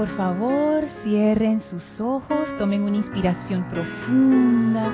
por 0.00 0.08
favor, 0.16 0.86
cierren 1.02 1.60
sus 1.60 2.00
ojos, 2.00 2.56
tomen 2.56 2.84
una 2.84 2.96
inspiración 2.96 3.68
profunda, 3.68 4.90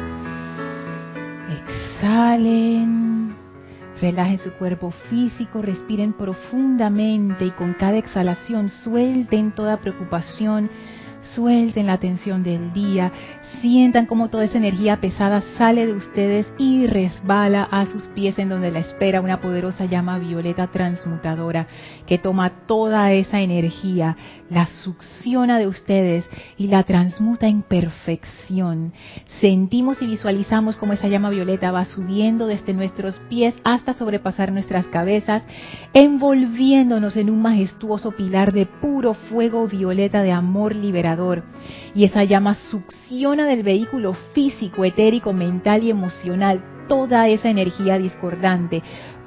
exhalen, 1.49 3.37
relajen 4.01 4.39
su 4.39 4.51
cuerpo 4.55 4.91
físico, 5.09 5.63
respiren 5.63 6.13
profundamente 6.13 7.45
y 7.45 7.53
con 7.53 7.75
cada 7.75 7.99
exhalación 7.99 8.69
suelten 8.69 9.53
toda 9.53 9.77
preocupación, 9.77 10.69
Suelten 11.35 11.87
la 11.87 11.99
tensión 11.99 12.43
del 12.43 12.73
día, 12.73 13.11
sientan 13.61 14.07
como 14.07 14.29
toda 14.29 14.45
esa 14.45 14.59
energía 14.59 15.01
pesada 15.01 15.43
sale 15.59 15.87
de 15.87 15.93
ustedes 15.93 16.47
y 16.59 16.87
resbala 16.87 17.65
a 17.65 17.87
sus 17.87 18.05
pies 18.09 18.39
en 18.39 18.49
donde 18.49 18.71
la 18.71 18.79
espera 18.81 19.21
una 19.21 19.41
poderosa 19.41 19.87
llama 19.87 20.19
violeta 20.19 20.69
transmutadora 20.69 21.67
que 22.07 22.19
toma 22.19 22.67
toda 22.67 23.13
esa 23.13 23.41
energía, 23.41 24.17
la 24.51 24.67
succiona 24.67 25.59
de 25.59 25.67
ustedes 25.67 26.29
y 26.57 26.69
la 26.69 26.85
transmuta 26.85 27.49
en 27.49 27.63
perfección. 27.63 28.93
Sentimos 29.41 30.01
y 30.03 30.07
visualizamos 30.07 30.77
como 30.77 30.93
esa 30.93 31.09
llama 31.09 31.31
violeta 31.31 31.73
va 31.73 31.87
subiendo 31.87 32.47
desde 32.47 32.73
nuestros 32.73 33.19
pies 33.29 33.55
hasta 33.65 33.95
sobrepasar 33.95 34.53
nuestras 34.53 34.87
cabezas, 34.87 35.43
envolviéndonos 35.93 37.17
en 37.17 37.31
un 37.31 37.43
majestuoso 37.43 38.13
pilar 38.13 38.53
de 38.53 38.67
puro 38.67 39.15
fuego 39.15 39.67
violeta 39.67 40.23
de 40.23 40.33
amor 40.33 40.75
liberador 40.75 41.16
y 41.95 42.05
esa 42.05 42.25
llama 42.25 42.55
succiona 42.55 43.47
del 43.47 43.63
vehículo 43.63 44.15
físico, 44.33 44.85
etérico, 44.85 45.33
mental 45.33 45.83
y 45.85 45.91
emocional 45.91 46.63
toda 46.89 47.29
esa 47.29 47.51
energía 47.51 47.99
discordante, 47.99 48.83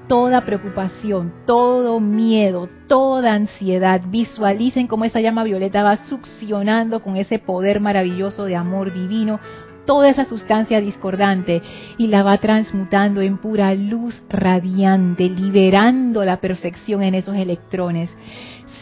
toda 0.08 0.46
preocupación, 0.46 1.34
todo 1.46 2.00
miedo, 2.00 2.70
toda 2.88 3.34
ansiedad. 3.34 4.02
Visualicen 4.08 4.88
cómo 4.88 5.06
esa 5.06 5.20
llama 5.20 5.44
violeta 5.44 5.84
va 5.84 5.98
succionando 6.06 7.02
con 7.02 7.16
ese 7.18 7.40
poder 7.40 7.80
maravilloso 7.80 8.46
de 8.46 8.56
amor 8.56 8.94
divino 8.94 9.40
toda 9.86 10.10
esa 10.10 10.26
sustancia 10.26 10.80
discordante 10.82 11.64
y 11.98 12.08
la 12.08 12.22
va 12.22 12.38
transmutando 12.38 13.22
en 13.22 13.40
pura 13.40 13.74
luz 13.74 14.22
radiante, 14.30 15.28
liberando 15.30 16.24
la 16.24 16.38
perfección 16.38 17.02
en 17.02 17.16
esos 17.16 17.36
electrones 17.36 18.16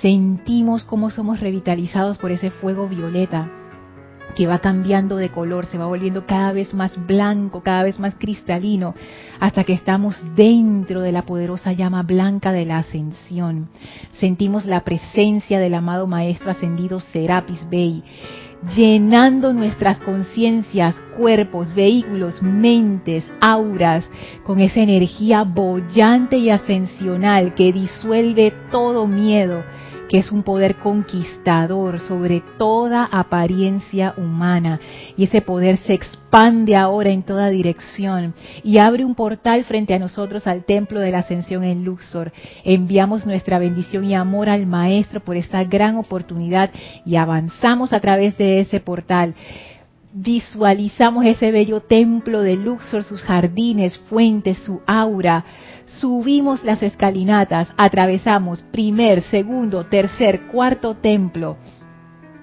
sentimos 0.02 0.84
cómo 0.84 1.10
somos 1.10 1.40
revitalizados 1.40 2.18
por 2.18 2.32
ese 2.32 2.52
fuego 2.52 2.88
violeta 2.88 3.50
que 4.36 4.46
va 4.46 4.60
cambiando 4.60 5.18
de 5.18 5.30
color, 5.30 5.66
se 5.66 5.80
va 5.80 5.88
volviendo 5.88 6.28
cada 6.28 6.52
vez 6.52 6.72
más 6.76 6.92
blanco, 7.08 7.64
cada 7.64 7.82
vez 7.82 7.98
más 7.98 8.14
cristalino, 8.20 8.94
hasta 9.40 9.64
que 9.64 9.74
estamos 9.74 10.16
dentro 10.36 11.02
de 11.02 11.12
la 11.12 11.24
poderosa 11.24 11.74
llama 11.74 12.04
blanca 12.04 12.52
de 12.52 12.66
la 12.66 12.78
ascensión. 12.78 13.70
Sentimos 14.12 14.68
la 14.68 14.84
presencia 14.84 15.60
del 15.60 15.74
amado 15.74 16.06
Maestro 16.06 16.52
ascendido 16.52 17.00
Serapis 17.00 17.68
Bey, 17.68 18.04
llenando 18.76 19.54
nuestras 19.54 19.98
conciencias, 20.00 20.94
cuerpos, 21.18 21.74
vehículos, 21.74 22.40
mentes, 22.44 23.28
auras, 23.42 24.08
con 24.44 24.60
esa 24.60 24.82
energía 24.82 25.42
bollante 25.44 26.38
y 26.38 26.52
ascensional 26.52 27.56
que 27.56 27.74
disuelve 27.74 28.54
todo 28.70 29.08
miedo 29.08 29.64
que 30.08 30.18
es 30.18 30.32
un 30.32 30.44
poder 30.44 30.76
conquistador 30.76 32.00
sobre 32.00 32.42
toda 32.58 33.06
apariencia 33.06 34.14
humana. 34.18 34.80
Y 35.18 35.26
ese 35.26 35.42
poder 35.42 35.78
se 35.78 35.94
expande 35.94 36.76
ahora 36.76 37.10
en 37.10 37.24
toda 37.24 37.50
dirección 37.50 38.34
y 38.64 38.78
abre 38.78 39.06
un 39.06 39.16
portal 39.16 39.64
frente 39.64 39.94
a 39.94 40.00
nosotros 40.00 40.48
al 40.48 40.64
templo 40.64 41.00
de 41.00 41.12
la 41.12 41.20
ascensión 41.20 41.64
en 41.64 41.84
Luxor. 41.84 42.32
Enviamos 42.64 43.26
nuestra 43.26 43.60
bendición 43.60 44.04
y 44.06 44.16
amor 44.16 44.50
al 44.50 44.66
Maestro 44.66 45.20
por 45.20 45.38
esta 45.38 45.64
gran 45.64 45.98
oportunidad 45.98 46.72
y 47.06 47.16
avanzamos 47.16 47.94
a 47.94 48.00
través 48.00 48.38
de 48.38 48.60
ese 48.62 48.80
portal 48.80 49.36
visualizamos 50.20 51.26
ese 51.26 51.52
bello 51.52 51.82
templo 51.82 52.42
de 52.42 52.56
Luxor, 52.56 53.04
sus 53.04 53.22
jardines, 53.22 53.98
fuentes, 54.10 54.58
su 54.66 54.82
aura, 54.88 55.46
subimos 55.86 56.64
las 56.64 56.82
escalinatas, 56.82 57.70
atravesamos 57.78 58.64
primer, 58.72 59.22
segundo, 59.24 59.86
tercer, 59.86 60.48
cuarto 60.48 60.96
templo. 60.96 61.58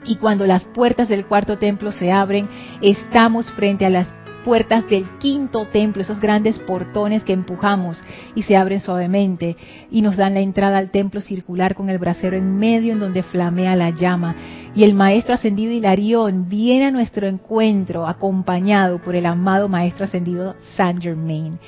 Y 0.05 0.17
cuando 0.17 0.47
las 0.47 0.65
puertas 0.67 1.09
del 1.09 1.27
cuarto 1.27 1.59
templo 1.59 1.91
se 1.91 2.13
abren, 2.13 2.49
estamos 2.81 3.51
frente 3.53 3.87
a 3.87 3.91
las 3.91 4.09
puertas 4.45 4.87
del 4.89 5.09
quinto 5.19 5.67
templo, 5.67 6.03
esos 6.03 6.21
grandes 6.21 6.59
portones 6.61 7.25
que 7.25 7.33
empujamos 7.33 8.01
y 8.37 8.43
se 8.43 8.57
abren 8.57 8.81
suavemente 8.81 9.57
y 9.91 10.03
nos 10.03 10.17
dan 10.17 10.35
la 10.35 10.41
entrada 10.41 10.79
al 10.79 10.91
templo 10.91 11.21
circular 11.21 11.75
con 11.75 11.91
el 11.91 11.99
brasero 11.99 12.37
en 12.37 12.57
medio 12.57 12.93
en 12.93 13.01
donde 13.01 13.25
flamea 13.25 13.75
la 13.75 13.91
llama. 13.91 14.37
Y 14.77 14.85
el 14.85 14.95
maestro 14.95 15.35
ascendido 15.35 15.73
Hilarión 15.73 16.49
viene 16.49 16.87
a 16.87 16.91
nuestro 16.91 17.27
encuentro 17.27 18.07
acompañado 18.07 18.99
por 18.99 19.17
el 19.17 19.27
amado 19.27 19.69
maestro 19.69 20.05
ascendido 20.05 20.55
Saint 20.77 21.03
Germain. 21.03 21.59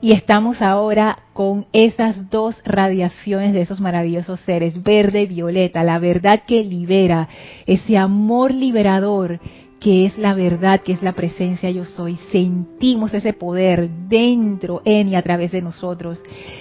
Y 0.00 0.12
estamos 0.12 0.62
ahora 0.62 1.18
con 1.32 1.66
esas 1.72 2.30
dos 2.30 2.60
radiaciones 2.64 3.52
de 3.52 3.62
esos 3.62 3.80
maravillosos 3.80 4.40
seres, 4.40 4.80
verde 4.84 5.22
y 5.22 5.26
violeta, 5.26 5.82
la 5.82 5.98
verdad 5.98 6.42
que 6.46 6.62
libera, 6.62 7.28
ese 7.66 7.98
amor 7.98 8.54
liberador 8.54 9.40
que 9.80 10.06
es 10.06 10.18
la 10.18 10.34
verdad, 10.34 10.80
que 10.80 10.92
es 10.92 11.02
la 11.02 11.12
presencia 11.12 11.70
yo 11.70 11.84
soy. 11.84 12.16
Sentimos 12.32 13.14
ese 13.14 13.32
poder 13.32 13.88
dentro, 14.08 14.82
en 14.84 15.08
y 15.08 15.14
a 15.14 15.22
través 15.22 15.52
de 15.52 15.62
nosotros 15.62 16.20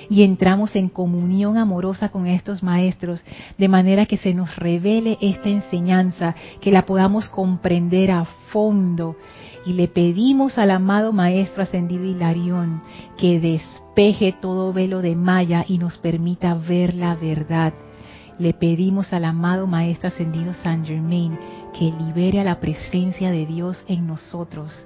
y 0.10 0.24
entramos 0.24 0.76
en 0.76 0.90
comunión 0.90 1.58
amorosa 1.58 2.10
con 2.10 2.28
estos 2.28 2.62
maestros, 2.62 3.24
de 3.58 3.68
manera 3.68 4.06
que 4.06 4.18
se 4.18 4.34
nos 4.34 4.56
revele 4.58 5.18
esta 5.22 5.50
enseñanza, 5.50 6.36
que 6.62 6.72
la 6.72 6.86
podamos 6.86 7.30
comprender 7.30 8.12
a 8.12 8.26
fondo. 8.50 9.16
Y 9.66 9.74
le 9.74 9.88
pedimos 9.88 10.58
al 10.58 10.72
amado 10.72 11.12
Maestro 11.12 11.64
Ascendido 11.64 12.06
Hilarión 12.06 12.82
que 13.18 13.40
despeje 13.40 14.34
todo 14.40 14.72
velo 14.72 15.02
de 15.02 15.16
Maya 15.16 15.66
y 15.68 15.78
nos 15.78 15.98
permita 15.98 16.54
ver 16.54 16.94
la 16.94 17.16
verdad 17.16 17.74
le 18.40 18.54
pedimos 18.54 19.14
al 19.14 19.26
amado 19.26 19.68
Maestro 19.68 20.10
Ascendido 20.10 20.54
San 20.62 20.86
Germain 20.86 21.38
que 21.78 21.92
libere 21.92 22.40
a 22.40 22.44
la 22.44 22.60
presencia 22.60 23.30
de 23.30 23.46
Dios 23.46 23.84
en 23.88 24.08
nosotros, 24.08 24.86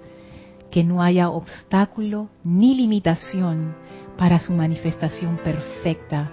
que 0.70 0.84
no 0.84 1.02
haya 1.02 1.30
obstáculo 1.30 2.30
ni 2.44 2.76
limitación 2.76 3.76
para 4.18 4.40
su 4.40 4.52
manifestación 4.52 5.38
perfecta, 5.38 6.32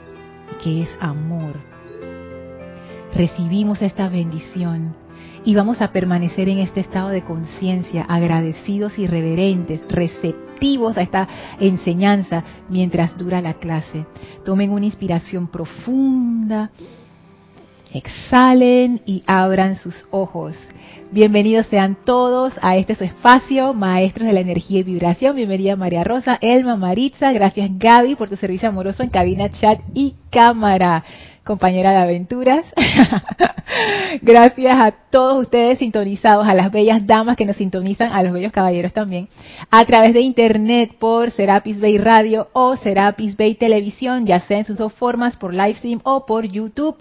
que 0.62 0.82
es 0.82 0.88
amor. 1.00 1.54
Recibimos 3.14 3.82
esta 3.82 4.08
bendición 4.08 4.94
y 5.44 5.54
vamos 5.54 5.80
a 5.80 5.92
permanecer 5.92 6.48
en 6.48 6.58
este 6.58 6.80
estado 6.80 7.10
de 7.10 7.22
conciencia, 7.22 8.02
agradecidos 8.02 8.98
y 8.98 9.06
reverentes, 9.06 9.80
receptivos 9.88 10.96
a 10.96 11.02
esta 11.02 11.28
enseñanza 11.60 12.42
mientras 12.68 13.16
dura 13.16 13.40
la 13.40 13.54
clase. 13.54 14.06
Tomen 14.44 14.70
una 14.70 14.86
inspiración 14.86 15.46
profunda 15.46 16.70
Exhalen 17.92 19.00
y 19.06 19.22
abran 19.26 19.76
sus 19.76 19.94
ojos. 20.10 20.56
Bienvenidos 21.10 21.66
sean 21.68 21.96
todos 22.04 22.52
a 22.60 22.76
este 22.76 22.94
su 22.94 23.04
espacio, 23.04 23.72
Maestros 23.72 24.26
de 24.26 24.34
la 24.34 24.40
Energía 24.40 24.80
y 24.80 24.82
Vibración. 24.82 25.36
Bienvenida 25.36 25.74
María 25.74 26.04
Rosa, 26.04 26.38
Elma, 26.42 26.76
Maritza. 26.76 27.32
Gracias 27.32 27.70
Gaby 27.78 28.16
por 28.16 28.28
tu 28.28 28.36
servicio 28.36 28.68
amoroso 28.68 29.02
en 29.02 29.08
cabina, 29.08 29.48
chat 29.48 29.80
y 29.94 30.16
cámara. 30.30 31.02
Compañera 31.44 31.92
de 31.92 31.96
aventuras. 31.96 32.66
Gracias 34.22 34.78
a 34.78 34.90
todos 35.10 35.40
ustedes 35.40 35.78
sintonizados, 35.78 36.46
a 36.46 36.52
las 36.52 36.70
bellas 36.70 37.06
damas 37.06 37.38
que 37.38 37.46
nos 37.46 37.56
sintonizan, 37.56 38.12
a 38.12 38.22
los 38.22 38.34
bellos 38.34 38.52
caballeros 38.52 38.92
también, 38.92 39.28
a 39.70 39.82
través 39.86 40.12
de 40.12 40.20
internet 40.20 40.92
por 40.98 41.30
Serapis 41.30 41.80
Bay 41.80 41.96
Radio 41.96 42.48
o 42.52 42.76
Serapis 42.76 43.38
Bay 43.38 43.54
Televisión, 43.54 44.26
ya 44.26 44.40
sea 44.40 44.58
en 44.58 44.64
sus 44.64 44.76
dos 44.76 44.92
formas, 44.92 45.38
por 45.38 45.54
livestream 45.54 46.00
o 46.04 46.26
por 46.26 46.44
YouTube. 46.44 46.98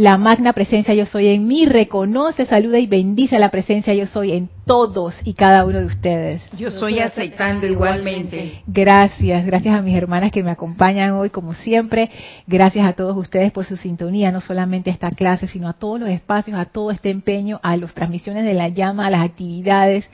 La 0.00 0.16
magna 0.16 0.54
presencia 0.54 0.94
yo 0.94 1.04
soy 1.04 1.26
en 1.26 1.46
mí 1.46 1.66
reconoce, 1.66 2.46
saluda 2.46 2.78
y 2.78 2.86
bendice 2.86 3.38
la 3.38 3.50
presencia 3.50 3.92
yo 3.92 4.06
soy 4.06 4.32
en 4.32 4.48
todos 4.64 5.14
y 5.24 5.34
cada 5.34 5.66
uno 5.66 5.78
de 5.78 5.84
ustedes. 5.84 6.40
Yo 6.56 6.70
soy 6.70 7.00
aceptando 7.00 7.66
igualmente. 7.66 8.62
Gracias, 8.66 9.44
gracias 9.44 9.74
a 9.74 9.82
mis 9.82 9.94
hermanas 9.94 10.32
que 10.32 10.42
me 10.42 10.52
acompañan 10.52 11.10
hoy 11.10 11.28
como 11.28 11.52
siempre. 11.52 12.08
Gracias 12.46 12.86
a 12.86 12.94
todos 12.94 13.14
ustedes 13.14 13.52
por 13.52 13.66
su 13.66 13.76
sintonía, 13.76 14.32
no 14.32 14.40
solamente 14.40 14.88
a 14.88 14.94
esta 14.94 15.10
clase, 15.10 15.46
sino 15.46 15.68
a 15.68 15.74
todos 15.74 16.00
los 16.00 16.08
espacios, 16.08 16.58
a 16.58 16.64
todo 16.64 16.90
este 16.92 17.10
empeño, 17.10 17.60
a 17.62 17.76
las 17.76 17.92
transmisiones 17.92 18.46
de 18.46 18.54
la 18.54 18.68
llama, 18.68 19.06
a 19.06 19.10
las 19.10 19.22
actividades. 19.22 20.08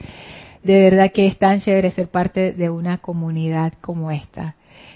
De 0.63 0.81
verdad 0.81 1.13
que 1.13 1.27
es 1.27 1.37
tan 1.37 1.61
chévere 1.61 1.91
ser 1.91 2.09
parte 2.09 2.51
de 2.51 2.69
una 2.69 2.97
comunidad 2.97 3.71
como 3.79 4.11
esta. 4.11 4.55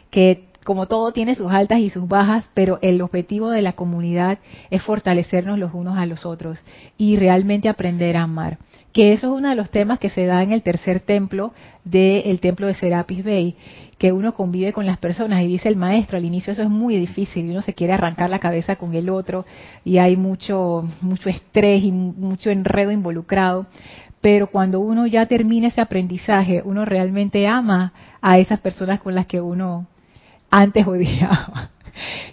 Que 0.09 0.50
como 0.63 0.87
todo 0.87 1.11
tiene 1.11 1.35
sus 1.35 1.51
altas 1.51 1.79
y 1.79 1.89
sus 1.89 2.07
bajas, 2.07 2.45
pero 2.53 2.79
el 2.81 3.01
objetivo 3.01 3.49
de 3.49 3.61
la 3.61 3.73
comunidad 3.73 4.37
es 4.69 4.83
fortalecernos 4.83 5.57
los 5.57 5.73
unos 5.73 5.97
a 5.97 6.05
los 6.05 6.25
otros 6.25 6.59
y 6.97 7.15
realmente 7.15 7.69
aprender 7.69 8.17
a 8.17 8.23
amar. 8.23 8.57
Que 8.93 9.13
eso 9.13 9.27
es 9.27 9.39
uno 9.39 9.49
de 9.49 9.55
los 9.55 9.69
temas 9.69 9.99
que 9.99 10.09
se 10.09 10.25
da 10.25 10.43
en 10.43 10.51
el 10.51 10.63
tercer 10.63 10.99
templo 10.99 11.53
del 11.85 12.39
templo 12.41 12.67
de 12.67 12.73
Serapis 12.73 13.23
Bay, 13.23 13.55
que 13.97 14.11
uno 14.11 14.33
convive 14.33 14.73
con 14.73 14.85
las 14.85 14.97
personas 14.97 15.41
y 15.41 15.47
dice 15.47 15.69
el 15.69 15.77
maestro, 15.77 16.17
al 16.17 16.25
inicio 16.25 16.53
eso 16.53 16.61
es 16.61 16.69
muy 16.69 16.97
difícil 16.97 17.45
y 17.45 17.51
uno 17.51 17.61
se 17.61 17.73
quiere 17.73 17.93
arrancar 17.93 18.29
la 18.29 18.39
cabeza 18.39 18.75
con 18.75 18.93
el 18.93 19.09
otro 19.09 19.45
y 19.85 19.97
hay 19.97 20.17
mucho, 20.17 20.87
mucho 21.01 21.29
estrés 21.29 21.83
y 21.83 21.91
mucho 21.91 22.49
enredo 22.49 22.91
involucrado, 22.91 23.65
pero 24.19 24.47
cuando 24.47 24.79
uno 24.79 25.07
ya 25.07 25.25
termina 25.25 25.69
ese 25.69 25.81
aprendizaje, 25.81 26.61
uno 26.63 26.85
realmente 26.85 27.47
ama 27.47 27.93
a 28.21 28.37
esas 28.37 28.59
personas 28.59 28.99
con 28.99 29.15
las 29.15 29.25
que 29.25 29.41
uno 29.41 29.87
antes 30.51 30.85
odiaba. 30.85 31.71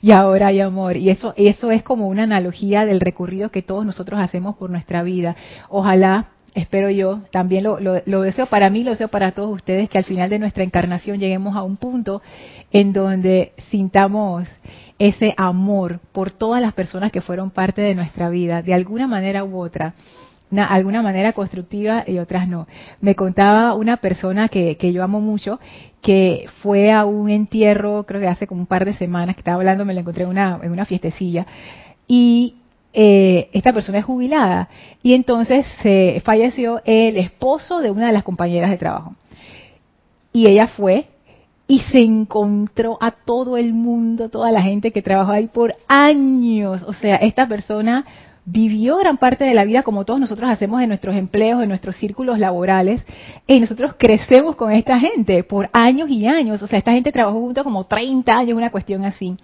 Y 0.00 0.12
ahora 0.12 0.46
hay 0.46 0.60
amor. 0.60 0.96
Y 0.96 1.10
eso, 1.10 1.34
eso 1.36 1.72
es 1.72 1.82
como 1.82 2.06
una 2.06 2.22
analogía 2.22 2.86
del 2.86 3.00
recorrido 3.00 3.50
que 3.50 3.60
todos 3.60 3.84
nosotros 3.84 4.20
hacemos 4.20 4.56
por 4.56 4.70
nuestra 4.70 5.02
vida. 5.02 5.34
Ojalá, 5.68 6.28
espero 6.54 6.90
yo, 6.90 7.22
también 7.32 7.64
lo, 7.64 7.78
lo 7.80 8.22
deseo 8.22 8.46
para 8.46 8.70
mí, 8.70 8.84
lo 8.84 8.92
deseo 8.92 9.08
para 9.08 9.32
todos 9.32 9.54
ustedes, 9.54 9.90
que 9.90 9.98
al 9.98 10.04
final 10.04 10.30
de 10.30 10.38
nuestra 10.38 10.62
encarnación 10.62 11.18
lleguemos 11.18 11.56
a 11.56 11.64
un 11.64 11.76
punto 11.76 12.22
en 12.70 12.92
donde 12.92 13.52
sintamos 13.68 14.48
ese 14.98 15.34
amor 15.36 16.00
por 16.12 16.30
todas 16.30 16.62
las 16.62 16.72
personas 16.72 17.12
que 17.12 17.20
fueron 17.20 17.50
parte 17.50 17.82
de 17.82 17.94
nuestra 17.94 18.28
vida, 18.30 18.62
de 18.62 18.74
alguna 18.74 19.06
manera 19.06 19.44
u 19.44 19.58
otra 19.58 19.94
alguna 20.50 21.02
manera 21.02 21.32
constructiva 21.32 22.04
y 22.06 22.18
otras 22.18 22.48
no. 22.48 22.66
Me 23.00 23.14
contaba 23.14 23.74
una 23.74 23.98
persona 23.98 24.48
que, 24.48 24.76
que 24.76 24.92
yo 24.92 25.02
amo 25.02 25.20
mucho 25.20 25.60
que 26.00 26.46
fue 26.62 26.92
a 26.92 27.04
un 27.04 27.28
entierro, 27.28 28.04
creo 28.04 28.20
que 28.20 28.28
hace 28.28 28.46
como 28.46 28.60
un 28.60 28.66
par 28.66 28.84
de 28.84 28.94
semanas, 28.94 29.34
que 29.34 29.40
estaba 29.40 29.56
hablando, 29.56 29.84
me 29.84 29.94
la 29.94 30.00
encontré 30.00 30.24
en 30.24 30.30
una, 30.30 30.60
en 30.62 30.70
una 30.70 30.84
fiestecilla, 30.84 31.46
y 32.06 32.56
eh, 32.92 33.50
esta 33.52 33.72
persona 33.72 33.98
es 33.98 34.04
jubilada, 34.04 34.68
y 35.02 35.14
entonces 35.14 35.66
se 35.82 36.22
falleció 36.24 36.80
el 36.84 37.16
esposo 37.16 37.80
de 37.80 37.90
una 37.90 38.06
de 38.06 38.12
las 38.12 38.22
compañeras 38.22 38.70
de 38.70 38.78
trabajo. 38.78 39.14
Y 40.32 40.46
ella 40.46 40.68
fue 40.68 41.06
y 41.66 41.80
se 41.80 41.98
encontró 41.98 42.96
a 43.00 43.10
todo 43.10 43.56
el 43.56 43.74
mundo, 43.74 44.30
toda 44.30 44.50
la 44.50 44.62
gente 44.62 44.90
que 44.90 45.02
trabajó 45.02 45.32
ahí 45.32 45.48
por 45.48 45.74
años. 45.86 46.82
O 46.84 46.92
sea, 46.94 47.16
esta 47.16 47.46
persona 47.46 48.06
vivió 48.50 48.96
gran 48.96 49.18
parte 49.18 49.44
de 49.44 49.52
la 49.52 49.64
vida 49.64 49.82
como 49.82 50.04
todos 50.04 50.18
nosotros 50.18 50.48
hacemos 50.48 50.80
en 50.80 50.88
nuestros 50.88 51.14
empleos, 51.14 51.62
en 51.62 51.68
nuestros 51.68 51.96
círculos 51.96 52.38
laborales, 52.38 53.04
y 53.46 53.60
nosotros 53.60 53.94
crecemos 53.98 54.56
con 54.56 54.72
esta 54.72 54.98
gente 54.98 55.44
por 55.44 55.68
años 55.72 56.08
y 56.08 56.26
años, 56.26 56.62
o 56.62 56.66
sea, 56.66 56.78
esta 56.78 56.92
gente 56.92 57.12
trabajó 57.12 57.40
junto 57.40 57.62
como 57.62 57.84
30 57.84 58.36
años, 58.36 58.56
una 58.56 58.70
cuestión 58.70 59.04
así. 59.04 59.36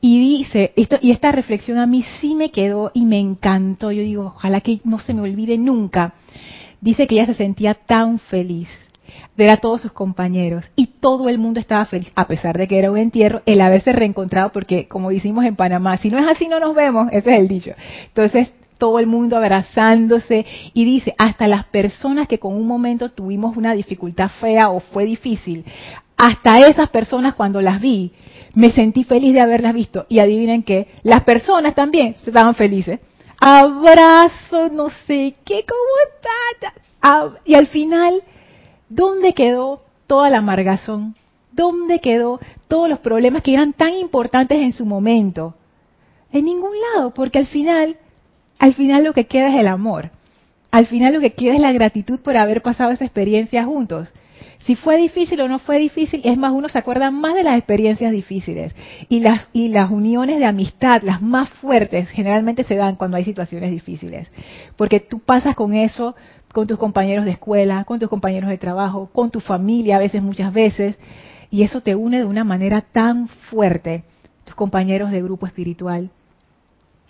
Y 0.00 0.20
dice, 0.38 0.72
esto, 0.76 0.98
y 1.00 1.12
esta 1.12 1.32
reflexión 1.32 1.78
a 1.78 1.86
mí 1.86 2.04
sí 2.20 2.34
me 2.34 2.50
quedó 2.50 2.90
y 2.92 3.06
me 3.06 3.18
encantó, 3.18 3.90
yo 3.90 4.02
digo, 4.02 4.34
ojalá 4.36 4.60
que 4.60 4.80
no 4.84 4.98
se 4.98 5.14
me 5.14 5.22
olvide 5.22 5.56
nunca. 5.56 6.14
Dice 6.82 7.06
que 7.06 7.14
ella 7.14 7.26
se 7.26 7.34
sentía 7.34 7.72
tan 7.72 8.18
feliz 8.18 8.68
ver 9.36 9.50
a 9.50 9.56
todos 9.58 9.80
sus 9.80 9.92
compañeros 9.92 10.64
y 10.76 10.86
todo 10.86 11.28
el 11.28 11.38
mundo 11.38 11.60
estaba 11.60 11.84
feliz, 11.86 12.10
a 12.14 12.26
pesar 12.26 12.56
de 12.56 12.68
que 12.68 12.78
era 12.78 12.90
un 12.90 12.98
entierro, 12.98 13.42
el 13.46 13.60
haberse 13.60 13.92
reencontrado, 13.92 14.50
porque 14.52 14.86
como 14.88 15.10
decimos 15.10 15.44
en 15.44 15.56
Panamá, 15.56 15.96
si 15.96 16.10
no 16.10 16.18
es 16.18 16.26
así 16.26 16.48
no 16.48 16.60
nos 16.60 16.74
vemos, 16.74 17.08
ese 17.12 17.32
es 17.32 17.40
el 17.40 17.48
dicho. 17.48 17.72
Entonces, 18.06 18.52
todo 18.78 18.98
el 18.98 19.06
mundo 19.06 19.36
abrazándose 19.36 20.44
y 20.72 20.84
dice, 20.84 21.14
hasta 21.18 21.48
las 21.48 21.64
personas 21.66 22.28
que 22.28 22.38
con 22.38 22.54
un 22.54 22.66
momento 22.66 23.10
tuvimos 23.10 23.56
una 23.56 23.72
dificultad 23.72 24.30
fea 24.40 24.70
o 24.70 24.80
fue 24.80 25.04
difícil, 25.04 25.64
hasta 26.16 26.58
esas 26.58 26.90
personas 26.90 27.34
cuando 27.34 27.60
las 27.60 27.80
vi, 27.80 28.12
me 28.54 28.70
sentí 28.70 29.04
feliz 29.04 29.34
de 29.34 29.40
haberlas 29.40 29.74
visto. 29.74 30.06
Y 30.08 30.20
adivinen 30.20 30.62
que 30.62 30.86
las 31.02 31.24
personas 31.24 31.74
también 31.74 32.14
estaban 32.24 32.54
felices. 32.54 33.00
Abrazo, 33.40 34.68
no 34.70 34.90
sé 35.06 35.34
qué, 35.44 35.64
cómo 35.66 35.92
está. 36.14 37.34
Y 37.44 37.54
al 37.54 37.66
final 37.66 38.22
¿Dónde 38.94 39.32
quedó 39.32 39.82
toda 40.06 40.30
la 40.30 40.38
amargazón? 40.38 41.16
¿Dónde 41.50 41.98
quedó 41.98 42.38
todos 42.68 42.88
los 42.88 43.00
problemas 43.00 43.42
que 43.42 43.52
eran 43.52 43.72
tan 43.72 43.92
importantes 43.94 44.58
en 44.58 44.72
su 44.72 44.86
momento? 44.86 45.56
En 46.30 46.44
ningún 46.44 46.70
lado, 46.80 47.12
porque 47.12 47.38
al 47.38 47.48
final, 47.48 47.96
al 48.60 48.74
final 48.74 49.02
lo 49.02 49.12
que 49.12 49.26
queda 49.26 49.48
es 49.48 49.58
el 49.58 49.66
amor. 49.66 50.10
Al 50.70 50.86
final 50.86 51.12
lo 51.12 51.20
que 51.20 51.32
queda 51.32 51.54
es 51.54 51.60
la 51.60 51.72
gratitud 51.72 52.20
por 52.20 52.36
haber 52.36 52.62
pasado 52.62 52.92
esa 52.92 53.04
experiencia 53.04 53.64
juntos. 53.64 54.12
Si 54.58 54.76
fue 54.76 54.96
difícil 54.96 55.40
o 55.40 55.48
no 55.48 55.58
fue 55.58 55.80
difícil, 55.80 56.20
es 56.22 56.38
más, 56.38 56.52
uno 56.52 56.68
se 56.68 56.78
acuerda 56.78 57.10
más 57.10 57.34
de 57.34 57.42
las 57.42 57.58
experiencias 57.58 58.12
difíciles. 58.12 58.76
Y 59.08 59.20
las, 59.20 59.48
y 59.52 59.70
las 59.70 59.90
uniones 59.90 60.38
de 60.38 60.46
amistad, 60.46 61.02
las 61.02 61.20
más 61.20 61.50
fuertes, 61.50 62.08
generalmente 62.10 62.62
se 62.62 62.76
dan 62.76 62.94
cuando 62.94 63.16
hay 63.16 63.24
situaciones 63.24 63.72
difíciles. 63.72 64.28
Porque 64.76 65.00
tú 65.00 65.18
pasas 65.18 65.56
con 65.56 65.74
eso 65.74 66.14
con 66.54 66.68
tus 66.68 66.78
compañeros 66.78 67.24
de 67.24 67.32
escuela, 67.32 67.82
con 67.82 67.98
tus 67.98 68.08
compañeros 68.08 68.48
de 68.48 68.58
trabajo, 68.58 69.10
con 69.12 69.30
tu 69.30 69.40
familia 69.40 69.96
a 69.96 69.98
veces, 69.98 70.22
muchas 70.22 70.54
veces, 70.54 70.96
y 71.50 71.64
eso 71.64 71.80
te 71.80 71.96
une 71.96 72.18
de 72.18 72.24
una 72.24 72.44
manera 72.44 72.80
tan 72.80 73.26
fuerte, 73.26 74.04
tus 74.44 74.54
compañeros 74.54 75.10
de 75.10 75.20
grupo 75.20 75.46
espiritual. 75.46 76.10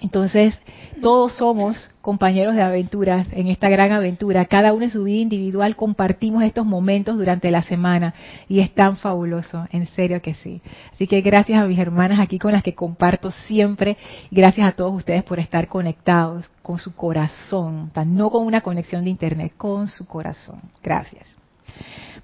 Entonces, 0.04 0.60
todos 1.00 1.32
somos 1.32 1.90
compañeros 2.02 2.54
de 2.54 2.60
aventuras 2.60 3.26
en 3.32 3.48
esta 3.48 3.70
gran 3.70 3.90
aventura. 3.90 4.44
Cada 4.44 4.74
uno 4.74 4.84
en 4.84 4.90
su 4.90 5.04
vida 5.04 5.22
individual 5.22 5.76
compartimos 5.76 6.42
estos 6.42 6.66
momentos 6.66 7.16
durante 7.16 7.50
la 7.50 7.62
semana 7.62 8.12
y 8.46 8.60
es 8.60 8.74
tan 8.74 8.98
fabuloso, 8.98 9.66
en 9.72 9.86
serio 9.86 10.20
que 10.20 10.34
sí. 10.34 10.60
Así 10.92 11.06
que 11.06 11.22
gracias 11.22 11.58
a 11.58 11.64
mis 11.64 11.78
hermanas 11.78 12.20
aquí 12.20 12.38
con 12.38 12.52
las 12.52 12.62
que 12.62 12.74
comparto 12.74 13.30
siempre. 13.46 13.96
Gracias 14.30 14.68
a 14.68 14.72
todos 14.72 14.92
ustedes 14.92 15.22
por 15.24 15.38
estar 15.38 15.68
conectados 15.68 16.50
con 16.60 16.78
su 16.78 16.94
corazón, 16.94 17.90
no 18.04 18.28
con 18.28 18.44
una 18.44 18.60
conexión 18.60 19.04
de 19.04 19.10
internet, 19.10 19.54
con 19.56 19.86
su 19.86 20.06
corazón. 20.06 20.60
Gracias. 20.82 21.26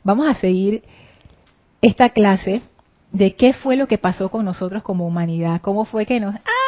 Vamos 0.04 0.28
a 0.28 0.34
seguir 0.34 0.82
esta 1.80 2.10
clase 2.10 2.60
de 3.10 3.36
qué 3.36 3.54
fue 3.54 3.76
lo 3.76 3.86
que 3.86 3.96
pasó 3.96 4.28
con 4.28 4.44
nosotros 4.44 4.82
como 4.82 5.06
humanidad, 5.06 5.62
cómo 5.62 5.86
fue 5.86 6.04
que 6.04 6.20
nos... 6.20 6.34
¡Ah! 6.34 6.60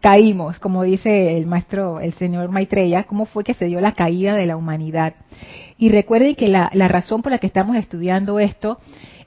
Caímos, 0.00 0.58
como 0.58 0.82
dice 0.82 1.36
el 1.36 1.46
maestro, 1.46 2.00
el 2.00 2.14
señor 2.14 2.50
Maitreya, 2.50 3.04
cómo 3.04 3.26
fue 3.26 3.44
que 3.44 3.54
se 3.54 3.66
dio 3.66 3.80
la 3.80 3.92
caída 3.92 4.34
de 4.34 4.46
la 4.46 4.56
humanidad. 4.56 5.14
Y 5.76 5.90
recuerden 5.90 6.34
que 6.34 6.48
la, 6.48 6.70
la 6.72 6.88
razón 6.88 7.22
por 7.22 7.32
la 7.32 7.38
que 7.38 7.46
estamos 7.46 7.76
estudiando 7.76 8.38
esto 8.38 8.78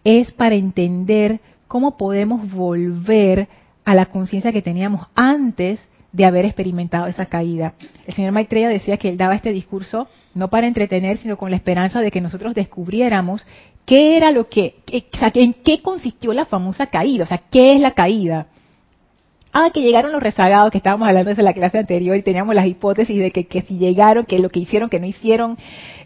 es 0.03 0.31
para 0.33 0.55
entender 0.55 1.39
cómo 1.67 1.97
podemos 1.97 2.51
volver 2.51 3.47
a 3.85 3.95
la 3.95 4.07
conciencia 4.07 4.51
que 4.51 4.61
teníamos 4.61 5.07
antes 5.15 5.79
de 6.11 6.25
haber 6.25 6.45
experimentado 6.45 7.07
esa 7.07 7.25
caída. 7.25 7.73
El 8.05 8.13
señor 8.13 8.31
Maitreya 8.31 8.69
decía 8.69 8.97
que 8.97 9.09
él 9.09 9.17
daba 9.17 9.35
este 9.35 9.51
discurso 9.51 10.07
no 10.35 10.47
para 10.47 10.67
entretener, 10.67 11.17
sino 11.17 11.37
con 11.37 11.49
la 11.49 11.57
esperanza 11.57 12.01
de 12.01 12.11
que 12.11 12.21
nosotros 12.21 12.53
descubriéramos 12.53 13.45
qué 13.85 14.15
era 14.15 14.31
lo 14.31 14.47
que, 14.47 14.75
en 14.87 15.53
qué 15.53 15.81
consistió 15.81 16.33
la 16.33 16.45
famosa 16.45 16.87
caída, 16.87 17.23
o 17.23 17.27
sea, 17.27 17.41
qué 17.51 17.75
es 17.75 17.81
la 17.81 17.91
caída. 17.91 18.47
Ah, 19.55 19.69
que 19.71 19.81
llegaron 19.81 20.11
los 20.11 20.23
rezagados, 20.23 20.71
que 20.71 20.79
estábamos 20.79 21.07
hablando 21.07 21.27
de 21.27 21.33
eso 21.33 21.41
en 21.41 21.45
la 21.45 21.53
clase 21.53 21.77
anterior 21.77 22.17
y 22.17 22.23
teníamos 22.23 22.55
las 22.55 22.65
hipótesis 22.65 23.19
de 23.19 23.29
que, 23.29 23.61
si 23.61 23.77
llegaron, 23.77 24.25
que 24.25 24.39
lo 24.39 24.49
que 24.49 24.59
hicieron, 24.59 24.89
que 24.89 24.99
no 24.99 25.05
hicieron, 25.05 25.59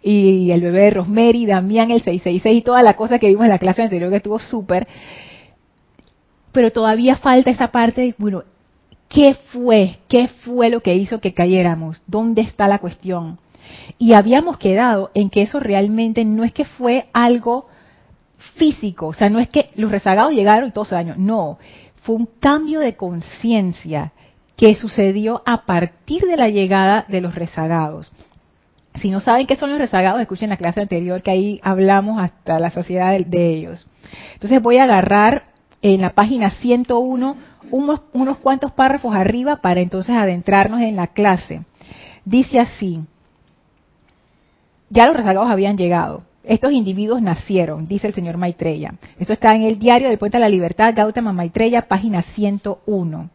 y 0.04 0.52
el 0.52 0.60
bebé 0.60 0.82
de 0.82 0.90
Rosemary, 0.90 1.46
Damián, 1.46 1.90
el 1.92 2.02
666 2.02 2.58
y 2.58 2.62
toda 2.62 2.84
la 2.84 2.98
cosa 2.98 3.20
que 3.20 3.30
vimos 3.30 3.46
en 3.46 3.52
la 3.52 3.58
clase 3.58 3.84
anterior 3.84 4.10
que 4.10 4.18
estuvo 4.18 4.38
súper. 4.38 4.86
Pero 6.52 6.74
todavía 6.74 7.16
falta 7.16 7.50
esa 7.50 7.70
parte 7.70 8.02
de, 8.02 8.16
bueno, 8.18 8.44
¿qué 9.08 9.36
fue? 9.54 10.00
¿Qué 10.10 10.28
fue 10.28 10.70
lo 10.70 10.82
que 10.82 10.96
hizo 10.96 11.22
que 11.22 11.34
cayéramos? 11.34 12.02
¿Dónde 12.06 12.42
está 12.42 12.68
la 12.68 12.80
cuestión? 12.80 13.40
Y 13.98 14.12
habíamos 14.12 14.58
quedado 14.58 15.10
en 15.14 15.30
que 15.30 15.44
eso 15.44 15.62
realmente 15.62 16.26
no 16.26 16.44
es 16.44 16.52
que 16.52 16.66
fue 16.66 17.06
algo 17.14 17.68
físico, 18.56 19.08
o 19.08 19.14
sea, 19.14 19.30
no 19.30 19.40
es 19.40 19.50
que 19.50 19.70
los 19.76 19.92
rezagados 19.92 20.34
llegaron 20.34 20.70
y 20.70 20.72
todos 20.72 20.90
se 20.90 21.04
no, 21.18 21.60
fue 22.08 22.16
un 22.16 22.30
cambio 22.40 22.80
de 22.80 22.96
conciencia 22.96 24.14
que 24.56 24.74
sucedió 24.76 25.44
a 25.46 25.66
partir 25.66 26.24
de 26.24 26.38
la 26.38 26.48
llegada 26.48 27.04
de 27.10 27.20
los 27.20 27.36
rezagados. 27.36 28.14
Si 29.02 29.12
no 29.12 29.20
saben 29.20 29.46
qué 29.46 29.58
son 29.58 29.72
los 29.72 29.78
rezagados, 29.78 30.22
escuchen 30.22 30.48
la 30.48 30.56
clase 30.56 30.80
anterior 30.80 31.22
que 31.22 31.32
ahí 31.32 31.60
hablamos 31.64 32.22
hasta 32.22 32.62
la 32.62 32.70
sociedad 32.70 33.14
de, 33.20 33.50
ellos. 33.50 33.90
Entonces 34.36 34.62
voy 34.62 34.78
a 34.78 34.86
agarrar 34.86 35.48
en 35.82 36.00
la 36.00 36.12
página 36.12 36.50
101 36.50 37.36
unos, 37.72 38.38
cuantos 38.38 38.72
párrafos 38.72 39.14
arriba 39.14 39.58
para 39.58 39.82
entonces 39.82 40.16
adentrarnos 40.16 40.80
en 40.80 40.96
la 40.96 41.08
clase. 41.08 41.66
Dice 42.24 42.62
así, 42.62 43.02
ya 44.90 45.08
los 45.08 45.18
rezagados 45.18 45.52
habían 45.52 45.76
llegado. 45.76 46.24
Estos 46.48 46.72
individuos 46.72 47.22
nacieron, 47.22 47.88
dice 47.88 48.08
el 48.08 48.14
señor 48.14 48.38
Maitreya. 48.38 48.94
Esto 49.20 49.34
está 49.34 49.54
en 49.54 49.64
el 49.64 49.80
diario 49.80 50.08
del 50.08 50.18
Puente 50.18 50.38
de 50.38 50.42
la 50.42 50.50
Libertad, 50.50 50.94
Gautama 50.96 51.34
Maitreya, 51.34 51.84
página 51.84 52.22
101. 52.22 53.30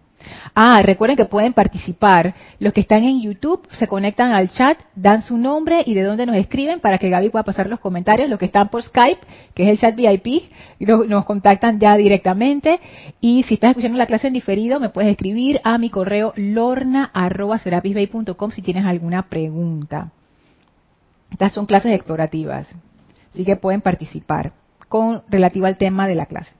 Ah, 0.55 0.81
recuerden 0.83 1.17
que 1.17 1.25
pueden 1.25 1.53
participar. 1.53 2.35
Los 2.59 2.73
que 2.73 2.81
están 2.81 3.05
en 3.05 3.21
YouTube 3.21 3.69
se 3.73 3.87
conectan 3.87 4.33
al 4.33 4.49
chat, 4.51 4.79
dan 4.95 5.21
su 5.21 5.37
nombre 5.37 5.83
y 5.85 5.93
de 5.95 6.05
dónde 6.05 6.25
nos 6.27 6.37
escriben 6.37 6.79
para 6.81 6.99
que 6.99 7.11
Gaby 7.11 7.29
pueda 7.31 7.45
pasar 7.45 7.67
los 7.67 7.81
comentarios. 7.81 8.29
Los 8.29 8.39
que 8.39 8.45
están 8.47 8.69
por 8.69 8.81
Skype, 8.83 9.21
que 9.55 9.65
es 9.65 9.71
el 9.71 9.79
chat 9.79 9.97
VIP, 9.97 10.45
nos 10.81 11.25
contactan 11.25 11.81
ya 11.81 11.97
directamente. 11.97 12.79
Y 13.21 13.43
si 13.45 13.55
estás 13.55 13.71
escuchando 13.71 13.97
la 13.99 14.07
clase 14.07 14.29
en 14.29 14.33
diferido, 14.33 14.81
me 14.81 14.89
puedes 14.89 15.11
escribir 15.11 15.61
a 15.65 15.77
mi 15.79 15.91
correo 15.91 16.33
lorna.serapisbay.com 16.37 18.51
si 18.51 18.63
tienes 18.63 18.87
alguna 18.87 19.23
pregunta. 19.23 20.13
Estas 21.31 21.53
son 21.55 21.67
clases 21.67 21.95
explorativas, 21.95 22.69
así 23.33 23.45
que 23.45 23.57
pueden 23.57 23.81
participar 23.81 24.53
con 24.89 25.23
relativa 25.29 25.69
al 25.69 25.79
tema 25.79 26.07
de 26.07 26.15
la 26.15 26.27
clase. 26.27 26.53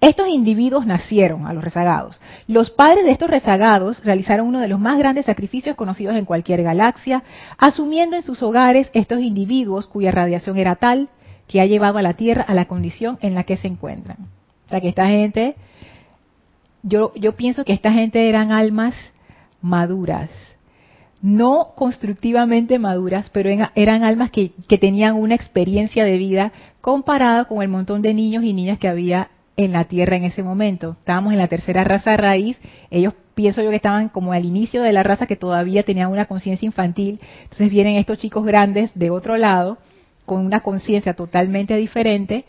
Estos 0.00 0.28
individuos 0.28 0.86
nacieron 0.86 1.46
a 1.46 1.52
los 1.52 1.62
rezagados. 1.62 2.20
Los 2.48 2.70
padres 2.70 3.04
de 3.04 3.12
estos 3.12 3.30
rezagados 3.30 4.02
realizaron 4.04 4.48
uno 4.48 4.58
de 4.60 4.68
los 4.68 4.80
más 4.80 4.98
grandes 4.98 5.26
sacrificios 5.26 5.76
conocidos 5.76 6.16
en 6.16 6.24
cualquier 6.24 6.62
galaxia, 6.62 7.22
asumiendo 7.58 8.16
en 8.16 8.22
sus 8.22 8.42
hogares 8.42 8.90
estos 8.92 9.20
individuos 9.20 9.86
cuya 9.86 10.10
radiación 10.10 10.56
era 10.58 10.76
tal 10.76 11.08
que 11.46 11.60
ha 11.60 11.66
llevado 11.66 11.98
a 11.98 12.02
la 12.02 12.14
Tierra 12.14 12.42
a 12.42 12.54
la 12.54 12.66
condición 12.66 13.18
en 13.22 13.34
la 13.34 13.44
que 13.44 13.56
se 13.56 13.68
encuentran. 13.68 14.16
O 14.66 14.70
sea 14.70 14.80
que 14.80 14.88
esta 14.88 15.08
gente, 15.08 15.56
yo, 16.82 17.12
yo 17.16 17.36
pienso 17.36 17.64
que 17.64 17.72
esta 17.72 17.92
gente 17.92 18.28
eran 18.28 18.52
almas 18.52 18.94
maduras, 19.60 20.30
no 21.22 21.72
constructivamente 21.76 22.78
maduras, 22.78 23.30
pero 23.30 23.50
eran 23.74 24.04
almas 24.04 24.30
que, 24.30 24.52
tenían 24.80 25.16
una 25.16 25.34
experiencia 25.34 26.04
de 26.04 26.16
vida 26.16 26.52
comparada 26.80 27.44
con 27.44 27.62
el 27.62 27.68
montón 27.68 28.02
de 28.02 28.14
niños 28.14 28.44
y 28.44 28.52
niñas 28.52 28.78
que 28.78 28.88
había 28.88 29.28
en 29.56 29.72
la 29.72 29.84
Tierra 29.84 30.16
en 30.16 30.24
ese 30.24 30.42
momento. 30.42 30.96
Estábamos 30.98 31.32
en 31.32 31.38
la 31.38 31.48
tercera 31.48 31.84
raza 31.84 32.16
raíz, 32.16 32.58
ellos 32.90 33.14
pienso 33.34 33.62
yo 33.62 33.70
que 33.70 33.76
estaban 33.76 34.08
como 34.08 34.32
al 34.32 34.44
inicio 34.44 34.82
de 34.82 34.92
la 34.92 35.02
raza 35.02 35.26
que 35.26 35.36
todavía 35.36 35.82
tenían 35.82 36.10
una 36.10 36.24
conciencia 36.24 36.64
infantil, 36.64 37.20
entonces 37.42 37.70
vienen 37.70 37.96
estos 37.96 38.18
chicos 38.18 38.44
grandes 38.46 38.90
de 38.94 39.10
otro 39.10 39.36
lado 39.36 39.78
con 40.24 40.46
una 40.46 40.60
conciencia 40.60 41.14
totalmente 41.14 41.76
diferente 41.76 42.44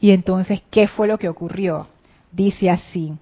y 0.00 0.10
entonces, 0.10 0.62
¿qué 0.70 0.88
fue 0.88 1.06
lo 1.08 1.18
que 1.18 1.28
ocurrió? 1.28 1.86
Dice 2.32 2.70
así, 2.70 3.14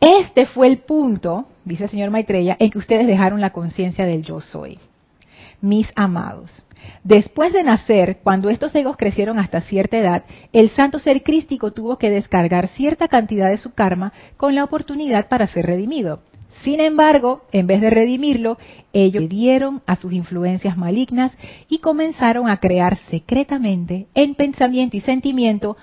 este 0.00 0.46
fue 0.46 0.68
el 0.68 0.78
punto, 0.78 1.46
dice 1.66 1.84
el 1.84 1.90
señor 1.90 2.10
Maitreya, 2.10 2.56
en 2.58 2.70
que 2.70 2.78
ustedes 2.78 3.06
dejaron 3.06 3.42
la 3.42 3.50
conciencia 3.50 4.06
del 4.06 4.22
yo 4.22 4.40
soy. 4.40 4.78
Mis 5.60 5.90
amados, 5.94 6.64
Después 7.04 7.52
de 7.52 7.62
nacer, 7.62 8.18
cuando 8.22 8.50
estos 8.50 8.74
egos 8.74 8.96
crecieron 8.96 9.38
hasta 9.38 9.60
cierta 9.60 9.98
edad, 9.98 10.24
el 10.52 10.70
santo 10.70 10.98
ser 10.98 11.22
crístico 11.22 11.72
tuvo 11.72 11.98
que 11.98 12.10
descargar 12.10 12.68
cierta 12.68 13.08
cantidad 13.08 13.48
de 13.48 13.58
su 13.58 13.74
karma 13.74 14.12
con 14.36 14.54
la 14.54 14.64
oportunidad 14.64 15.28
para 15.28 15.46
ser 15.46 15.66
redimido. 15.66 16.20
Sin 16.62 16.80
embargo, 16.80 17.42
en 17.52 17.66
vez 17.66 17.80
de 17.80 17.90
redimirlo, 17.90 18.58
ellos 18.92 19.28
dieron 19.28 19.82
a 19.86 19.96
sus 19.96 20.12
influencias 20.12 20.76
malignas 20.76 21.32
y 21.68 21.78
comenzaron 21.78 22.48
a 22.48 22.56
crear 22.58 22.96
secretamente, 23.10 24.06
en 24.14 24.34
pensamiento 24.34 24.96
y 24.96 25.00
sentimiento, 25.00 25.76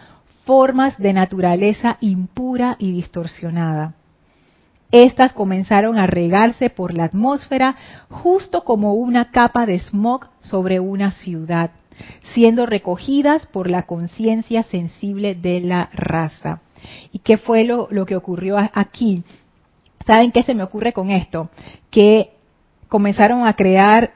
formas 0.45 0.97
de 0.97 1.13
naturaleza 1.13 1.97
impura 2.01 2.75
y 2.79 2.91
distorsionada. 2.91 3.95
Estas 4.93 5.33
comenzaron 5.33 5.97
a 5.97 6.05
regarse 6.05 6.69
por 6.69 6.93
la 6.93 7.05
atmósfera 7.05 7.75
justo 8.11 8.63
como 8.63 8.93
una 8.93 9.31
capa 9.31 9.65
de 9.65 9.79
smog 9.79 10.27
sobre 10.39 10.79
una 10.79 11.09
ciudad, 11.09 11.71
siendo 12.35 12.67
recogidas 12.67 13.47
por 13.47 13.71
la 13.71 13.87
conciencia 13.87 14.61
sensible 14.61 15.33
de 15.33 15.61
la 15.61 15.89
raza. 15.93 16.61
¿Y 17.11 17.19
qué 17.19 17.37
fue 17.37 17.63
lo, 17.63 17.87
que 18.05 18.15
ocurrió 18.15 18.55
aquí? 18.71 19.23
¿Saben 20.05 20.31
qué 20.31 20.43
se 20.43 20.53
me 20.53 20.61
ocurre 20.61 20.93
con 20.93 21.09
esto? 21.09 21.49
Que 21.89 22.33
comenzaron 22.87 23.47
a 23.47 23.55
crear 23.55 24.11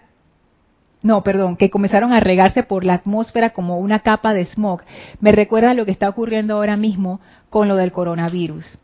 no, 1.02 1.24
perdón, 1.24 1.58
que 1.58 1.72
comenzaron 1.72 2.14
a 2.14 2.20
regarse 2.20 2.62
por 2.62 2.84
la 2.84 2.94
atmósfera 2.94 3.50
como 3.50 3.80
una 3.80 4.00
capa 4.02 4.36
de 4.36 4.46
smog. 4.46 4.84
Me 5.22 5.32
recuerda 5.32 5.74
lo 5.74 5.86
que 5.86 5.92
está 5.92 6.08
ocurriendo 6.08 6.54
ahora 6.54 6.78
mismo 6.78 7.20
con 7.50 7.68
lo 7.68 7.78
del 7.78 7.92
coronavirus 7.92 8.78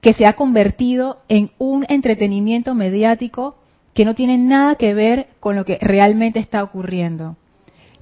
que 0.00 0.12
se 0.12 0.26
ha 0.26 0.34
convertido 0.34 1.18
en 1.28 1.50
un 1.58 1.84
entretenimiento 1.88 2.74
mediático 2.74 3.56
que 3.94 4.04
no 4.04 4.14
tiene 4.14 4.38
nada 4.38 4.76
que 4.76 4.94
ver 4.94 5.28
con 5.40 5.56
lo 5.56 5.64
que 5.64 5.78
realmente 5.80 6.38
está 6.38 6.62
ocurriendo. 6.62 7.36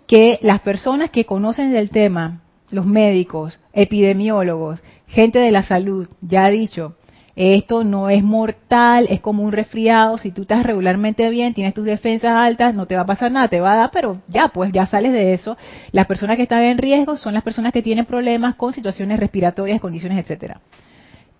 Que 0.07 0.39
las 0.43 0.61
personas 0.61 1.11
que 1.11 1.25
conocen 1.25 1.73
del 1.73 1.91
tema, 1.91 2.43
los 2.71 2.87
médicos, 2.87 3.59
epidemiólogos, 3.73 4.83
gente 5.07 5.39
de 5.39 5.51
la 5.51 5.63
salud, 5.63 6.09
ya 6.21 6.45
ha 6.45 6.51
dicho, 6.51 6.97
esto 7.37 7.85
no 7.85 8.09
es 8.09 8.25
mortal, 8.25 9.07
es 9.11 9.21
como 9.21 9.43
un 9.43 9.53
resfriado, 9.53 10.17
si 10.17 10.31
tú 10.33 10.43
estás 10.43 10.65
regularmente 10.65 11.29
bien, 11.29 11.53
tienes 11.53 11.75
tus 11.75 11.85
defensas 11.85 12.33
altas, 12.33 12.75
no 12.75 12.87
te 12.87 12.97
va 12.97 13.03
a 13.03 13.07
pasar 13.07 13.31
nada, 13.31 13.49
te 13.49 13.61
va 13.61 13.75
a 13.75 13.77
dar, 13.77 13.91
pero 13.93 14.23
ya, 14.27 14.49
pues 14.49 14.73
ya 14.73 14.87
sales 14.87 15.13
de 15.13 15.35
eso. 15.35 15.57
Las 15.93 16.07
personas 16.07 16.39
que 16.39 16.45
están 16.45 16.63
en 16.63 16.79
riesgo 16.79 17.19
son 17.19 17.35
las 17.35 17.43
personas 17.43 17.73
que 17.73 17.83
tienen 17.83 18.07
problemas 18.07 18.55
con 18.55 18.73
situaciones 18.73 19.21
respiratorias, 19.21 19.81
condiciones, 19.83 20.19
etcétera. 20.19 20.61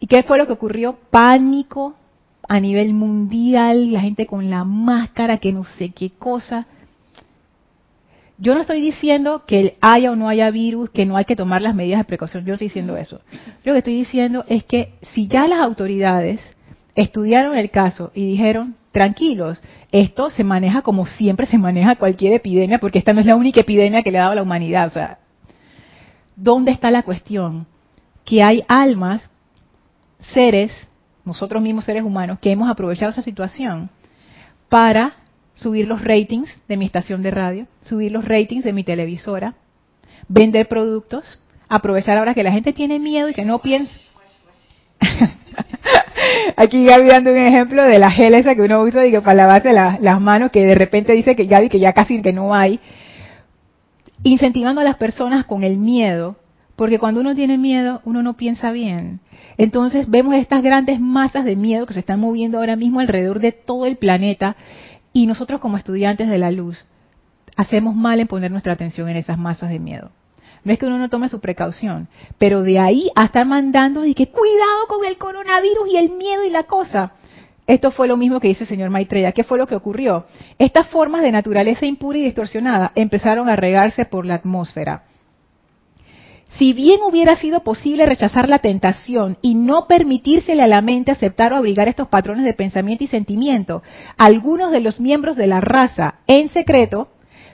¿Y 0.01 0.07
qué 0.07 0.23
fue 0.23 0.39
lo 0.39 0.47
que 0.47 0.53
ocurrió? 0.53 0.99
Pánico 1.11 1.95
a 2.49 2.61
nivel 2.61 2.95
mundial, 2.95 3.93
la 3.93 4.01
gente 4.01 4.27
con 4.27 4.51
la 4.51 4.65
máscara, 4.65 5.39
que 5.39 5.53
no 5.53 5.65
sé 5.65 5.91
qué 5.91 6.11
cosa. 6.11 6.67
Yo 8.39 8.55
no 8.55 8.61
estoy 8.61 8.81
diciendo 8.81 9.45
que 9.47 9.79
haya 9.81 10.13
o 10.13 10.17
no 10.17 10.29
haya 10.29 10.51
virus, 10.51 10.91
que 10.91 11.07
no 11.07 11.17
hay 11.17 11.25
que 11.25 11.37
tomar 11.37 11.63
las 11.63 11.75
medidas 11.75 12.01
de 12.01 12.05
precaución, 12.05 12.45
yo 12.45 12.49
no 12.49 12.55
estoy 12.55 12.69
diciendo 12.69 12.97
eso. 12.97 13.21
Lo 13.65 13.73
que 13.73 13.79
estoy 13.79 13.95
diciendo 13.95 14.45
es 14.49 14.65
que 14.65 14.93
si 15.15 15.27
ya 15.27 15.49
las 15.49 15.61
autoridades 15.61 16.41
estudiaron 16.95 17.57
el 17.57 17.71
caso 17.71 18.13
y 18.15 18.27
dijeron, 18.27 18.77
tranquilos, 18.93 19.61
esto 19.91 20.31
se 20.31 20.45
maneja 20.45 20.83
como 20.83 21.07
siempre 21.07 21.47
se 21.47 21.59
maneja 21.59 21.97
cualquier 21.97 22.35
epidemia, 22.35 22.79
porque 22.79 22.99
esta 22.99 23.13
no 23.13 23.21
es 23.21 23.27
la 23.27 23.37
única 23.37 23.61
epidemia 23.61 24.03
que 24.03 24.11
le 24.11 24.19
ha 24.19 24.23
dado 24.23 24.33
a 24.33 24.37
la 24.37 24.43
humanidad. 24.43 24.87
O 24.87 24.91
sea, 24.91 25.19
¿dónde 26.37 26.73
está 26.73 26.91
la 26.91 27.03
cuestión? 27.03 27.67
Que 28.25 28.43
hay 28.43 28.65
almas 28.69 29.29
seres, 30.21 30.73
nosotros 31.25 31.63
mismos 31.63 31.85
seres 31.85 32.03
humanos, 32.03 32.39
que 32.41 32.51
hemos 32.51 32.69
aprovechado 32.69 33.13
esa 33.13 33.23
situación 33.23 33.91
para 34.69 35.15
subir 35.55 35.89
los 35.89 36.05
ratings 36.05 36.55
de 36.69 36.77
mi 36.77 36.85
estación 36.87 37.23
de 37.23 37.31
radio, 37.31 37.67
subir 37.83 38.13
los 38.13 38.25
ratings 38.25 38.65
de 38.65 38.73
mi 38.73 38.85
televisora, 38.85 39.55
vender 40.29 40.69
productos, 40.69 41.39
aprovechar 41.69 42.19
ahora 42.19 42.35
que 42.35 42.43
la 42.43 42.53
gente 42.53 42.73
tiene 42.73 42.99
miedo 42.99 43.29
y 43.29 43.35
que 43.35 43.45
no 43.45 43.61
piensa. 43.61 43.93
Aquí 46.57 46.85
Gaby 46.85 47.09
dando 47.09 47.31
un 47.31 47.39
ejemplo 47.39 47.83
de 47.83 47.99
la 47.99 48.11
gel 48.11 48.35
esa 48.35 48.55
que 48.55 48.63
uno 48.63 48.81
usa 48.83 49.03
que 49.11 49.21
para 49.21 49.35
lavarse 49.35 49.73
las 49.73 50.21
manos, 50.21 50.51
que 50.51 50.65
de 50.65 50.75
repente 50.75 51.13
dice 51.13 51.37
que 51.37 51.45
Gaby 51.45 51.69
que 51.69 51.79
ya 51.79 51.93
casi 51.93 52.21
que 52.23 52.33
no 52.33 52.55
hay, 52.55 52.81
incentivando 54.23 54.81
a 54.81 54.85
las 54.85 54.97
personas 54.97 55.45
con 55.45 55.63
el 55.65 55.79
miedo 55.79 56.37
porque 56.77 56.99
cuando 56.99 57.21
uno 57.21 57.35
tiene 57.35 57.57
miedo, 57.57 58.03
uno 58.05 58.23
no 58.23 58.35
piensa 58.37 58.71
bien. 58.71 59.21
Entonces 59.57 60.09
vemos 60.09 60.35
estas 60.35 60.63
grandes 60.63 61.01
masas 61.01 61.47
de 61.47 61.57
miedo 61.57 61.87
que 61.87 61.95
se 61.95 62.01
están 62.01 62.21
moviendo 62.21 62.59
ahora 62.59 62.77
mismo 62.77 63.01
alrededor 63.01 63.41
de 63.41 63.53
todo 63.53 63.87
el 63.87 63.97
planeta 63.97 64.57
y 65.15 65.27
nosotros 65.27 65.61
como 65.61 65.79
estudiantes 65.79 66.29
de 66.29 66.39
la 66.39 66.51
luz 66.51 66.85
hacemos 67.57 67.97
mal 67.97 68.21
en 68.21 68.27
poner 68.27 68.51
nuestra 68.51 68.75
atención 68.75 69.09
en 69.09 69.17
esas 69.17 69.39
masas 69.39 69.71
de 69.71 69.79
miedo. 69.79 70.11
No 70.63 70.73
es 70.73 70.79
que 70.79 70.85
uno 70.85 70.99
no 70.99 71.09
tome 71.09 71.31
su 71.31 71.41
precaución, 71.41 72.09
pero 72.39 72.63
de 72.63 72.79
ahí 72.79 73.11
a 73.15 73.25
estar 73.25 73.47
mandando 73.47 74.05
y 74.05 74.15
que 74.15 74.29
cuidado 74.29 74.87
con 74.89 75.07
el 75.07 75.17
coronavirus 75.17 75.89
y 75.91 75.97
el 75.97 76.11
miedo 76.11 76.45
y 76.45 76.51
la 76.51 76.65
cosa. 76.65 77.13
Esto 77.67 77.91
fue 77.91 78.07
lo 78.07 78.17
mismo 78.17 78.39
que 78.41 78.49
dice 78.49 78.65
el 78.65 78.69
señor 78.69 78.91
Maitreya. 78.91 79.33
¿Qué 79.33 79.45
fue 79.45 79.59
lo 79.59 79.67
que 79.67 79.75
ocurrió? 79.75 80.27
Estas 80.59 80.89
formas 80.89 81.23
de 81.23 81.33
naturaleza 81.33 81.87
impura 81.87 82.19
y 82.19 82.25
distorsionada 82.25 82.93
empezaron 82.95 83.49
a 83.49 83.57
regarse 83.57 84.05
por 84.05 84.27
la 84.27 84.35
atmósfera 84.35 85.05
si 86.59 86.73
bien 86.73 87.01
hubiera 87.03 87.37
sido 87.37 87.61
posible 87.61 88.07
rechazar 88.07 88.49
la 88.49 88.61
tentación 88.61 89.39
y 89.43 89.55
no 89.55 89.87
permitírsele 89.87 90.63
a 90.63 90.67
la 90.67 90.81
mente 90.81 91.11
aceptar 91.11 91.53
o 91.53 91.57
abrigar 91.57 91.89
estos 91.89 92.09
patrones 92.09 92.45
de 92.45 92.55
pensamiento 92.55 93.05
y 93.05 93.09
sentimiento, 93.09 93.83
algunos 94.17 94.73
de 94.73 94.81
los 94.81 95.01
miembros 95.01 95.37
de 95.37 95.47
la 95.47 95.61
raza 95.61 96.17
en 96.27 96.49
secreto, 96.49 97.09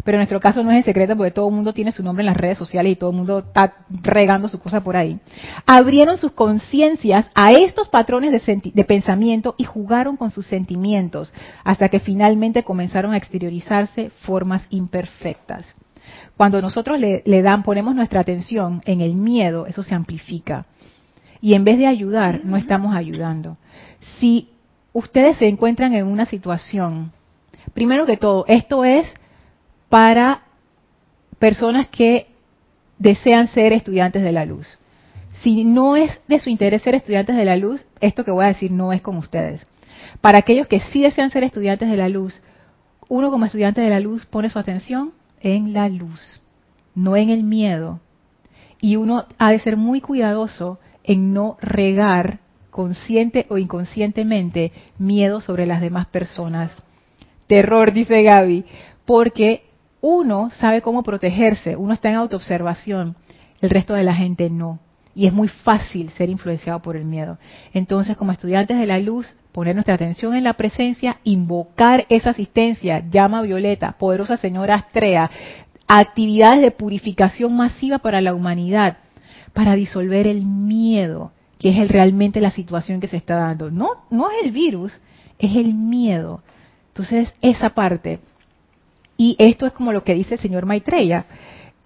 pero 0.04 0.16
en 0.16 0.20
nuestro 0.20 0.40
caso 0.40 0.62
no 0.62 0.70
es 0.70 0.78
en 0.78 0.84
secreto 0.84 1.16
porque 1.16 1.32
todo 1.32 1.48
el 1.48 1.54
mundo 1.54 1.74
tiene 1.74 1.92
su 1.92 2.02
nombre 2.02 2.22
en 2.22 2.26
las 2.26 2.36
redes 2.36 2.58
sociales 2.58 2.92
y 2.92 2.96
todo 2.96 3.10
el 3.10 3.16
mundo 3.16 3.38
está 3.38 3.74
regando 4.02 4.48
su 4.48 4.58
cosa 4.58 4.82
por 4.82 4.96
ahí, 4.96 5.18
abrieron 5.66 6.16
sus 6.16 6.32
conciencias 6.32 7.30
a 7.34 7.52
estos 7.52 7.88
patrones 7.88 8.32
de, 8.32 8.72
de, 8.72 8.84
pensamiento 8.84 9.54
y 9.58 9.64
jugaron 9.64 10.16
con 10.16 10.30
sus 10.30 10.46
sentimientos 10.46 11.32
hasta 11.64 11.88
que 11.88 12.00
finalmente 12.00 12.62
comenzaron 12.62 13.14
a 13.14 13.16
exteriorizarse 13.16 14.10
formas 14.10 14.66
imperfectas. 14.70 15.74
Cuando 16.36 16.60
nosotros 16.62 16.98
le, 16.98 17.42
dan, 17.42 17.62
ponemos 17.62 17.94
nuestra 17.94 18.20
atención 18.20 18.82
en 18.84 19.00
el 19.00 19.14
miedo, 19.14 19.66
eso 19.66 19.82
se 19.82 19.94
amplifica. 19.94 20.66
Y 21.40 21.54
en 21.54 21.64
vez 21.64 21.78
de 21.78 21.86
ayudar, 21.86 22.44
no 22.44 22.56
estamos 22.56 22.94
ayudando. 22.94 23.56
Si 24.18 24.48
ustedes 24.92 25.36
se 25.36 25.48
encuentran 25.48 25.94
en 25.94 26.06
una 26.06 26.26
situación, 26.26 27.12
primero 27.74 28.06
que 28.06 28.16
todo, 28.16 28.44
esto 28.48 28.84
es 28.84 29.12
para 29.88 30.42
personas 31.38 31.88
que 31.88 32.28
desean 32.98 33.48
ser 33.48 33.72
estudiantes 33.72 34.22
de 34.22 34.32
la 34.32 34.44
luz. 34.44 34.78
Si 35.42 35.64
no 35.64 35.96
es 35.96 36.20
de 36.28 36.38
su 36.38 36.50
interés 36.50 36.82
ser 36.82 36.94
estudiantes 36.94 37.36
de 37.36 37.44
la 37.44 37.56
luz, 37.56 37.84
esto 38.00 38.24
que 38.24 38.30
voy 38.30 38.44
a 38.44 38.48
decir 38.48 38.70
no 38.70 38.92
es 38.92 39.02
con 39.02 39.16
ustedes. 39.16 39.66
Para 40.20 40.38
aquellos 40.38 40.68
que 40.68 40.80
sí 40.80 41.02
desean 41.02 41.30
ser 41.30 41.42
estudiantes 41.42 41.90
de 41.90 41.96
la 41.96 42.08
luz, 42.08 42.42
uno 43.08 43.30
como 43.30 43.44
estudiante 43.44 43.80
de 43.80 43.90
la 43.90 44.00
luz 44.00 44.24
pone 44.26 44.48
su 44.48 44.58
atención 44.58 45.12
en 45.42 45.72
la 45.72 45.88
luz, 45.88 46.42
no 46.94 47.16
en 47.16 47.30
el 47.30 47.42
miedo. 47.42 48.00
Y 48.80 48.96
uno 48.96 49.26
ha 49.38 49.50
de 49.50 49.60
ser 49.60 49.76
muy 49.76 50.00
cuidadoso 50.00 50.78
en 51.04 51.34
no 51.34 51.56
regar 51.60 52.40
consciente 52.70 53.46
o 53.50 53.58
inconscientemente 53.58 54.72
miedo 54.98 55.40
sobre 55.40 55.66
las 55.66 55.80
demás 55.80 56.06
personas. 56.06 56.82
Terror, 57.46 57.92
dice 57.92 58.22
Gaby, 58.22 58.64
porque 59.04 59.64
uno 60.00 60.50
sabe 60.50 60.80
cómo 60.80 61.02
protegerse, 61.02 61.76
uno 61.76 61.92
está 61.92 62.08
en 62.08 62.16
autoobservación, 62.16 63.14
el 63.60 63.70
resto 63.70 63.94
de 63.94 64.04
la 64.04 64.14
gente 64.14 64.48
no. 64.48 64.80
Y 65.14 65.26
es 65.26 65.32
muy 65.32 65.48
fácil 65.48 66.10
ser 66.10 66.30
influenciado 66.30 66.80
por 66.80 66.96
el 66.96 67.04
miedo. 67.04 67.38
Entonces, 67.74 68.16
como 68.16 68.32
estudiantes 68.32 68.78
de 68.78 68.86
la 68.86 68.98
luz, 68.98 69.34
poner 69.52 69.74
nuestra 69.74 69.94
atención 69.94 70.34
en 70.34 70.44
la 70.44 70.54
presencia, 70.54 71.18
invocar 71.24 72.06
esa 72.08 72.30
asistencia, 72.30 73.04
llama 73.10 73.42
violeta, 73.42 73.92
poderosa 73.98 74.38
señora 74.38 74.76
Astrea, 74.76 75.30
actividades 75.86 76.62
de 76.62 76.70
purificación 76.70 77.54
masiva 77.54 77.98
para 77.98 78.20
la 78.22 78.34
humanidad, 78.34 78.96
para 79.52 79.74
disolver 79.74 80.26
el 80.26 80.44
miedo, 80.44 81.32
que 81.58 81.68
es 81.68 81.78
el, 81.78 81.90
realmente 81.90 82.40
la 82.40 82.50
situación 82.50 83.00
que 83.00 83.08
se 83.08 83.18
está 83.18 83.36
dando. 83.36 83.70
No, 83.70 83.90
no 84.10 84.30
es 84.30 84.46
el 84.46 84.52
virus, 84.52 84.98
es 85.38 85.54
el 85.54 85.74
miedo. 85.74 86.42
Entonces, 86.88 87.32
esa 87.42 87.70
parte. 87.70 88.20
Y 89.16 89.36
esto 89.38 89.66
es 89.66 89.72
como 89.72 89.92
lo 89.92 90.02
que 90.02 90.14
dice 90.14 90.34
el 90.34 90.40
señor 90.40 90.66
Maitreya. 90.66 91.26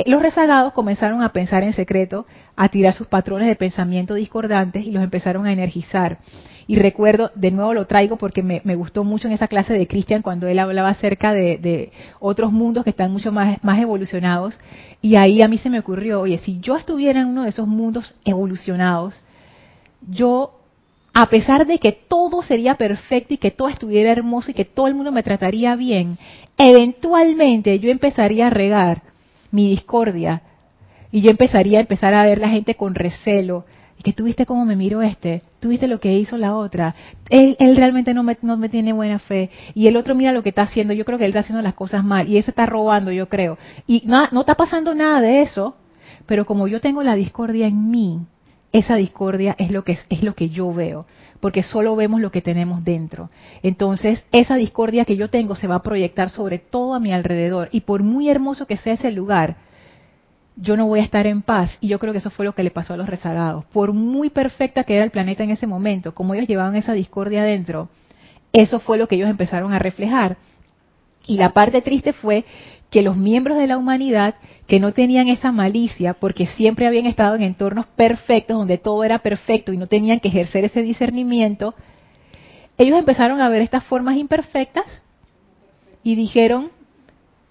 Los 0.04 0.20
rezagados 0.20 0.74
comenzaron 0.74 1.22
a 1.22 1.30
pensar 1.30 1.62
en 1.62 1.72
secreto, 1.72 2.26
a 2.54 2.68
tirar 2.68 2.92
sus 2.92 3.06
patrones 3.06 3.48
de 3.48 3.56
pensamiento 3.56 4.12
discordantes 4.12 4.84
y 4.84 4.90
los 4.90 5.02
empezaron 5.02 5.46
a 5.46 5.52
energizar. 5.52 6.18
Y 6.66 6.76
recuerdo, 6.76 7.30
de 7.34 7.50
nuevo 7.50 7.72
lo 7.72 7.86
traigo 7.86 8.16
porque 8.16 8.42
me, 8.42 8.60
gustó 8.74 9.04
mucho 9.04 9.26
en 9.26 9.32
esa 9.32 9.48
clase 9.48 9.72
de 9.72 9.86
Cristian 9.86 10.20
cuando 10.20 10.48
él 10.48 10.58
hablaba 10.58 10.90
acerca 10.90 11.32
de, 11.32 11.92
otros 12.20 12.52
mundos 12.52 12.84
que 12.84 12.90
están 12.90 13.10
mucho 13.10 13.32
más, 13.32 13.62
más 13.64 13.78
evolucionados. 13.78 14.58
Y 15.00 15.16
ahí 15.16 15.40
a 15.40 15.48
mí 15.48 15.56
se 15.56 15.70
me 15.70 15.78
ocurrió, 15.78 16.20
oye, 16.20 16.38
si 16.38 16.60
yo 16.60 16.76
estuviera 16.76 17.20
en 17.20 17.28
uno 17.28 17.44
de 17.44 17.50
esos 17.50 17.66
mundos 17.66 18.14
evolucionados, 18.26 19.18
yo, 20.10 20.60
a 21.14 21.30
pesar 21.30 21.66
de 21.66 21.78
que 21.78 21.92
todo 21.92 22.42
sería 22.42 22.74
perfecto 22.74 23.32
y 23.32 23.38
que 23.38 23.50
todo 23.50 23.68
estuviera 23.68 24.10
hermoso 24.10 24.50
y 24.50 24.54
que 24.54 24.66
todo 24.66 24.88
el 24.88 24.94
mundo 24.94 25.10
me 25.10 25.22
trataría 25.22 25.74
bien, 25.74 26.18
eventualmente 26.58 27.78
yo 27.78 27.90
empezaría 27.90 28.48
a 28.48 28.50
regar 28.50 29.15
mi 29.50 29.70
discordia. 29.70 30.42
Y 31.12 31.22
yo 31.22 31.30
empezaría 31.30 31.78
a 31.78 31.82
empezar 31.82 32.14
a 32.14 32.24
ver 32.24 32.38
la 32.38 32.48
gente 32.48 32.74
con 32.74 32.94
recelo. 32.94 33.64
Y 33.98 34.02
que 34.02 34.12
tuviste 34.12 34.44
cómo 34.44 34.64
me 34.66 34.76
miro 34.76 35.00
este, 35.00 35.42
tuviste 35.58 35.86
lo 35.86 36.00
que 36.00 36.12
hizo 36.18 36.36
la 36.36 36.54
otra, 36.54 36.94
él, 37.30 37.56
él 37.58 37.76
realmente 37.76 38.12
no 38.12 38.22
me, 38.22 38.36
no 38.42 38.58
me, 38.58 38.68
tiene 38.68 38.92
buena 38.92 39.18
fe. 39.18 39.50
Y 39.74 39.86
el 39.86 39.96
otro 39.96 40.14
mira 40.14 40.32
lo 40.32 40.42
que 40.42 40.50
está 40.50 40.62
haciendo, 40.62 40.92
yo 40.92 41.06
creo 41.06 41.18
que 41.18 41.24
él 41.24 41.30
está 41.30 41.40
haciendo 41.40 41.62
las 41.62 41.72
cosas 41.72 42.04
mal. 42.04 42.28
Y 42.28 42.36
ese 42.36 42.50
está 42.50 42.66
robando, 42.66 43.10
yo 43.10 43.28
creo. 43.28 43.56
Y 43.86 44.02
no, 44.06 44.28
no 44.32 44.40
está 44.40 44.54
pasando 44.54 44.94
nada 44.94 45.22
de 45.22 45.40
eso, 45.40 45.76
pero 46.26 46.44
como 46.44 46.68
yo 46.68 46.80
tengo 46.80 47.02
la 47.02 47.14
discordia 47.14 47.66
en 47.66 47.90
mí, 47.90 48.20
esa 48.72 48.96
discordia 48.96 49.54
es 49.58 49.70
lo 49.70 49.82
que 49.84 49.98
es 50.10 50.22
lo 50.22 50.34
que 50.34 50.50
yo 50.50 50.72
veo, 50.72 51.06
porque 51.40 51.62
solo 51.62 51.96
vemos 51.96 52.20
lo 52.20 52.30
que 52.30 52.42
tenemos 52.42 52.84
dentro. 52.84 53.30
Entonces, 53.62 54.24
esa 54.32 54.56
discordia 54.56 55.04
que 55.04 55.16
yo 55.16 55.30
tengo 55.30 55.56
se 55.56 55.66
va 55.66 55.76
a 55.76 55.82
proyectar 55.82 56.30
sobre 56.30 56.58
todo 56.58 56.94
a 56.94 57.00
mi 57.00 57.12
alrededor 57.12 57.68
y 57.72 57.82
por 57.82 58.02
muy 58.02 58.28
hermoso 58.28 58.66
que 58.66 58.76
sea 58.76 58.94
ese 58.94 59.10
lugar, 59.10 59.56
yo 60.56 60.76
no 60.76 60.86
voy 60.86 61.00
a 61.00 61.04
estar 61.04 61.26
en 61.26 61.42
paz. 61.42 61.76
Y 61.80 61.88
yo 61.88 61.98
creo 61.98 62.12
que 62.12 62.18
eso 62.18 62.30
fue 62.30 62.44
lo 62.44 62.54
que 62.54 62.62
le 62.62 62.70
pasó 62.70 62.94
a 62.94 62.96
los 62.96 63.08
rezagados. 63.08 63.64
Por 63.66 63.92
muy 63.92 64.30
perfecta 64.30 64.84
que 64.84 64.96
era 64.96 65.04
el 65.04 65.10
planeta 65.10 65.44
en 65.44 65.50
ese 65.50 65.66
momento, 65.66 66.14
como 66.14 66.34
ellos 66.34 66.48
llevaban 66.48 66.76
esa 66.76 66.92
discordia 66.92 67.42
adentro, 67.42 67.88
eso 68.52 68.80
fue 68.80 68.98
lo 68.98 69.06
que 69.06 69.16
ellos 69.16 69.30
empezaron 69.30 69.72
a 69.72 69.78
reflejar. 69.78 70.38
Y 71.26 71.38
la 71.38 71.52
parte 71.52 71.82
triste 71.82 72.12
fue 72.12 72.44
que 72.96 73.02
los 73.02 73.18
miembros 73.18 73.58
de 73.58 73.66
la 73.66 73.76
humanidad 73.76 74.36
que 74.66 74.80
no 74.80 74.92
tenían 74.92 75.28
esa 75.28 75.52
malicia, 75.52 76.14
porque 76.14 76.46
siempre 76.46 76.86
habían 76.86 77.04
estado 77.04 77.34
en 77.34 77.42
entornos 77.42 77.84
perfectos, 77.88 78.56
donde 78.56 78.78
todo 78.78 79.04
era 79.04 79.18
perfecto 79.18 79.70
y 79.70 79.76
no 79.76 79.86
tenían 79.86 80.18
que 80.18 80.28
ejercer 80.28 80.64
ese 80.64 80.80
discernimiento, 80.80 81.74
ellos 82.78 82.98
empezaron 82.98 83.42
a 83.42 83.50
ver 83.50 83.60
estas 83.60 83.84
formas 83.84 84.16
imperfectas 84.16 84.86
y 86.02 86.14
dijeron, 86.14 86.70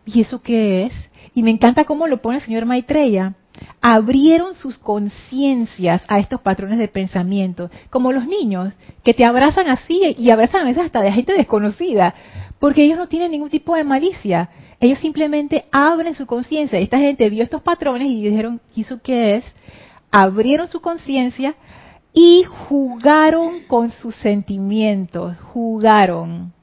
¿y 0.04 0.22
eso 0.22 0.42
qué 0.42 0.86
es? 0.88 1.12
Y 1.36 1.44
me 1.44 1.52
encanta 1.52 1.84
cómo 1.84 2.08
lo 2.08 2.24
pone 2.24 2.38
el 2.38 2.44
señor 2.44 2.66
Maitreya. 2.66 3.36
Abrieron 3.82 4.56
sus 4.56 4.80
conciencias 4.80 6.04
a 6.08 6.18
estos 6.18 6.42
patrones 6.42 6.80
de 6.80 6.88
pensamiento, 6.88 7.70
como 7.92 8.12
los 8.12 8.26
niños, 8.26 8.74
que 9.04 9.14
te 9.14 9.26
abrazan 9.26 9.68
así 9.68 10.16
y 10.18 10.32
abrazan 10.32 10.62
a 10.62 10.66
veces 10.66 10.86
hasta 10.86 11.04
de 11.04 11.12
gente 11.12 11.34
desconocida, 11.34 12.16
porque 12.58 12.84
ellos 12.84 12.98
no 12.98 13.08
tienen 13.08 13.30
ningún 13.30 13.52
tipo 13.52 13.76
de 13.76 13.84
malicia. 13.84 14.50
Ellos 14.80 15.00
simplemente 15.00 15.66
abren 15.72 16.16
su 16.16 16.26
conciencia. 16.26 16.80
Esta 16.80 17.00
gente 17.00 17.30
vio 17.30 17.44
estos 17.44 17.62
patrones 17.62 18.10
y 18.10 18.24
dijeron, 18.24 18.62
¿y 18.76 18.82
eso 18.82 19.00
qué 19.02 19.36
es? 19.36 19.56
Abrieron 20.12 20.68
su 20.68 20.82
conciencia 20.82 21.56
y 22.14 22.44
jugaron 22.44 23.62
con 23.68 23.92
sus 23.92 24.16
sentimientos, 24.16 25.38
jugaron. 25.54 26.54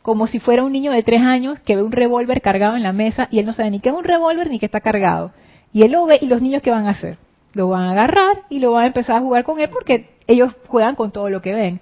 Como 0.00 0.26
si 0.26 0.40
fuera 0.40 0.64
un 0.64 0.72
niño 0.72 0.92
de 0.92 1.02
tres 1.02 1.20
años 1.20 1.60
que 1.60 1.76
ve 1.76 1.82
un 1.82 1.92
revólver 1.92 2.40
cargado 2.40 2.76
en 2.76 2.82
la 2.82 2.92
mesa 2.92 3.28
y 3.30 3.38
él 3.38 3.46
no 3.46 3.52
sabe 3.52 3.70
ni 3.70 3.80
qué 3.80 3.90
es 3.90 3.94
un 3.94 4.04
revólver 4.04 4.50
ni 4.50 4.58
qué 4.58 4.66
está 4.66 4.80
cargado. 4.80 5.32
Y 5.72 5.82
él 5.82 5.92
lo 5.92 6.06
ve 6.06 6.18
y 6.20 6.26
los 6.26 6.42
niños 6.42 6.62
qué 6.62 6.70
van 6.70 6.86
a 6.86 6.90
hacer? 6.90 7.18
Lo 7.54 7.68
van 7.68 7.84
a 7.84 7.92
agarrar 7.92 8.42
y 8.48 8.58
lo 8.58 8.72
van 8.72 8.84
a 8.84 8.86
empezar 8.88 9.16
a 9.16 9.20
jugar 9.20 9.44
con 9.44 9.60
él 9.60 9.68
porque 9.70 10.10
ellos 10.26 10.54
juegan 10.66 10.94
con 10.94 11.10
todo 11.10 11.28
lo 11.28 11.42
que 11.42 11.54
ven, 11.54 11.80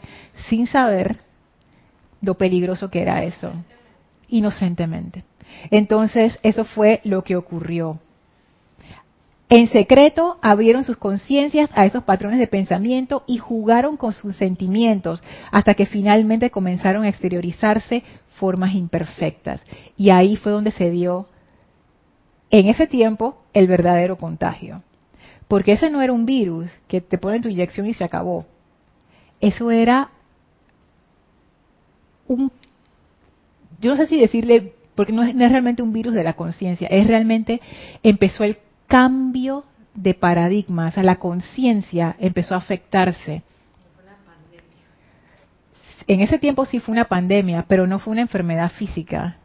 sin 0.48 0.66
saber 0.66 1.18
lo 2.20 2.34
peligroso 2.34 2.90
que 2.90 3.02
era 3.02 3.24
eso, 3.24 3.52
inocentemente. 4.28 5.24
Entonces, 5.70 6.38
eso 6.42 6.64
fue 6.64 7.00
lo 7.04 7.22
que 7.24 7.36
ocurrió. 7.36 7.98
En 9.48 9.66
secreto 9.66 10.38
abrieron 10.42 10.84
sus 10.84 10.96
conciencias 10.96 11.70
a 11.74 11.84
esos 11.84 12.04
patrones 12.04 12.38
de 12.38 12.46
pensamiento 12.46 13.24
y 13.26 13.38
jugaron 13.38 13.96
con 13.96 14.12
sus 14.12 14.36
sentimientos 14.36 15.24
hasta 15.50 15.74
que 15.74 15.86
finalmente 15.86 16.50
comenzaron 16.50 17.02
a 17.02 17.08
exteriorizarse 17.08 18.04
formas 18.36 18.74
imperfectas. 18.74 19.60
Y 19.96 20.10
ahí 20.10 20.36
fue 20.36 20.52
donde 20.52 20.70
se 20.70 20.90
dio, 20.90 21.28
en 22.50 22.68
ese 22.68 22.86
tiempo, 22.86 23.42
el 23.52 23.66
verdadero 23.66 24.16
contagio. 24.16 24.82
Porque 25.48 25.72
ese 25.72 25.90
no 25.90 26.00
era 26.00 26.12
un 26.12 26.26
virus 26.26 26.70
que 26.86 27.00
te 27.00 27.18
ponen 27.18 27.42
tu 27.42 27.48
inyección 27.48 27.88
y 27.88 27.94
se 27.94 28.04
acabó. 28.04 28.46
Eso 29.40 29.72
era 29.72 30.10
un, 32.28 32.52
yo 33.80 33.90
no 33.90 33.96
sé 33.96 34.06
si 34.06 34.20
decirle, 34.20 34.74
porque 35.00 35.14
no 35.14 35.22
es, 35.22 35.34
realmente 35.34 35.80
un 35.80 35.94
virus 35.94 36.12
de 36.12 36.22
la 36.22 36.34
conciencia, 36.34 36.86
es 36.88 37.06
realmente, 37.06 37.62
empezó 38.02 38.44
el 38.44 38.58
cambio 38.86 39.64
de 39.94 40.12
paradigma, 40.12 40.88
o 40.88 40.90
sea, 40.90 41.02
la 41.02 41.16
conciencia 41.16 42.16
empezó 42.18 42.52
a 42.52 42.58
afectarse. 42.58 43.42
En 46.06 46.20
ese 46.20 46.38
tiempo 46.38 46.66
sí 46.66 46.80
fue 46.80 46.92
una 46.92 47.06
pandemia, 47.06 47.64
pero 47.66 47.86
no 47.86 47.98
fue 47.98 48.12
una 48.12 48.20
enfermedad 48.20 48.70
física. 48.72 49.38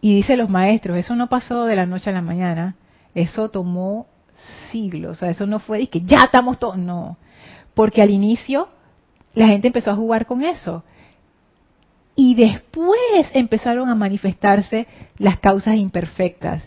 Y 0.00 0.14
dice 0.16 0.34
los 0.34 0.48
maestros, 0.48 0.96
eso 0.96 1.14
no 1.14 1.28
pasó 1.28 1.66
de 1.66 1.76
la 1.76 1.84
noche 1.84 2.08
a 2.08 2.14
la 2.14 2.22
mañana, 2.22 2.76
eso 3.14 3.50
tomó 3.50 4.06
siglos, 4.72 5.18
o 5.18 5.20
sea, 5.20 5.28
eso 5.28 5.44
no 5.44 5.58
fue 5.58 5.82
y 5.82 5.88
que 5.88 6.00
ya 6.00 6.20
estamos 6.24 6.58
todos, 6.58 6.78
no, 6.78 7.18
porque 7.74 8.00
al 8.00 8.08
inicio 8.08 8.70
la 9.34 9.48
gente 9.48 9.66
empezó 9.66 9.90
a 9.90 9.96
jugar 9.96 10.24
con 10.24 10.42
eso 10.42 10.84
y 12.16 12.34
después 12.34 13.30
empezaron 13.34 13.90
a 13.90 13.94
manifestarse 13.94 14.86
las 15.18 15.38
causas 15.38 15.76
imperfectas. 15.76 16.66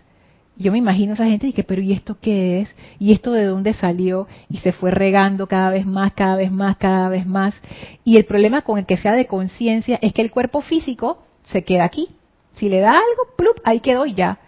Yo 0.55 0.71
me 0.71 0.77
imagino 0.77 1.11
a 1.11 1.15
esa 1.15 1.25
gente 1.25 1.47
y 1.47 1.53
que, 1.53 1.63
pero 1.63 1.81
¿y 1.81 1.93
esto 1.93 2.17
qué 2.21 2.61
es? 2.61 2.75
¿Y 2.99 3.13
esto 3.13 3.31
de 3.31 3.45
dónde 3.45 3.73
salió? 3.73 4.27
Y 4.49 4.57
se 4.57 4.73
fue 4.73 4.91
regando 4.91 5.47
cada 5.47 5.69
vez 5.69 5.85
más, 5.85 6.13
cada 6.13 6.35
vez 6.35 6.51
más, 6.51 6.75
cada 6.77 7.09
vez 7.09 7.25
más. 7.25 7.55
Y 8.03 8.17
el 8.17 8.25
problema 8.25 8.61
con 8.61 8.77
el 8.77 8.85
que 8.85 8.97
sea 8.97 9.13
de 9.13 9.25
conciencia 9.25 9.97
es 10.01 10.13
que 10.13 10.21
el 10.21 10.31
cuerpo 10.31 10.61
físico 10.61 11.23
se 11.43 11.63
queda 11.63 11.85
aquí. 11.85 12.09
Si 12.55 12.67
le 12.67 12.81
da 12.81 12.91
algo, 12.91 13.35
plup, 13.37 13.57
ahí 13.63 13.79
quedó 13.79 14.05
y 14.05 14.13
ya. 14.13 14.39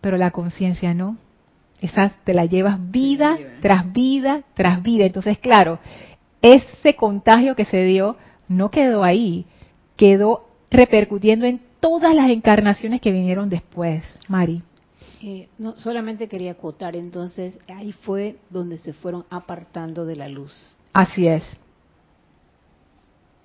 Pero 0.00 0.16
la 0.16 0.30
conciencia 0.30 0.94
no. 0.94 1.18
Esa 1.82 2.12
te 2.24 2.32
la 2.32 2.46
llevas 2.46 2.90
vida 2.90 3.38
tras 3.60 3.92
vida 3.92 4.42
tras 4.54 4.82
vida. 4.82 5.04
Entonces, 5.04 5.38
claro, 5.38 5.78
ese 6.40 6.96
contagio 6.96 7.54
que 7.54 7.66
se 7.66 7.84
dio 7.84 8.16
no 8.48 8.70
quedó 8.70 9.04
ahí, 9.04 9.44
quedó 9.96 10.47
repercutiendo 10.70 11.46
en 11.46 11.60
todas 11.80 12.14
las 12.14 12.30
encarnaciones 12.30 13.00
que 13.00 13.12
vinieron 13.12 13.48
después, 13.48 14.04
Mari. 14.28 14.62
Eh, 15.22 15.48
no, 15.58 15.74
solamente 15.78 16.28
quería 16.28 16.52
acotar, 16.52 16.94
entonces 16.94 17.58
ahí 17.68 17.92
fue 17.92 18.36
donde 18.50 18.78
se 18.78 18.92
fueron 18.92 19.24
apartando 19.30 20.04
de 20.04 20.16
la 20.16 20.28
luz. 20.28 20.76
Así 20.92 21.26
es. 21.26 21.42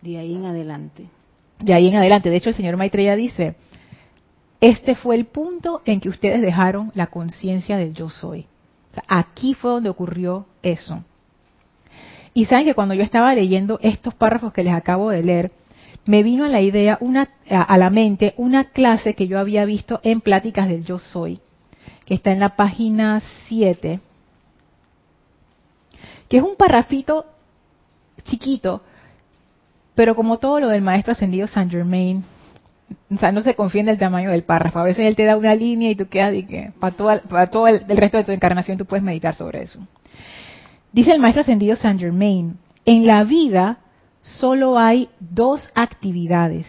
De 0.01 0.17
ahí 0.17 0.35
en 0.35 0.45
adelante. 0.45 1.07
De 1.59 1.73
ahí 1.73 1.87
en 1.87 1.95
adelante. 1.95 2.29
De 2.29 2.35
hecho, 2.35 2.49
el 2.49 2.55
señor 2.55 2.77
Maitreya 2.77 3.15
dice, 3.15 3.55
este 4.59 4.95
fue 4.95 5.15
el 5.15 5.25
punto 5.25 5.81
en 5.85 5.99
que 5.99 6.09
ustedes 6.09 6.41
dejaron 6.41 6.91
la 6.93 7.07
conciencia 7.07 7.77
del 7.77 7.93
yo 7.93 8.09
soy. 8.09 8.45
aquí 9.07 9.53
fue 9.55 9.71
donde 9.71 9.89
ocurrió 9.89 10.45
eso. 10.61 11.03
Y 12.33 12.45
saben 12.45 12.65
que 12.65 12.73
cuando 12.73 12.93
yo 12.93 13.03
estaba 13.03 13.33
leyendo 13.33 13.79
estos 13.81 14.13
párrafos 14.13 14.53
que 14.53 14.63
les 14.63 14.73
acabo 14.73 15.09
de 15.09 15.23
leer, 15.23 15.51
me 16.05 16.23
vino 16.23 16.43
a 16.45 16.49
la 16.49 16.61
idea, 16.61 16.97
una, 16.99 17.29
a 17.49 17.77
la 17.77 17.89
mente, 17.89 18.33
una 18.37 18.65
clase 18.65 19.13
que 19.13 19.27
yo 19.27 19.39
había 19.39 19.65
visto 19.65 19.99
en 20.03 20.21
Pláticas 20.21 20.67
del 20.67 20.83
Yo 20.83 20.99
Soy, 20.99 21.39
que 22.05 22.13
está 22.13 22.31
en 22.31 22.39
la 22.39 22.55
página 22.55 23.21
7, 23.47 23.99
que 26.27 26.37
es 26.37 26.43
un 26.43 26.55
parrafito 26.55 27.25
chiquito, 28.23 28.81
pero 29.95 30.15
como 30.15 30.39
todo 30.39 30.59
lo 30.59 30.69
del 30.69 30.81
maestro 30.81 31.13
ascendido 31.13 31.47
Saint 31.47 31.71
Germain, 31.71 32.23
o 33.09 33.17
sea, 33.17 33.31
no 33.31 33.41
se 33.41 33.55
confía 33.55 33.81
en 33.81 33.89
el 33.89 33.97
tamaño 33.97 34.31
del 34.31 34.43
párrafo. 34.43 34.79
A 34.79 34.83
veces 34.83 35.05
él 35.05 35.15
te 35.15 35.23
da 35.23 35.37
una 35.37 35.55
línea 35.55 35.89
y 35.89 35.95
tú 35.95 36.07
quedas 36.07 36.33
y 36.35 36.43
que 36.43 36.71
para 36.79 36.95
todo, 37.47 37.67
el, 37.67 37.85
el, 37.87 37.97
resto 37.97 38.17
de 38.17 38.23
tu 38.23 38.31
encarnación 38.31 38.77
tú 38.77 38.85
puedes 38.85 39.03
meditar 39.03 39.35
sobre 39.35 39.63
eso. 39.63 39.79
Dice 40.91 41.11
el 41.11 41.19
maestro 41.19 41.41
ascendido 41.41 41.75
Saint 41.75 41.99
Germain, 41.99 42.57
en 42.85 43.07
la 43.07 43.23
vida 43.23 43.79
solo 44.23 44.79
hay 44.79 45.09
dos 45.19 45.69
actividades. 45.75 46.67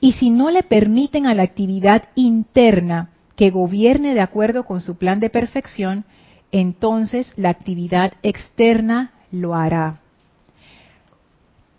Y 0.00 0.12
si 0.12 0.30
no 0.30 0.50
le 0.50 0.62
permiten 0.62 1.26
a 1.26 1.34
la 1.34 1.42
actividad 1.42 2.04
interna 2.14 3.10
que 3.34 3.50
gobierne 3.50 4.14
de 4.14 4.20
acuerdo 4.20 4.64
con 4.64 4.80
su 4.80 4.96
plan 4.96 5.20
de 5.20 5.30
perfección, 5.30 6.04
entonces 6.52 7.30
la 7.36 7.50
actividad 7.50 8.12
externa 8.22 9.12
lo 9.32 9.54
hará. 9.54 10.00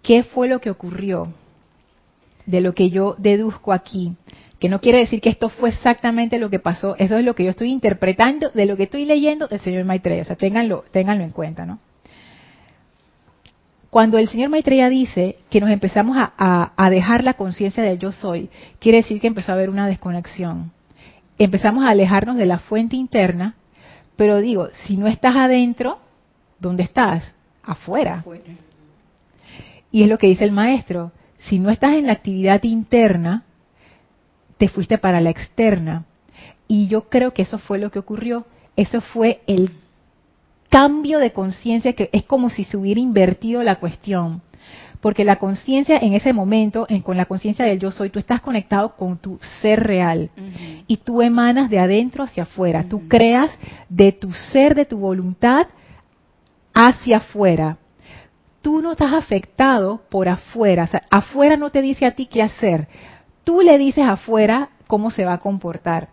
¿Qué 0.02 0.24
fue 0.24 0.48
lo 0.48 0.60
que 0.60 0.70
ocurrió? 0.70 1.28
De 2.46 2.62
lo 2.62 2.74
que 2.74 2.90
yo 2.90 3.16
deduzco 3.18 3.74
aquí, 3.74 4.16
que 4.60 4.70
no 4.70 4.80
quiere 4.80 5.00
decir 5.00 5.22
que 5.22 5.30
esto 5.30 5.50
fue 5.50 5.70
exactamente 5.70 6.40
lo 6.40 6.50
que 6.50 6.60
pasó, 6.60 6.96
eso 6.98 7.18
es 7.18 7.26
lo 7.26 7.36
que 7.36 7.44
yo 7.44 7.50
estoy 7.50 7.72
interpretando 7.72 8.50
de 8.50 8.66
lo 8.66 8.78
que 8.78 8.84
estoy 8.84 9.06
leyendo 9.06 9.48
del 9.48 9.60
señor 9.60 9.84
Maitreya, 9.84 10.22
o 10.22 10.26
sea, 10.26 10.36
ténganlo, 10.36 10.86
ténganlo 10.92 11.24
en 11.24 11.32
cuenta, 11.32 11.66
¿no? 11.66 11.80
Cuando 13.90 14.18
el 14.18 14.28
señor 14.28 14.50
Maitreya 14.50 14.90
dice 14.90 15.38
que 15.50 15.62
nos 15.62 15.70
empezamos 15.70 16.18
a, 16.18 16.34
a, 16.38 16.74
a 16.76 16.90
dejar 16.90 17.24
la 17.24 17.36
conciencia 17.36 17.84
del 17.84 18.00
yo 18.00 18.12
soy, 18.12 18.50
quiere 18.80 18.98
decir 19.00 19.22
que 19.22 19.28
empezó 19.28 19.52
a 19.52 19.56
haber 19.56 19.70
una 19.70 19.88
desconexión. 19.88 20.72
Empezamos 21.38 21.86
a 21.86 21.90
alejarnos 21.90 22.36
de 22.38 22.46
la 22.46 22.60
fuente 22.60 22.96
interna, 22.96 23.56
pero 24.16 24.42
digo, 24.42 24.70
si 24.72 24.98
no 24.98 25.08
estás 25.08 25.36
adentro, 25.36 26.00
¿dónde 26.60 26.84
estás? 26.84 27.36
Afuera. 27.64 28.20
Afuera. 28.20 28.44
Y 29.92 30.04
es 30.04 30.10
lo 30.10 30.18
que 30.18 30.28
dice 30.28 30.44
el 30.44 30.52
maestro, 30.52 31.12
si 31.38 31.60
no 31.60 31.70
estás 31.70 31.94
en 31.94 32.08
la 32.08 32.14
actividad 32.14 32.64
interna, 32.64 33.44
te 34.58 34.68
fuiste 34.68 34.98
para 34.98 35.22
la 35.22 35.30
externa. 35.30 36.06
Y 36.68 36.88
yo 36.88 37.10
creo 37.10 37.34
que 37.34 37.44
eso 37.44 37.58
fue 37.58 37.80
lo 37.80 37.92
que 37.92 38.00
ocurrió. 38.00 38.46
Eso 38.76 39.02
fue 39.02 39.42
el 39.48 39.72
cambio 40.70 41.20
de 41.20 41.32
conciencia 41.32 41.94
que 41.94 42.10
es 42.12 42.24
como 42.24 42.50
si 42.50 42.64
se 42.64 42.78
hubiera 42.78 43.00
invertido 43.00 43.64
la 43.64 43.76
cuestión. 43.76 44.42
Porque 45.00 45.24
la 45.24 45.36
conciencia 45.36 45.98
en 45.98 46.14
ese 46.14 46.34
momento, 46.34 46.88
en, 46.90 47.02
con 47.02 47.18
la 47.18 47.26
conciencia 47.26 47.66
del 47.66 47.80
yo 47.80 47.92
soy, 47.92 48.10
tú 48.10 48.18
estás 48.18 48.42
conectado 48.42 48.96
con 48.96 49.18
tu 49.18 49.40
ser 49.62 49.84
real. 49.84 50.32
Uh 50.36 50.42
-huh. 50.42 50.84
Y 50.88 50.98
tú 50.98 51.22
emanas 51.22 51.70
de 51.70 51.80
adentro 51.80 52.24
hacia 52.24 52.44
afuera. 52.44 52.80
Uh 52.80 52.84
-huh. 52.84 52.90
Tú 52.90 53.08
creas 53.08 53.52
de 53.90 54.12
tu 54.12 54.34
ser, 54.34 54.74
de 54.74 54.86
tu 54.86 54.98
voluntad, 54.98 55.68
hacia 56.74 57.18
afuera 57.18 57.78
tú 58.68 58.82
no 58.82 58.92
estás 58.92 59.14
afectado 59.14 60.02
por 60.10 60.28
afuera. 60.28 60.84
O 60.84 60.88
sea, 60.88 61.02
afuera 61.10 61.56
no 61.56 61.70
te 61.70 61.82
dice 61.82 62.06
a 62.06 62.16
ti 62.16 62.26
qué 62.26 62.44
hacer. 62.44 62.90
Tú 63.46 63.62
le 63.62 63.78
dices 63.78 64.06
afuera 64.06 64.72
cómo 64.88 65.10
se 65.10 65.24
va 65.24 65.36
a 65.36 65.38
comportar. 65.38 66.10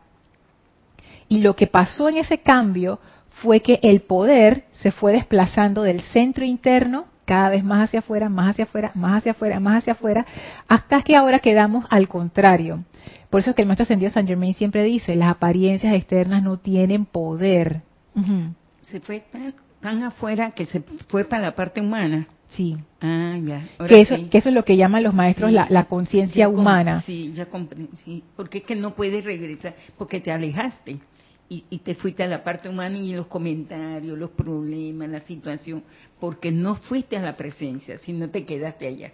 Y 1.28 1.40
lo 1.40 1.56
que 1.56 1.66
pasó 1.66 2.08
en 2.08 2.18
ese 2.18 2.38
cambio 2.38 3.00
fue 3.42 3.60
que 3.60 3.80
el 3.82 4.00
poder 4.02 4.64
se 4.72 4.90
fue 4.90 5.12
desplazando 5.12 5.82
del 5.82 6.00
centro 6.00 6.44
interno 6.44 7.06
cada 7.24 7.48
vez 7.48 7.64
más 7.64 7.84
hacia 7.84 8.00
afuera, 8.00 8.28
más 8.28 8.50
hacia 8.50 8.64
afuera, 8.64 8.92
más 8.94 9.18
hacia 9.18 9.32
afuera, 9.32 9.60
más 9.60 9.78
hacia 9.78 9.92
afuera, 9.94 10.26
hasta 10.68 11.02
que 11.02 11.16
ahora 11.16 11.38
quedamos 11.38 11.86
al 11.90 12.08
contrario. 12.08 12.84
Por 13.30 13.40
eso 13.40 13.50
es 13.50 13.56
que 13.56 13.62
el 13.62 13.68
maestro 13.68 13.84
ascendido 13.84 14.12
San 14.12 14.26
Germain 14.26 14.54
siempre 14.54 14.84
dice, 14.84 15.16
las 15.16 15.30
apariencias 15.30 15.94
externas 15.94 16.42
no 16.42 16.58
tienen 16.58 17.06
poder. 17.06 17.82
Uh 18.14 18.20
-huh. 18.20 18.54
Se 18.82 19.00
fue 19.00 19.20
tan, 19.20 19.54
tan 19.80 20.02
afuera 20.02 20.50
que 20.50 20.66
se 20.66 20.82
fue 21.08 21.24
para 21.24 21.42
la 21.42 21.54
parte 21.54 21.80
humana. 21.80 22.28
Sí. 22.50 22.76
Ah, 23.00 23.36
ya. 23.42 23.64
Ahora 23.78 23.88
que, 23.88 24.00
eso, 24.02 24.16
sí. 24.16 24.24
que 24.30 24.38
eso 24.38 24.50
es 24.50 24.54
lo 24.54 24.64
que 24.64 24.76
llaman 24.76 25.02
los 25.02 25.14
maestros 25.14 25.48
sí, 25.48 25.54
la, 25.54 25.66
la 25.70 25.84
conciencia 25.84 26.48
humana. 26.48 27.02
Sí, 27.04 27.32
ya 27.34 27.46
compré. 27.46 27.86
Sí. 28.04 28.22
Porque 28.36 28.58
es 28.58 28.64
que 28.64 28.76
no 28.76 28.94
puedes 28.94 29.24
regresar, 29.24 29.74
porque 29.98 30.20
te 30.20 30.30
alejaste 30.30 30.98
y, 31.48 31.64
y, 31.70 31.78
te 31.78 31.94
fuiste 31.94 32.22
a 32.22 32.26
la 32.26 32.42
parte 32.42 32.68
humana 32.68 32.96
y 32.96 33.14
los 33.14 33.26
comentarios, 33.26 34.18
los 34.18 34.30
problemas, 34.30 35.08
la 35.08 35.20
situación, 35.20 35.82
porque 36.18 36.50
no 36.50 36.74
fuiste 36.74 37.16
a 37.16 37.22
la 37.22 37.36
presencia, 37.36 37.98
sino 37.98 38.30
te 38.30 38.44
quedaste 38.44 38.86
allá. 38.86 39.12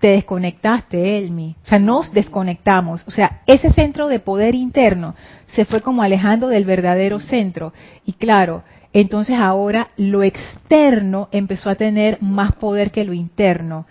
Te 0.00 0.08
desconectaste, 0.08 1.18
Elmi. 1.18 1.56
O 1.64 1.66
sea, 1.66 1.78
nos 1.78 2.12
desconectamos. 2.12 3.04
O 3.06 3.10
sea, 3.10 3.42
ese 3.46 3.72
centro 3.72 4.08
de 4.08 4.20
poder 4.20 4.54
interno 4.54 5.14
se 5.54 5.64
fue 5.64 5.80
como 5.80 6.02
alejando 6.02 6.48
del 6.48 6.64
verdadero 6.64 7.20
centro. 7.20 7.72
Y 8.04 8.12
claro, 8.14 8.64
entonces 8.92 9.38
ahora 9.38 9.88
lo 9.96 10.22
externo 10.22 11.28
empezó 11.32 11.70
a 11.70 11.76
tener 11.76 12.20
más 12.20 12.52
poder 12.56 12.90
que 12.90 13.04
lo 13.04 13.12
interno. 13.12 13.86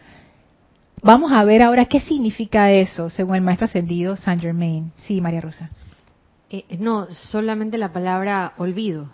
Vamos 1.02 1.32
a 1.32 1.44
ver 1.44 1.62
ahora 1.62 1.86
qué 1.86 2.00
significa 2.00 2.72
eso, 2.72 3.10
según 3.10 3.36
el 3.36 3.42
maestro 3.42 3.66
ascendido 3.66 4.16
Saint 4.16 4.42
Germain. 4.42 4.92
Sí, 4.98 5.20
María 5.20 5.42
Rosa. 5.42 5.70
Eh, 6.54 6.78
no, 6.78 7.08
solamente 7.12 7.80
la 7.80 7.92
palabra 7.92 8.54
olvido, 8.58 9.10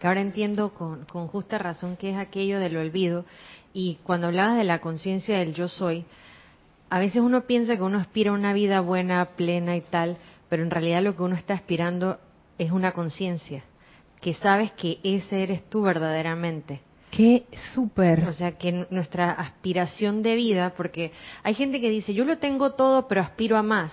que 0.00 0.08
ahora 0.08 0.20
entiendo 0.20 0.74
con, 0.74 1.04
con, 1.04 1.28
justa 1.28 1.56
razón 1.56 1.96
que 1.96 2.10
es 2.10 2.16
aquello 2.16 2.58
del 2.58 2.76
olvido. 2.76 3.24
Y 3.72 3.98
cuando 4.02 4.26
hablabas 4.26 4.56
de 4.56 4.64
la 4.64 4.80
conciencia 4.80 5.38
del 5.38 5.54
yo 5.54 5.68
soy, 5.68 6.04
a 6.90 6.98
veces 6.98 7.22
uno 7.22 7.42
piensa 7.42 7.76
que 7.76 7.82
uno 7.82 8.00
aspira 8.00 8.32
a 8.32 8.34
una 8.34 8.52
vida 8.52 8.80
buena, 8.80 9.24
plena 9.36 9.76
y 9.76 9.82
tal, 9.82 10.16
pero 10.48 10.64
en 10.64 10.72
realidad 10.72 11.00
lo 11.00 11.14
que 11.14 11.22
uno 11.22 11.36
está 11.36 11.54
aspirando 11.54 12.18
es 12.58 12.72
una 12.72 12.90
conciencia 12.90 13.62
que 14.20 14.34
sabes 14.34 14.72
que 14.72 14.98
ese 15.04 15.44
eres 15.44 15.70
tú 15.70 15.82
verdaderamente. 15.82 16.80
Qué 17.12 17.44
súper. 17.72 18.24
O 18.24 18.32
sea, 18.32 18.58
que 18.58 18.86
nuestra 18.90 19.30
aspiración 19.30 20.22
de 20.24 20.34
vida, 20.34 20.74
porque 20.76 21.12
hay 21.44 21.54
gente 21.54 21.80
que 21.80 21.88
dice, 21.88 22.14
yo 22.14 22.24
lo 22.24 22.38
tengo 22.38 22.72
todo, 22.72 23.06
pero 23.06 23.20
aspiro 23.20 23.56
a 23.56 23.62
más. 23.62 23.92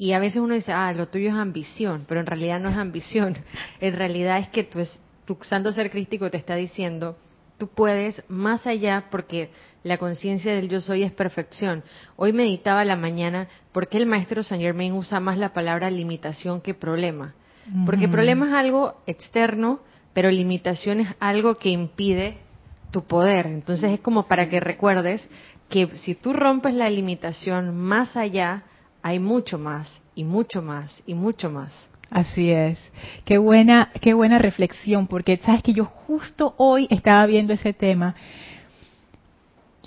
Y 0.00 0.14
a 0.14 0.18
veces 0.18 0.40
uno 0.40 0.54
dice, 0.54 0.72
ah, 0.72 0.94
lo 0.94 1.08
tuyo 1.08 1.28
es 1.28 1.34
ambición, 1.34 2.06
pero 2.08 2.20
en 2.20 2.26
realidad 2.26 2.58
no 2.58 2.70
es 2.70 2.76
ambición. 2.76 3.36
En 3.80 3.94
realidad 3.94 4.38
es 4.38 4.48
que 4.48 4.64
tu, 4.64 4.80
tu 5.26 5.36
santo 5.42 5.72
ser 5.72 5.90
crístico 5.90 6.30
te 6.30 6.38
está 6.38 6.54
diciendo, 6.54 7.18
tú 7.58 7.68
puedes 7.68 8.24
más 8.26 8.66
allá 8.66 9.08
porque 9.10 9.50
la 9.82 9.98
conciencia 9.98 10.54
del 10.54 10.70
yo 10.70 10.80
soy 10.80 11.02
es 11.02 11.12
perfección. 11.12 11.82
Hoy 12.16 12.32
meditaba 12.32 12.82
la 12.86 12.96
mañana 12.96 13.48
porque 13.72 13.98
el 13.98 14.06
maestro 14.06 14.42
Saint 14.42 14.64
Germain 14.64 14.94
usa 14.94 15.20
más 15.20 15.36
la 15.36 15.52
palabra 15.52 15.90
limitación 15.90 16.62
que 16.62 16.72
problema. 16.72 17.34
Porque 17.84 18.08
problema 18.08 18.48
es 18.48 18.54
algo 18.54 19.02
externo, 19.06 19.80
pero 20.14 20.30
limitación 20.30 21.00
es 21.00 21.08
algo 21.20 21.56
que 21.56 21.68
impide 21.68 22.38
tu 22.90 23.04
poder. 23.04 23.46
Entonces 23.46 23.92
es 23.92 24.00
como 24.00 24.26
para 24.26 24.48
que 24.48 24.60
recuerdes 24.60 25.28
que 25.68 25.88
si 25.98 26.14
tú 26.14 26.32
rompes 26.32 26.72
la 26.72 26.88
limitación 26.88 27.76
más 27.76 28.16
allá, 28.16 28.64
hay 29.02 29.18
mucho 29.18 29.58
más 29.58 29.88
y 30.14 30.24
mucho 30.24 30.62
más 30.62 31.02
y 31.06 31.14
mucho 31.14 31.50
más. 31.50 31.72
Así 32.10 32.50
es. 32.50 32.78
Qué 33.24 33.38
buena, 33.38 33.90
qué 34.00 34.14
buena 34.14 34.38
reflexión, 34.38 35.06
porque 35.06 35.36
sabes 35.36 35.62
que 35.62 35.72
yo 35.72 35.84
justo 35.84 36.54
hoy 36.58 36.88
estaba 36.90 37.24
viendo 37.26 37.52
ese 37.52 37.72
tema 37.72 38.16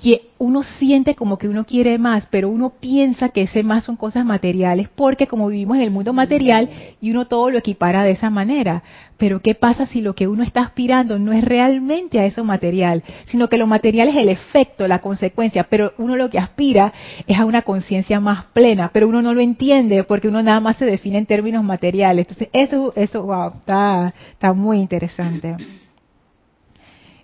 que 0.02 0.30
uno 0.44 0.62
siente 0.62 1.16
como 1.16 1.38
que 1.38 1.48
uno 1.48 1.64
quiere 1.64 1.98
más, 1.98 2.28
pero 2.30 2.50
uno 2.50 2.74
piensa 2.78 3.30
que 3.30 3.44
ese 3.44 3.64
más 3.64 3.86
son 3.86 3.96
cosas 3.96 4.26
materiales, 4.26 4.90
porque 4.94 5.26
como 5.26 5.48
vivimos 5.48 5.78
en 5.78 5.84
el 5.84 5.92
mundo 5.92 6.12
material 6.12 6.70
y 7.00 7.12
uno 7.12 7.28
todo 7.28 7.50
lo 7.50 7.58
equipara 7.58 8.04
de 8.04 8.12
esa 8.12 8.30
manera. 8.30 8.84
Pero 9.18 9.42
¿qué 9.42 9.56
pasa 9.56 9.86
si 9.86 10.02
lo 10.02 10.16
que 10.16 10.28
uno 10.28 10.44
está 10.44 10.62
aspirando 10.62 11.18
no 11.18 11.32
es 11.32 11.46
realmente 11.46 12.20
a 12.20 12.26
eso 12.26 12.44
material, 12.44 13.04
sino 13.28 13.48
que 13.48 13.58
lo 13.58 13.68
material 13.68 14.10
es 14.10 14.18
el 14.18 14.28
efecto, 14.28 14.86
la 14.86 15.00
consecuencia, 15.00 15.64
pero 15.70 15.94
uno 15.98 16.18
lo 16.18 16.30
que 16.30 16.40
aspira 16.40 16.92
es 17.26 17.40
a 17.40 17.46
una 17.46 17.62
conciencia 17.62 18.20
más 18.20 18.44
plena, 18.52 18.92
pero 18.92 19.08
uno 19.08 19.22
no 19.22 19.34
lo 19.34 19.40
entiende 19.40 20.04
porque 20.04 20.28
uno 20.28 20.44
nada 20.44 20.60
más 20.60 20.76
se 20.76 20.86
define 20.86 21.20
en 21.20 21.26
términos 21.26 21.64
materiales. 21.64 22.28
Entonces, 22.28 22.50
eso, 22.52 22.92
eso, 22.98 23.24
wow, 23.24 23.48
está, 23.56 24.14
está 24.34 24.52
muy 24.52 24.80
interesante. 24.80 25.56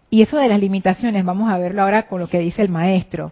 Y 0.09 0.23
eso 0.23 0.37
de 0.37 0.47
las 0.47 0.59
limitaciones, 0.59 1.23
vamos 1.23 1.51
a 1.51 1.57
verlo 1.57 1.83
ahora 1.83 2.07
con 2.07 2.19
lo 2.19 2.27
que 2.27 2.39
dice 2.39 2.63
el 2.63 2.69
maestro. 2.69 3.31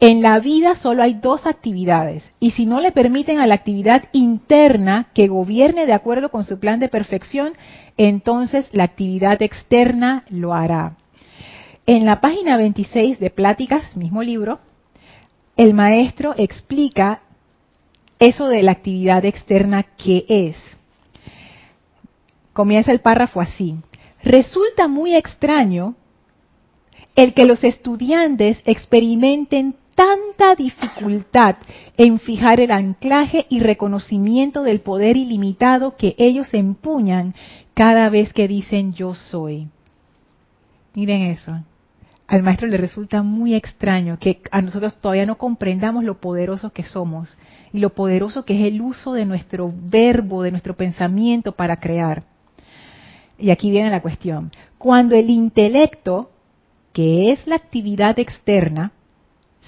En 0.00 0.20
la 0.20 0.40
vida 0.40 0.74
solo 0.76 1.02
hay 1.02 1.14
dos 1.14 1.46
actividades, 1.46 2.24
y 2.40 2.52
si 2.52 2.66
no 2.66 2.80
le 2.80 2.92
permiten 2.92 3.38
a 3.38 3.46
la 3.46 3.54
actividad 3.54 4.04
interna 4.12 5.08
que 5.14 5.28
gobierne 5.28 5.86
de 5.86 5.92
acuerdo 5.92 6.30
con 6.30 6.44
su 6.44 6.58
plan 6.58 6.80
de 6.80 6.88
perfección, 6.88 7.52
entonces 7.96 8.68
la 8.72 8.84
actividad 8.84 9.42
externa 9.42 10.24
lo 10.28 10.54
hará. 10.54 10.96
En 11.86 12.04
la 12.04 12.20
página 12.20 12.56
26 12.56 13.18
de 13.18 13.30
Pláticas, 13.30 13.96
mismo 13.96 14.22
libro, 14.22 14.58
el 15.56 15.74
maestro 15.74 16.34
explica 16.36 17.22
eso 18.18 18.48
de 18.48 18.62
la 18.62 18.72
actividad 18.72 19.24
externa 19.24 19.84
que 19.96 20.24
es. 20.28 20.56
Comienza 22.52 22.92
el 22.92 23.00
párrafo 23.00 23.40
así. 23.40 23.76
Resulta 24.22 24.88
muy 24.88 25.14
extraño 25.14 25.94
el 27.18 27.34
que 27.34 27.46
los 27.46 27.64
estudiantes 27.64 28.58
experimenten 28.64 29.74
tanta 29.96 30.54
dificultad 30.54 31.56
en 31.96 32.20
fijar 32.20 32.60
el 32.60 32.70
anclaje 32.70 33.46
y 33.48 33.58
reconocimiento 33.58 34.62
del 34.62 34.82
poder 34.82 35.16
ilimitado 35.16 35.96
que 35.96 36.14
ellos 36.16 36.54
empuñan 36.54 37.34
cada 37.74 38.08
vez 38.08 38.32
que 38.32 38.46
dicen 38.46 38.92
yo 38.92 39.16
soy. 39.16 39.66
Miren 40.94 41.22
eso. 41.22 41.58
Al 42.28 42.44
maestro 42.44 42.68
le 42.68 42.76
resulta 42.76 43.24
muy 43.24 43.56
extraño 43.56 44.16
que 44.20 44.40
a 44.52 44.62
nosotros 44.62 44.94
todavía 45.00 45.26
no 45.26 45.38
comprendamos 45.38 46.04
lo 46.04 46.20
poderosos 46.20 46.70
que 46.70 46.84
somos 46.84 47.36
y 47.72 47.80
lo 47.80 47.90
poderoso 47.96 48.44
que 48.44 48.54
es 48.54 48.72
el 48.72 48.80
uso 48.80 49.12
de 49.12 49.24
nuestro 49.24 49.74
verbo, 49.74 50.44
de 50.44 50.52
nuestro 50.52 50.76
pensamiento 50.76 51.50
para 51.50 51.78
crear. 51.78 52.22
Y 53.40 53.50
aquí 53.50 53.72
viene 53.72 53.90
la 53.90 54.02
cuestión. 54.02 54.52
Cuando 54.78 55.16
el 55.16 55.30
intelecto, 55.30 56.30
que 56.98 57.30
es 57.30 57.46
la 57.46 57.54
actividad 57.54 58.18
externa, 58.18 58.90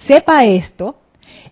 sepa 0.08 0.46
esto, 0.46 0.96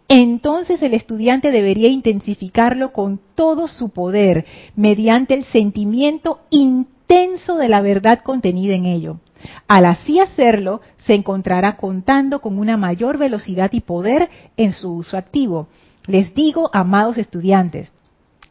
entonces 0.09 0.83
el 0.83 0.93
estudiante 0.93 1.53
debería 1.53 1.89
intensificarlo 1.89 2.93
con 2.93 3.21
todo 3.37 3.69
su 3.69 3.91
poder 3.91 4.45
mediante 4.75 5.35
el 5.35 5.45
sentimiento 5.45 6.41
intenso 6.51 7.55
de 7.57 7.69
la 7.69 7.81
verdad 7.81 8.23
contenida 8.25 8.75
en 8.75 8.87
ello. 8.87 9.21
Al 9.69 9.85
así 9.85 10.19
hacerlo, 10.19 10.81
se 11.07 11.15
encontrará 11.15 11.77
contando 11.77 12.41
con 12.41 12.59
una 12.59 12.77
mayor 12.77 13.17
velocidad 13.17 13.71
y 13.73 13.81
poder 13.81 14.29
en 14.57 14.73
su 14.73 14.93
uso 14.93 15.17
activo. 15.17 15.69
Les 16.09 16.35
digo, 16.35 16.71
amados 16.73 17.19
estudiantes, 17.19 17.93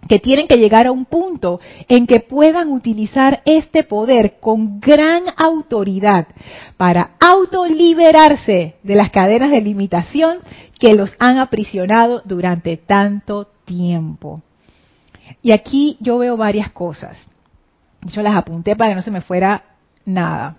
que 0.08 0.20
tienen 0.20 0.48
que 0.48 0.58
llegar 0.58 0.88
a 0.88 0.92
un 0.92 1.06
punto 1.06 1.60
en 1.88 2.08
que 2.08 2.20
puedan 2.20 2.72
utilizar 2.72 3.42
este 3.46 3.84
poder 3.84 4.40
con 4.40 4.80
gran 4.80 5.24
autoridad 5.36 6.28
para 6.78 7.12
autoliberarse 7.20 8.76
de 8.84 8.96
las 8.96 9.12
cadenas 9.12 9.52
de 9.52 9.62
limitación 9.62 10.40
que 10.80 10.94
los 10.94 11.12
han 11.20 11.38
aprisionado 11.38 12.22
durante 12.26 12.78
tanto 12.78 13.48
tiempo. 13.66 14.42
Y 15.42 15.52
aquí 15.52 15.98
yo 16.00 16.18
veo 16.18 16.38
varias 16.38 16.72
cosas. 16.72 17.28
Yo 18.02 18.22
las 18.22 18.36
apunté 18.36 18.76
para 18.76 18.92
que 18.92 18.96
no 18.96 19.02
se 19.02 19.12
me 19.12 19.22
fuera 19.22 19.64
nada. 20.06 20.58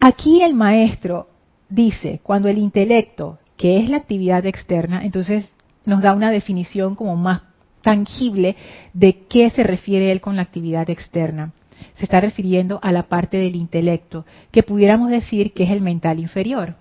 Aquí 0.00 0.42
el 0.42 0.54
maestro 0.54 1.28
dice, 1.68 2.20
cuando 2.22 2.48
el 2.48 2.58
intelecto, 2.58 3.38
que 3.56 3.78
es 3.78 3.88
la 3.88 3.98
actividad 3.98 4.44
externa, 4.46 5.04
entonces 5.04 5.48
nos 5.84 6.02
da 6.02 6.14
una 6.14 6.30
definición 6.30 6.94
como 6.94 7.16
más 7.16 7.42
tangible 7.82 8.56
de 8.92 9.26
qué 9.28 9.50
se 9.50 9.62
refiere 9.62 10.12
él 10.12 10.20
con 10.20 10.36
la 10.36 10.42
actividad 10.42 10.88
externa. 10.88 11.52
Se 11.96 12.04
está 12.04 12.20
refiriendo 12.20 12.78
a 12.82 12.92
la 12.92 13.04
parte 13.04 13.36
del 13.36 13.56
intelecto, 13.56 14.24
que 14.50 14.62
pudiéramos 14.62 15.10
decir 15.10 15.52
que 15.52 15.64
es 15.64 15.70
el 15.70 15.80
mental 15.80 16.20
inferior. 16.20 16.76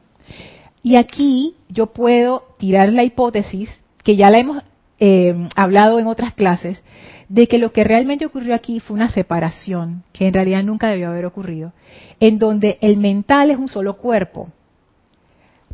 Y 0.84 0.96
aquí 0.96 1.56
yo 1.70 1.88
puedo 1.88 2.44
tirar 2.58 2.92
la 2.94 3.04
hipótesis, 3.04 3.70
que 4.04 4.16
ya 4.16 4.30
la 4.30 4.40
hemos 4.40 4.64
eh, 5.00 5.50
hablado 5.56 6.00
en 6.00 6.08
otras 6.08 6.34
clases, 6.34 6.82
de 7.30 7.48
que 7.48 7.58
lo 7.58 7.72
que 7.72 7.84
realmente 7.84 8.26
ocurrió 8.26 8.54
aquí 8.54 8.80
fue 8.80 8.96
una 8.96 9.12
separación, 9.12 10.04
que 10.12 10.28
en 10.28 10.34
realidad 10.34 10.64
nunca 10.64 10.90
debió 10.90 11.10
haber 11.10 11.26
ocurrido, 11.26 11.74
en 12.20 12.40
donde 12.40 12.78
el 12.82 12.98
mental 12.98 13.52
es 13.52 13.58
un 13.58 13.70
solo 13.70 13.98
cuerpo, 13.98 14.50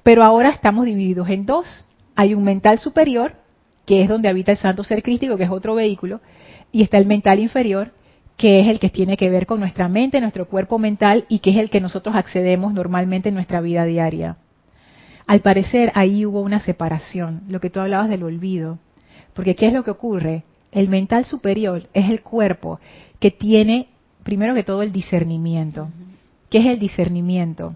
pero 0.04 0.24
ahora 0.24 0.50
estamos 0.50 0.86
divididos 0.86 1.30
en 1.30 1.46
dos 1.46 1.87
hay 2.18 2.34
un 2.34 2.44
mental 2.44 2.80
superior, 2.80 3.36
que 3.86 4.02
es 4.02 4.10
donde 4.10 4.28
habita 4.28 4.52
el 4.52 4.58
santo 4.58 4.84
ser 4.84 5.04
crístico, 5.04 5.38
que 5.38 5.44
es 5.44 5.52
otro 5.52 5.76
vehículo, 5.76 6.20
y 6.72 6.82
está 6.82 6.98
el 6.98 7.06
mental 7.06 7.40
inferior, 7.40 7.92
que 8.38 8.60
es 8.60 8.68
el 8.68 8.80
que 8.80 8.90
tiene 8.90 9.18
que 9.18 9.30
ver 9.30 9.46
con 9.46 9.60
nuestra 9.60 9.88
mente, 9.88 10.20
nuestro 10.20 10.48
cuerpo 10.48 10.80
mental, 10.80 11.26
y 11.30 11.40
que 11.40 11.52
es 11.52 11.58
el 11.58 11.70
que 11.70 11.80
nosotros 11.80 12.16
accedemos 12.16 12.74
normalmente 12.74 13.30
en 13.30 13.36
nuestra 13.36 13.62
vida 13.62 13.86
diaria. 13.86 14.38
Al 15.28 15.42
parecer 15.42 15.92
ahí 15.94 16.26
hubo 16.26 16.42
una 16.42 16.60
separación, 16.60 17.44
lo 17.50 17.60
que 17.60 17.70
tú 17.70 17.80
hablabas 17.80 18.10
del 18.10 18.24
olvido. 18.24 18.80
Porque 19.36 19.56
¿qué 19.56 19.68
es 19.68 19.74
lo 19.74 19.84
que 19.84 19.92
ocurre? 19.92 20.44
El 20.72 20.90
mental 20.90 21.24
superior 21.24 21.84
es 21.94 22.10
el 22.10 22.24
cuerpo 22.24 22.80
que 23.20 23.30
tiene, 23.30 23.90
primero 24.24 24.56
que 24.56 24.64
todo, 24.64 24.82
el 24.82 24.92
discernimiento. 24.92 25.90
¿Qué 26.50 26.58
es 26.58 26.66
el 26.66 26.80
discernimiento? 26.80 27.76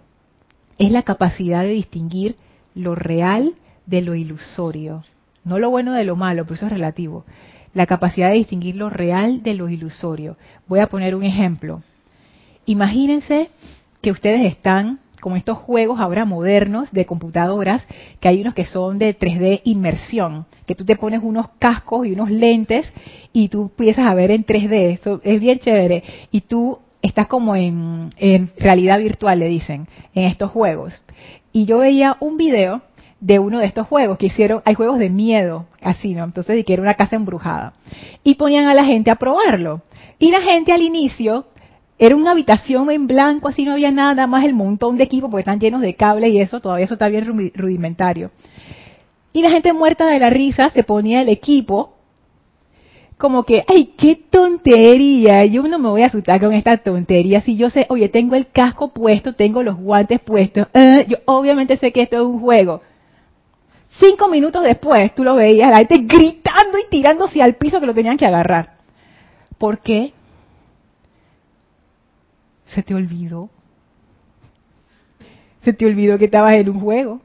Es 0.80 0.91
la 0.91 1.04
capacidad 1.04 1.62
de 1.62 1.69
distinguir 1.69 2.38
lo 2.73 2.95
real 2.95 3.54
de 3.86 4.02
lo 4.02 4.15
ilusorio. 4.15 5.04
No 5.44 5.60
lo 5.60 5.70
bueno 5.70 5.94
de 5.94 6.04
lo 6.04 6.15
malo, 6.15 6.44
pero 6.44 6.56
eso 6.56 6.65
es 6.67 6.72
relativo. 6.72 7.26
La 7.74 7.86
capacidad 7.86 8.30
de 8.30 8.38
distinguir 8.38 8.76
lo 8.76 8.89
real 8.89 9.44
de 9.44 9.54
lo 9.54 9.70
ilusorio. 9.70 10.38
Voy 10.67 10.80
a 10.80 10.88
poner 10.88 11.15
un 11.15 11.24
ejemplo. 11.24 11.82
Imagínense 12.65 13.50
que 14.02 14.12
ustedes 14.12 14.41
están 14.41 15.00
con 15.22 15.38
estos 15.38 15.60
juegos 15.60 16.00
ahora 16.00 16.26
modernos 16.26 16.91
de 16.91 17.06
computadoras, 17.06 17.88
que 18.20 18.28
hay 18.28 18.41
unos 18.41 18.56
que 18.56 18.65
son 18.65 18.98
de 18.98 19.17
3D 19.17 19.62
inmersión, 19.63 20.46
que 20.65 20.76
tú 20.76 20.84
te 20.84 20.96
pones 20.96 21.22
unos 21.24 21.50
cascos 21.60 22.08
y 22.08 22.12
unos 22.12 22.32
lentes 22.32 22.91
y 23.32 23.48
tú 23.48 23.63
empiezas 23.63 24.08
a 24.08 24.15
ver 24.15 24.32
en 24.32 24.46
3D, 24.46 24.94
eso 24.94 25.22
es 25.24 25.39
bien 25.39 25.60
chévere, 25.60 26.04
y 26.32 26.41
tú 26.41 26.80
estás 27.02 27.28
como 27.28 27.56
en, 27.56 28.10
en 28.17 28.52
realidad 28.58 29.00
virtual, 29.00 29.39
le 29.39 29.48
dicen, 29.48 29.88
en 30.13 30.24
estos 30.24 30.52
juegos. 30.52 31.02
Y 31.54 31.65
yo 31.65 31.80
veía 31.80 32.17
un 32.20 32.38
video 32.38 32.82
de 33.21 33.38
uno 33.38 33.60
de 33.60 33.67
estos 33.67 33.88
juegos 33.88 34.17
que 34.17 34.25
hicieron, 34.25 34.62
hay 34.65 34.73
juegos 34.73 34.97
de 34.97 35.10
miedo, 35.10 35.67
así, 35.79 36.13
¿no? 36.13 36.23
Entonces, 36.25 36.55
de 36.55 36.65
que 36.65 36.73
era 36.73 36.81
una 36.81 36.95
casa 36.95 37.15
embrujada. 37.15 37.73
Y 38.23 38.36
ponían 38.36 38.67
a 38.67 38.73
la 38.73 38.84
gente 38.84 39.12
a 39.12 39.15
probarlo. 39.15 39.81
Y 40.19 40.31
la 40.31 40.41
gente 40.41 40.73
al 40.73 40.81
inicio, 40.81 41.45
era 41.99 42.15
una 42.15 42.31
habitación 42.31 42.89
en 42.89 43.05
blanco, 43.05 43.47
así 43.47 43.63
no 43.63 43.73
había 43.73 43.91
nada, 43.91 44.25
más 44.25 44.43
el 44.43 44.55
montón 44.55 44.97
de 44.97 45.03
equipos, 45.03 45.29
porque 45.29 45.41
están 45.41 45.60
llenos 45.60 45.81
de 45.81 45.93
cables 45.93 46.31
y 46.31 46.41
eso, 46.41 46.60
todavía 46.60 46.86
eso 46.86 46.95
está 46.95 47.07
bien 47.10 47.51
rudimentario. 47.53 48.31
Y 49.34 49.43
la 49.43 49.51
gente 49.51 49.71
muerta 49.71 50.07
de 50.07 50.19
la 50.19 50.31
risa 50.31 50.71
se 50.71 50.84
ponía 50.84 51.21
el 51.21 51.29
equipo, 51.29 51.93
como 53.19 53.43
que, 53.43 53.63
ay, 53.67 53.93
qué 53.95 54.15
tontería, 54.15 55.45
yo 55.45 55.62
no 55.62 55.77
me 55.77 55.89
voy 55.89 56.01
a 56.01 56.07
asustar 56.07 56.39
con 56.39 56.53
esta 56.53 56.75
tontería, 56.77 57.41
si 57.41 57.55
yo 57.55 57.69
sé, 57.69 57.86
oye, 57.89 58.10
tengo 58.10 58.34
el 58.34 58.47
casco 58.47 58.91
puesto, 58.91 59.36
tengo 59.36 59.62
los 59.62 59.77
guantes 59.77 60.19
puestos, 60.21 60.67
eh, 60.73 61.05
yo 61.07 61.17
obviamente 61.25 61.77
sé 61.77 61.91
que 61.91 62.01
esto 62.01 62.15
es 62.15 62.23
un 62.23 62.39
juego 62.39 62.81
Cinco 63.99 64.30
minutos 64.30 64.63
después 64.63 65.13
tú 65.13 65.23
lo 65.23 65.36
veías, 65.36 65.69
la 65.69 65.80
gente 65.80 65.97
gritando 65.99 66.77
y 66.77 66.89
tirándose 66.89 67.41
al 67.41 67.56
piso 67.56 67.80
que 67.80 67.86
lo 67.86 67.93
tenían 67.93 68.17
que 68.17 68.25
agarrar. 68.25 68.77
¿Por 69.58 69.80
qué? 69.80 70.13
Se 72.65 72.84
te 72.84 72.95
olvidó. 72.95 73.49
Se 75.62 75.73
te 75.73 75.86
olvidó 75.86 76.17
que 76.17 76.25
estabas 76.25 76.54
en 76.56 76.69
un 76.69 76.80
juego. 76.80 77.21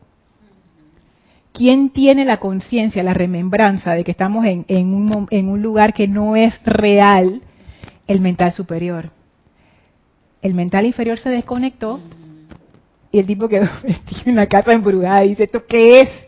¿Quién 1.52 1.88
tiene 1.90 2.24
la 2.24 2.38
conciencia, 2.38 3.02
la 3.02 3.14
remembranza 3.14 3.94
de 3.94 4.04
que 4.04 4.10
estamos 4.10 4.44
en, 4.44 4.66
un, 4.68 5.26
en 5.30 5.48
un 5.48 5.62
lugar 5.62 5.94
que 5.94 6.08
no 6.08 6.36
es 6.36 6.60
real? 6.64 7.42
El 8.06 8.20
mental 8.20 8.52
superior. 8.52 9.10
El 10.42 10.54
mental 10.54 10.84
inferior 10.84 11.18
se 11.18 11.30
desconectó 11.30 12.00
y 13.10 13.20
el 13.20 13.26
tipo 13.26 13.48
quedó 13.48 13.68
vestido 13.82 14.22
en 14.26 14.36
la 14.36 14.46
casa 14.46 14.72
embrujada 14.72 15.24
y 15.24 15.30
dice, 15.30 15.44
¿esto 15.44 15.64
qué 15.66 16.00
es? 16.00 16.25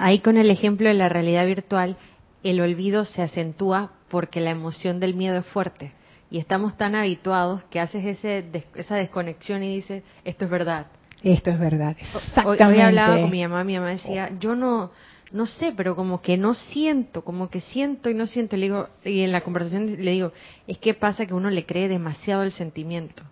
Ahí 0.00 0.20
con 0.20 0.36
el 0.36 0.50
ejemplo 0.50 0.88
de 0.88 0.94
la 0.94 1.08
realidad 1.08 1.46
virtual, 1.46 1.96
el 2.42 2.60
olvido 2.60 3.04
se 3.04 3.22
acentúa 3.22 3.92
porque 4.08 4.40
la 4.40 4.50
emoción 4.50 5.00
del 5.00 5.14
miedo 5.14 5.38
es 5.38 5.46
fuerte. 5.46 5.92
Y 6.30 6.38
estamos 6.38 6.76
tan 6.76 6.94
habituados 6.94 7.62
que 7.64 7.80
haces 7.80 8.04
ese, 8.04 8.44
esa 8.74 8.96
desconexión 8.96 9.62
y 9.62 9.76
dices, 9.76 10.02
esto 10.24 10.44
es 10.44 10.50
verdad. 10.50 10.86
Esto 11.22 11.50
es 11.50 11.58
verdad, 11.58 11.96
exactamente. 11.98 12.64
Hoy, 12.64 12.80
hablaba 12.80 13.20
con 13.20 13.30
mi 13.30 13.42
mamá, 13.42 13.64
mi 13.64 13.76
mamá 13.76 13.90
decía, 13.90 14.30
yo 14.38 14.54
no, 14.54 14.90
no 15.32 15.46
sé, 15.46 15.72
pero 15.74 15.96
como 15.96 16.20
que 16.20 16.36
no 16.36 16.54
siento, 16.54 17.24
como 17.24 17.48
que 17.48 17.60
siento 17.60 18.10
y 18.10 18.14
no 18.14 18.26
siento. 18.26 18.56
Le 18.56 18.66
digo, 18.66 18.88
y 19.04 19.22
en 19.22 19.32
la 19.32 19.40
conversación 19.40 19.96
le 20.04 20.10
digo, 20.10 20.32
es 20.66 20.76
que 20.78 20.92
pasa 20.92 21.24
que 21.24 21.32
uno 21.32 21.48
le 21.50 21.64
cree 21.64 21.88
demasiado 21.88 22.42
el 22.42 22.52
sentimiento 22.52 23.22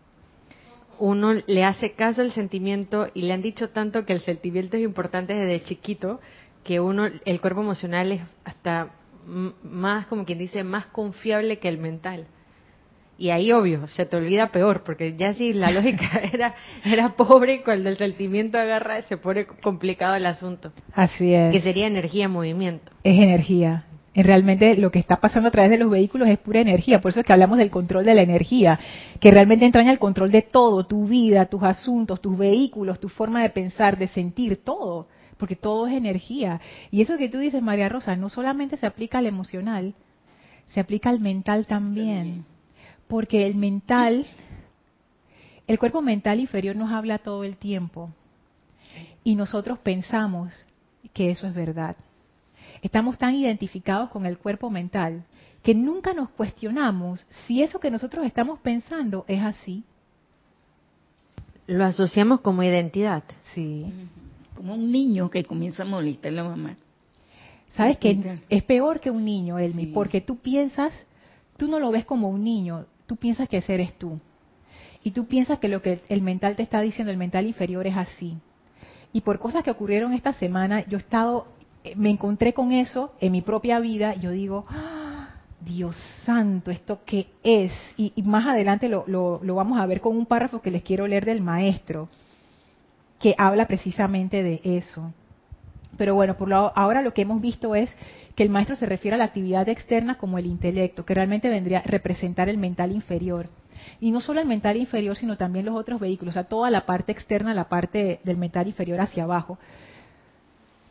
uno 0.98 1.32
le 1.46 1.64
hace 1.64 1.92
caso 1.92 2.22
al 2.22 2.32
sentimiento 2.32 3.08
y 3.14 3.22
le 3.22 3.32
han 3.32 3.42
dicho 3.42 3.70
tanto 3.70 4.04
que 4.04 4.12
el 4.12 4.20
sentimiento 4.20 4.76
es 4.76 4.82
importante 4.82 5.34
desde 5.34 5.64
chiquito 5.64 6.20
que 6.64 6.80
uno 6.80 7.06
el 7.24 7.40
cuerpo 7.40 7.60
emocional 7.60 8.12
es 8.12 8.22
hasta 8.44 8.90
más 9.26 10.06
como 10.06 10.24
quien 10.24 10.38
dice 10.38 10.64
más 10.64 10.86
confiable 10.86 11.58
que 11.58 11.68
el 11.68 11.78
mental. 11.78 12.26
Y 13.18 13.30
ahí 13.30 13.52
obvio 13.52 13.86
se 13.88 14.04
te 14.06 14.16
olvida 14.16 14.50
peor 14.50 14.82
porque 14.84 15.16
ya 15.16 15.34
si 15.34 15.52
la 15.52 15.70
lógica 15.72 16.20
era 16.32 16.54
era 16.84 17.16
pobre 17.16 17.62
cuando 17.62 17.88
el 17.88 17.96
sentimiento 17.96 18.58
agarra 18.58 19.02
se 19.02 19.16
pone 19.16 19.46
complicado 19.46 20.14
el 20.14 20.26
asunto. 20.26 20.72
Así 20.92 21.34
es. 21.34 21.52
Que 21.52 21.60
sería 21.60 21.86
energía 21.86 22.26
en 22.26 22.32
movimiento. 22.32 22.92
Es 23.04 23.18
energía 23.18 23.84
realmente 24.14 24.76
lo 24.76 24.90
que 24.90 24.98
está 24.98 25.20
pasando 25.20 25.48
a 25.48 25.52
través 25.52 25.70
de 25.70 25.78
los 25.78 25.90
vehículos 25.90 26.28
es 26.28 26.38
pura 26.38 26.60
energía, 26.60 27.00
por 27.00 27.10
eso 27.10 27.20
es 27.20 27.26
que 27.26 27.32
hablamos 27.32 27.56
del 27.56 27.70
control 27.70 28.04
de 28.04 28.14
la 28.14 28.22
energía, 28.22 28.78
que 29.20 29.30
realmente 29.30 29.64
entraña 29.64 29.90
el 29.90 29.98
control 29.98 30.30
de 30.30 30.42
todo, 30.42 30.84
tu 30.84 31.06
vida, 31.06 31.46
tus 31.46 31.62
asuntos, 31.62 32.20
tus 32.20 32.36
vehículos, 32.36 33.00
tu 33.00 33.08
forma 33.08 33.42
de 33.42 33.50
pensar, 33.50 33.96
de 33.96 34.08
sentir, 34.08 34.62
todo, 34.62 35.08
porque 35.38 35.56
todo 35.56 35.86
es 35.86 35.94
energía. 35.94 36.60
Y 36.90 37.00
eso 37.00 37.16
que 37.16 37.30
tú 37.30 37.38
dices, 37.38 37.62
María 37.62 37.88
Rosa, 37.88 38.14
no 38.16 38.28
solamente 38.28 38.76
se 38.76 38.86
aplica 38.86 39.18
al 39.18 39.26
emocional, 39.26 39.94
se 40.66 40.80
aplica 40.80 41.08
al 41.08 41.20
mental 41.20 41.66
también, 41.66 42.44
porque 43.08 43.46
el 43.46 43.54
mental 43.54 44.26
El 45.66 45.78
cuerpo 45.78 46.02
mental 46.02 46.40
inferior 46.40 46.76
nos 46.76 46.90
habla 46.90 47.18
todo 47.18 47.44
el 47.44 47.56
tiempo 47.56 48.10
y 49.24 49.36
nosotros 49.36 49.78
pensamos 49.78 50.66
que 51.14 51.30
eso 51.30 51.46
es 51.46 51.54
verdad. 51.54 51.96
Estamos 52.80 53.18
tan 53.18 53.34
identificados 53.34 54.10
con 54.10 54.26
el 54.26 54.38
cuerpo 54.38 54.70
mental 54.70 55.24
que 55.62 55.74
nunca 55.74 56.14
nos 56.14 56.30
cuestionamos 56.30 57.24
si 57.46 57.62
eso 57.62 57.78
que 57.78 57.90
nosotros 57.90 58.24
estamos 58.26 58.58
pensando 58.60 59.24
es 59.28 59.42
así. 59.42 59.84
Lo 61.66 61.84
asociamos 61.84 62.40
como 62.40 62.62
identidad. 62.62 63.22
Sí. 63.54 63.92
Como 64.56 64.74
un 64.74 64.90
niño 64.90 65.30
que 65.30 65.44
comienza 65.44 65.82
a 65.82 65.86
molestar 65.86 66.32
a 66.32 66.36
la 66.36 66.44
mamá. 66.44 66.76
¿Sabes 67.76 67.98
qué? 67.98 68.38
Es 68.50 68.64
peor 68.64 69.00
que 69.00 69.10
un 69.10 69.24
niño, 69.24 69.58
Elmi, 69.58 69.86
porque 69.86 70.20
tú 70.20 70.36
piensas, 70.36 70.92
tú 71.56 71.68
no 71.68 71.78
lo 71.78 71.90
ves 71.90 72.04
como 72.04 72.28
un 72.28 72.44
niño, 72.44 72.86
tú 73.06 73.16
piensas 73.16 73.48
que 73.48 73.58
ese 73.58 73.74
eres 73.74 73.96
tú. 73.98 74.20
Y 75.04 75.12
tú 75.12 75.26
piensas 75.26 75.58
que 75.58 75.68
lo 75.68 75.82
que 75.82 76.00
el 76.08 76.22
mental 76.22 76.54
te 76.54 76.62
está 76.62 76.80
diciendo, 76.80 77.10
el 77.10 77.16
mental 77.16 77.46
inferior 77.46 77.86
es 77.86 77.96
así. 77.96 78.36
Y 79.12 79.22
por 79.22 79.38
cosas 79.38 79.64
que 79.64 79.70
ocurrieron 79.70 80.12
esta 80.12 80.32
semana, 80.34 80.86
yo 80.86 80.98
he 80.98 81.00
estado, 81.00 81.46
me 81.96 82.10
encontré 82.10 82.52
con 82.52 82.72
eso 82.72 83.12
en 83.20 83.32
mi 83.32 83.42
propia 83.42 83.78
vida, 83.80 84.14
yo 84.14 84.30
digo, 84.30 84.64
¡Ah! 84.68 85.28
Dios 85.60 85.96
santo, 86.24 86.70
¿esto 86.70 87.00
qué 87.04 87.28
es? 87.42 87.72
Y, 87.96 88.12
más 88.24 88.46
adelante 88.46 88.88
lo, 88.88 89.04
lo 89.06 89.54
vamos 89.54 89.78
a 89.78 89.86
ver 89.86 90.00
con 90.00 90.16
un 90.16 90.26
párrafo 90.26 90.60
que 90.60 90.72
les 90.72 90.82
quiero 90.82 91.06
leer 91.06 91.24
del 91.24 91.40
maestro, 91.40 92.08
que 93.20 93.34
habla 93.38 93.66
precisamente 93.66 94.42
de 94.42 94.60
eso. 94.64 95.12
Pero 95.96 96.14
bueno, 96.14 96.36
por 96.36 96.48
lo, 96.48 96.72
ahora 96.76 97.02
lo 97.02 97.12
que 97.12 97.22
hemos 97.22 97.40
visto 97.40 97.74
es 97.74 97.90
que 98.34 98.42
el 98.42 98.50
maestro 98.50 98.76
se 98.76 98.86
refiere 98.86 99.14
a 99.14 99.18
la 99.18 99.24
actividad 99.24 99.68
externa 99.68 100.16
como 100.16 100.38
el 100.38 100.46
intelecto, 100.46 101.04
que 101.04 101.14
realmente 101.14 101.48
vendría 101.48 101.80
a 101.80 101.82
representar 101.82 102.48
el 102.48 102.58
mental 102.58 102.92
inferior. 102.92 103.48
Y 104.00 104.10
no 104.10 104.20
solo 104.20 104.40
el 104.40 104.48
mental 104.48 104.76
inferior, 104.76 105.16
sino 105.16 105.36
también 105.36 105.66
los 105.66 105.76
otros 105.76 106.00
vehículos, 106.00 106.32
o 106.32 106.34
sea, 106.34 106.44
toda 106.44 106.70
la 106.70 106.86
parte 106.86 107.12
externa, 107.12 107.52
la 107.52 107.68
parte 107.68 108.20
del 108.24 108.36
mental 108.36 108.66
inferior 108.66 109.00
hacia 109.00 109.24
abajo. 109.24 109.58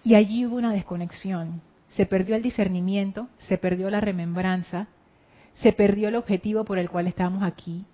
Y 0.04 0.16
allí 0.16 0.46
hubo 0.46 0.56
una 0.56 0.72
desconexión. 0.72 1.62
Se 1.90 2.06
perdió 2.06 2.36
el 2.36 2.42
discernimiento, 2.42 3.28
se 3.38 3.58
perdió 3.58 3.90
la 3.90 4.02
remembranza, 4.02 4.88
se 5.56 5.74
perdió 5.74 6.08
el 6.08 6.16
objetivo 6.16 6.64
por 6.64 6.78
el 6.78 6.90
cual 6.90 7.08
estábamos 7.08 7.44
aquí, 7.44 7.86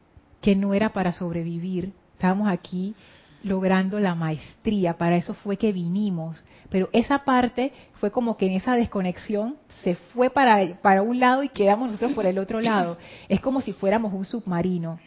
que 0.41 0.55
no 0.55 0.73
era 0.73 0.93
para 0.93 1.11
sobrevivir. 1.11 1.93
Estábamos 2.13 2.47
aquí 2.49 2.95
logrando 3.43 3.99
la 3.99 4.15
maestría, 4.15 4.97
para 4.97 5.17
eso 5.17 5.33
fue 5.33 5.57
que 5.57 5.71
vinimos. 5.71 6.43
Pero 6.69 6.89
esa 6.91 7.19
parte 7.19 7.71
fue 7.95 8.11
como 8.11 8.37
que 8.37 8.47
en 8.47 8.53
esa 8.53 8.75
desconexión 8.75 9.55
se 9.83 9.95
fue 9.95 10.29
para, 10.29 11.01
un 11.01 11.19
lado 11.19 11.43
y 11.43 11.49
quedamos 11.49 11.87
nosotros 11.87 12.13
por 12.13 12.25
el 12.25 12.39
otro 12.39 12.61
lado. 12.61 12.97
Es 13.29 13.39
como 13.39 13.61
si 13.61 13.73
fuéramos 13.73 14.13
un 14.13 14.25
submarino. 14.25 14.99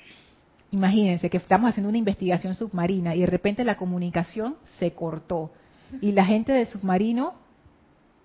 Imagínense 0.73 1.31
que 1.31 1.37
estamos 1.37 1.69
haciendo 1.71 1.89
una 1.89 1.99
investigación 1.99 2.55
submarina 2.55 3.15
y 3.15 3.21
de 3.21 3.27
repente 3.27 3.65
la 3.65 3.77
comunicación 3.77 4.57
se 4.63 4.93
cortó. 4.93 5.51
Y 6.01 6.13
la 6.13 6.25
gente 6.25 6.53
del 6.53 6.67
submarino, 6.67 7.35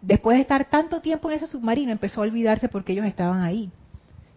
después 0.01 0.37
de 0.37 0.41
estar 0.41 0.65
tanto 0.65 1.01
tiempo 1.01 1.29
en 1.29 1.37
ese 1.37 1.47
submarino, 1.47 1.91
empezó 1.91 2.21
a 2.21 2.23
olvidarse 2.23 2.69
porque 2.69 2.93
ellos 2.93 3.05
estaban 3.05 3.41
ahí. 3.41 3.71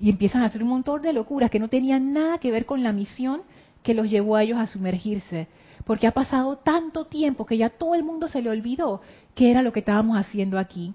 Y 0.00 0.10
empiezan 0.10 0.42
a 0.42 0.46
hacer 0.46 0.62
un 0.62 0.68
montón 0.70 1.02
de 1.02 1.12
locuras 1.12 1.50
que 1.50 1.58
no 1.58 1.68
tenían 1.68 2.12
nada 2.12 2.38
que 2.38 2.50
ver 2.50 2.66
con 2.66 2.82
la 2.82 2.92
misión 2.92 3.42
que 3.82 3.94
los 3.94 4.10
llevó 4.10 4.36
a 4.36 4.42
ellos 4.42 4.58
a 4.58 4.66
sumergirse, 4.66 5.48
porque 5.84 6.06
ha 6.06 6.12
pasado 6.12 6.56
tanto 6.58 7.06
tiempo 7.06 7.46
que 7.46 7.56
ya 7.56 7.70
todo 7.70 7.94
el 7.94 8.04
mundo 8.04 8.28
se 8.28 8.42
le 8.42 8.50
olvidó 8.50 9.00
qué 9.34 9.50
era 9.50 9.62
lo 9.62 9.72
que 9.72 9.80
estábamos 9.80 10.16
haciendo 10.16 10.58
aquí. 10.58 10.94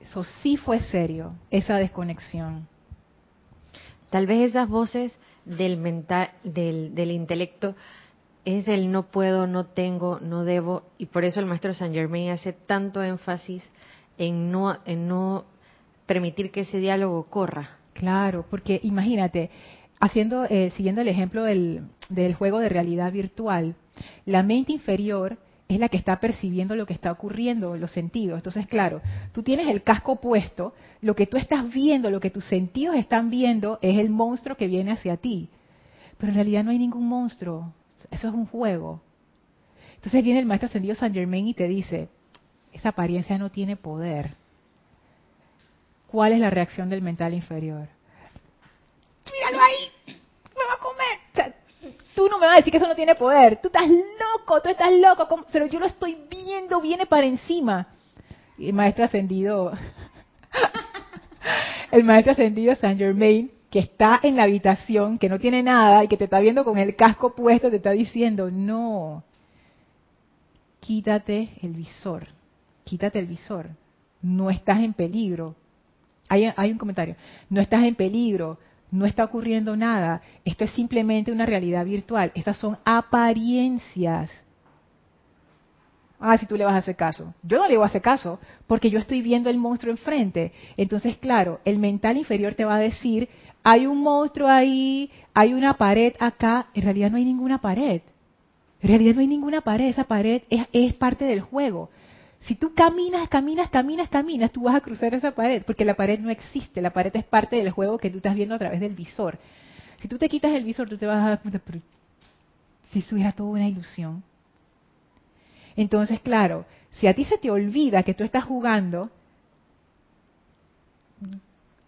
Eso 0.00 0.24
sí 0.24 0.56
fue 0.56 0.80
serio, 0.80 1.32
esa 1.50 1.76
desconexión. 1.76 2.68
Tal 4.10 4.26
vez 4.26 4.50
esas 4.50 4.68
voces 4.68 5.18
del 5.44 5.78
mental, 5.78 6.30
del, 6.44 6.94
del 6.94 7.10
intelecto 7.10 7.74
es 8.44 8.66
el 8.68 8.90
no 8.90 9.04
puedo, 9.04 9.46
no 9.46 9.66
tengo, 9.66 10.18
no 10.20 10.44
debo, 10.44 10.84
y 10.98 11.06
por 11.06 11.24
eso 11.24 11.40
el 11.40 11.46
maestro 11.46 11.74
Saint 11.74 11.94
Germain 11.94 12.30
hace 12.30 12.52
tanto 12.52 13.02
énfasis 13.02 13.62
en 14.18 14.50
no, 14.50 14.78
en 14.84 15.08
no 15.08 15.44
permitir 16.06 16.50
que 16.50 16.60
ese 16.60 16.78
diálogo 16.78 17.24
corra. 17.24 17.78
Claro, 17.92 18.44
porque 18.50 18.80
imagínate, 18.82 19.50
haciendo, 20.00 20.44
eh, 20.44 20.72
siguiendo 20.76 21.00
el 21.00 21.08
ejemplo 21.08 21.44
del, 21.44 21.84
del 22.08 22.34
juego 22.34 22.58
de 22.58 22.68
realidad 22.68 23.12
virtual, 23.12 23.76
la 24.26 24.42
mente 24.42 24.72
inferior 24.72 25.38
es 25.68 25.78
la 25.78 25.88
que 25.88 25.96
está 25.96 26.18
percibiendo 26.20 26.76
lo 26.76 26.86
que 26.86 26.92
está 26.92 27.12
ocurriendo, 27.12 27.76
los 27.76 27.92
sentidos. 27.92 28.36
Entonces, 28.36 28.66
claro, 28.66 29.00
tú 29.32 29.42
tienes 29.42 29.68
el 29.68 29.82
casco 29.82 30.20
puesto, 30.20 30.74
lo 31.00 31.14
que 31.14 31.26
tú 31.26 31.36
estás 31.36 31.72
viendo, 31.72 32.10
lo 32.10 32.20
que 32.20 32.30
tus 32.30 32.44
sentidos 32.44 32.96
están 32.96 33.30
viendo 33.30 33.78
es 33.80 33.98
el 33.98 34.10
monstruo 34.10 34.56
que 34.56 34.66
viene 34.66 34.92
hacia 34.92 35.16
ti. 35.16 35.48
Pero 36.18 36.30
en 36.30 36.34
realidad 36.34 36.64
no 36.64 36.72
hay 36.72 36.78
ningún 36.78 37.06
monstruo, 37.06 37.72
eso 38.12 38.28
es 38.28 38.34
un 38.34 38.46
juego. 38.46 39.00
Entonces 39.96 40.22
viene 40.22 40.40
el 40.40 40.46
maestro 40.46 40.66
ascendido 40.66 40.94
San 40.94 41.14
Germain 41.14 41.48
y 41.48 41.54
te 41.54 41.66
dice, 41.66 42.08
esa 42.72 42.90
apariencia 42.90 43.38
no 43.38 43.50
tiene 43.50 43.76
poder. 43.76 44.34
¿Cuál 46.08 46.34
es 46.34 46.40
la 46.40 46.50
reacción 46.50 46.90
del 46.90 47.02
mental 47.02 47.34
inferior? 47.34 47.88
míralo 49.32 49.62
ahí, 49.62 49.90
me 50.06 50.64
va 50.66 50.74
a 50.74 51.42
comer. 51.42 51.54
tú 52.14 52.28
no 52.28 52.38
me 52.38 52.46
vas 52.46 52.54
a 52.54 52.58
decir 52.58 52.70
que 52.70 52.76
eso 52.76 52.86
no 52.88 52.94
tiene 52.94 53.14
poder. 53.14 53.60
Tú 53.62 53.68
estás 53.68 53.88
loco, 53.88 54.60
tú 54.60 54.68
estás 54.68 54.92
loco, 54.92 55.46
pero 55.50 55.66
yo 55.66 55.80
lo 55.80 55.86
estoy 55.86 56.18
viendo, 56.28 56.80
viene 56.80 57.06
para 57.06 57.26
encima. 57.26 57.88
Y 58.58 58.66
el 58.68 58.74
maestro 58.74 59.04
ascendido, 59.06 59.72
el 61.90 62.04
maestro 62.04 62.32
ascendido 62.32 62.74
Saint 62.74 62.98
Germain, 62.98 63.50
que 63.72 63.78
está 63.78 64.20
en 64.22 64.36
la 64.36 64.42
habitación, 64.42 65.18
que 65.18 65.30
no 65.30 65.38
tiene 65.38 65.62
nada 65.62 66.04
y 66.04 66.08
que 66.08 66.18
te 66.18 66.24
está 66.24 66.40
viendo 66.40 66.62
con 66.62 66.76
el 66.76 66.94
casco 66.94 67.34
puesto, 67.34 67.70
te 67.70 67.76
está 67.76 67.92
diciendo, 67.92 68.50
no, 68.50 69.24
quítate 70.80 71.48
el 71.62 71.72
visor, 71.72 72.26
quítate 72.84 73.18
el 73.18 73.26
visor, 73.26 73.70
no 74.20 74.50
estás 74.50 74.80
en 74.80 74.92
peligro. 74.92 75.56
Hay, 76.28 76.52
hay 76.54 76.70
un 76.70 76.76
comentario, 76.76 77.16
no 77.48 77.62
estás 77.62 77.82
en 77.84 77.94
peligro, 77.94 78.58
no 78.90 79.06
está 79.06 79.24
ocurriendo 79.24 79.74
nada. 79.74 80.20
Esto 80.44 80.64
es 80.64 80.70
simplemente 80.72 81.32
una 81.32 81.46
realidad 81.46 81.86
virtual. 81.86 82.30
Estas 82.34 82.58
son 82.58 82.76
apariencias. 82.84 84.30
Ah, 86.20 86.36
si 86.36 86.46
tú 86.46 86.56
le 86.56 86.64
vas 86.64 86.74
a 86.74 86.78
hacer 86.78 86.94
caso. 86.94 87.34
Yo 87.42 87.58
no 87.58 87.66
le 87.66 87.76
voy 87.76 87.84
a 87.84 87.86
hacer 87.86 88.02
caso 88.02 88.38
porque 88.66 88.90
yo 88.90 88.98
estoy 88.98 89.22
viendo 89.22 89.48
el 89.48 89.56
monstruo 89.56 89.90
enfrente. 89.90 90.52
Entonces, 90.76 91.16
claro, 91.16 91.60
el 91.64 91.78
mental 91.78 92.18
inferior 92.18 92.54
te 92.54 92.66
va 92.66 92.76
a 92.76 92.78
decir, 92.78 93.28
hay 93.62 93.86
un 93.86 94.02
monstruo 94.02 94.48
ahí, 94.48 95.10
hay 95.34 95.54
una 95.54 95.74
pared 95.74 96.14
acá. 96.18 96.66
En 96.74 96.82
realidad 96.82 97.10
no 97.10 97.16
hay 97.16 97.24
ninguna 97.24 97.58
pared. 97.58 98.02
En 98.80 98.88
realidad 98.88 99.14
no 99.14 99.20
hay 99.20 99.26
ninguna 99.26 99.60
pared. 99.60 99.86
Esa 99.86 100.04
pared 100.04 100.42
es, 100.48 100.94
parte 100.94 101.24
del 101.24 101.40
juego. 101.40 101.90
Si 102.40 102.56
tú 102.56 102.74
caminas, 102.74 103.28
caminas, 103.28 103.70
caminas, 103.70 104.08
caminas, 104.08 104.50
tú 104.50 104.62
vas 104.62 104.74
a 104.74 104.80
cruzar 104.80 105.14
esa 105.14 105.30
pared, 105.32 105.62
porque 105.64 105.84
la 105.84 105.94
pared 105.94 106.18
no 106.18 106.28
existe, 106.28 106.82
la 106.82 106.92
pared 106.92 107.14
es 107.14 107.24
parte 107.24 107.54
del 107.54 107.70
juego 107.70 107.98
que 107.98 108.10
tú 108.10 108.16
estás 108.16 108.34
viendo 108.34 108.56
a 108.56 108.58
través 108.58 108.80
del 108.80 108.94
visor. 108.94 109.38
Si 110.00 110.08
tú 110.08 110.18
te 110.18 110.28
quitas 110.28 110.52
el 110.52 110.64
visor, 110.64 110.88
tú 110.88 110.98
te 110.98 111.06
vas 111.06 111.24
a 111.24 111.28
dar 111.28 111.40
cuenta, 111.40 111.60
si 112.90 112.98
eso 112.98 113.16
era 113.16 113.30
toda 113.30 113.50
una 113.50 113.68
ilusión. 113.68 114.24
Entonces, 115.76 116.20
claro, 116.20 116.66
si 116.90 117.06
a 117.06 117.14
ti 117.14 117.24
se 117.24 117.38
te 117.38 117.48
olvida 117.48 118.02
que 118.02 118.12
tú 118.12 118.24
estás 118.24 118.44
jugando, 118.44 119.10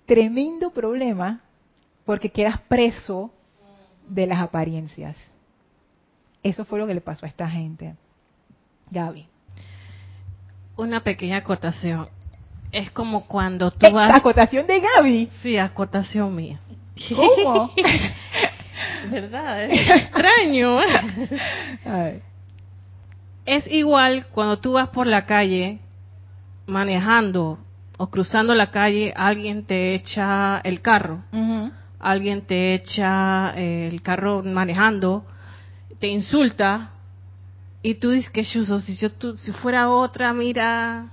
tremendo 0.07 0.71
problema, 0.71 1.44
porque 2.05 2.31
quedas 2.31 2.61
preso 2.61 3.31
de 4.09 4.27
las 4.27 4.41
apariencias. 4.41 5.17
Eso 6.43 6.65
fue 6.65 6.79
lo 6.79 6.87
que 6.87 6.95
le 6.95 7.01
pasó 7.01 7.27
a 7.27 7.29
esta 7.29 7.49
gente. 7.49 7.95
Gaby. 8.91 9.27
Una 10.77 11.01
pequeña 11.01 11.39
acotación. 11.39 12.09
Es 12.73 12.91
como 12.91 13.27
cuando 13.27 13.71
tú 13.71 13.91
vas... 13.93 14.13
¿Acotación 14.13 14.67
de 14.67 14.81
Gaby? 14.81 15.31
Sí, 15.43 15.57
acotación 15.57 16.35
mía. 16.35 16.61
¿Cómo? 17.15 17.73
¿Verdad? 19.11 19.65
Es 19.65 19.91
extraño. 19.91 20.79
Es 23.47 23.67
igual 23.71 24.27
cuando 24.33 24.59
tú 24.59 24.73
vas 24.73 24.89
por 24.89 25.07
la 25.07 25.27
calle 25.27 25.79
manejando 26.67 27.59
o 27.99 28.07
cruzando 28.09 28.55
la 28.55 28.71
calle, 28.71 29.13
alguien 29.15 29.67
te 29.67 29.95
echa 29.95 30.61
el 30.65 30.81
carro, 30.81 31.23
alguien 32.05 32.43
te 32.43 32.75
echa 32.75 33.55
eh, 33.57 33.89
el 33.89 34.03
carro 34.03 34.43
manejando, 34.43 35.25
te 35.99 36.09
insulta, 36.09 36.91
y 37.83 37.97
tú 37.97 38.11
dices 38.11 38.31
que 38.31 38.45
chuzo, 38.45 38.81
si 38.81 38.97
yo 38.97 39.09
si 39.37 39.53
fuera 39.53 39.91
otra, 39.91 40.33
mira, 40.33 41.11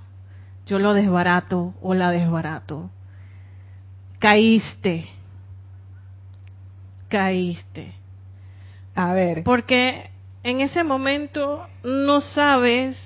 yo 0.66 0.80
lo 0.80 0.94
desbarato 0.94 1.74
o 1.82 1.94
la 1.94 2.12
desbarato. 2.12 2.90
Caíste. 4.20 5.10
Caíste. 7.10 7.94
A 8.96 9.12
ver. 9.14 9.44
Porque 9.44 10.12
en 10.44 10.62
ese 10.62 10.86
momento 10.86 11.68
no 11.84 12.22
sabes 12.22 12.98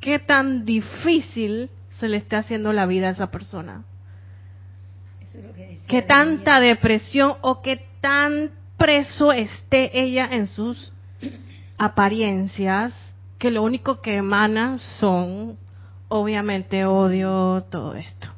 qué 0.00 0.18
tan 0.18 0.64
difícil 0.64 1.68
se 1.98 2.08
le 2.08 2.16
está 2.16 2.38
haciendo 2.38 2.72
la 2.72 2.86
vida 2.86 3.08
a 3.08 3.10
esa 3.10 3.30
persona. 3.30 3.84
Qué 5.88 6.02
tanta 6.02 6.60
depresión 6.60 7.34
o 7.40 7.62
qué 7.62 7.84
tan 8.00 8.50
preso 8.76 9.32
esté 9.32 10.00
ella 10.00 10.28
en 10.30 10.46
sus 10.46 10.92
apariencias, 11.78 12.94
que 13.38 13.50
lo 13.50 13.62
único 13.62 14.00
que 14.00 14.16
emana 14.16 14.78
son, 14.78 15.56
obviamente, 16.08 16.84
odio, 16.84 17.64
todo 17.70 17.94
esto. 17.94 18.28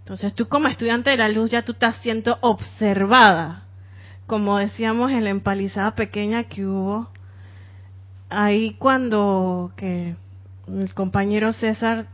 Entonces 0.00 0.34
tú 0.34 0.48
como 0.48 0.68
estudiante 0.68 1.10
de 1.10 1.16
la 1.16 1.28
luz 1.28 1.50
ya 1.50 1.62
tú 1.62 1.72
estás 1.72 1.96
siendo 1.96 2.36
observada. 2.42 3.62
Como 4.26 4.58
decíamos 4.58 5.10
en 5.12 5.24
la 5.24 5.30
empalizada 5.30 5.94
pequeña 5.94 6.44
que 6.44 6.66
hubo, 6.66 7.08
ahí 8.28 8.74
cuando 8.74 9.72
que 9.76 10.16
el 10.68 10.94
compañero 10.94 11.52
César, 11.52 12.06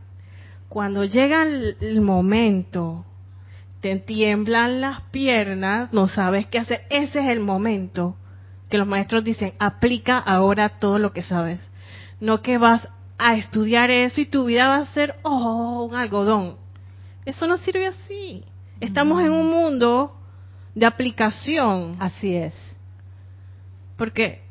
cuando 0.69 1.03
llega 1.03 1.43
el, 1.43 2.01
momento, 2.01 3.05
te 3.81 3.95
tiemblan 3.97 4.79
las 4.79 5.01
piernas, 5.11 5.91
no 5.91 6.07
sabes 6.07 6.47
qué 6.47 6.59
hacer, 6.59 6.83
ese 6.89 7.19
es 7.19 7.29
el 7.29 7.39
momento 7.39 8.15
que 8.69 8.77
los 8.77 8.87
maestros 8.87 9.23
dicen, 9.23 9.53
aplica 9.59 10.17
ahora 10.17 10.79
todo 10.79 10.97
lo 10.97 11.11
que 11.11 11.23
sabes. 11.23 11.59
No 12.19 12.41
que 12.41 12.57
vas 12.57 12.87
a 13.17 13.35
estudiar 13.35 13.91
eso 13.91 14.21
y 14.21 14.25
tu 14.25 14.45
vida 14.45 14.67
va 14.67 14.77
a 14.77 14.85
ser, 14.93 15.15
oh, 15.23 15.87
un 15.89 15.95
algodón. 15.95 16.55
Eso 17.25 17.47
no 17.47 17.57
sirve 17.57 17.87
así. 17.87 18.45
Estamos 18.79 19.21
en 19.21 19.31
un 19.31 19.49
mundo 19.49 20.15
de 20.73 20.85
aplicación. 20.85 21.97
Así 21.99 22.35
es. 22.35 22.55
Porque 23.97 24.41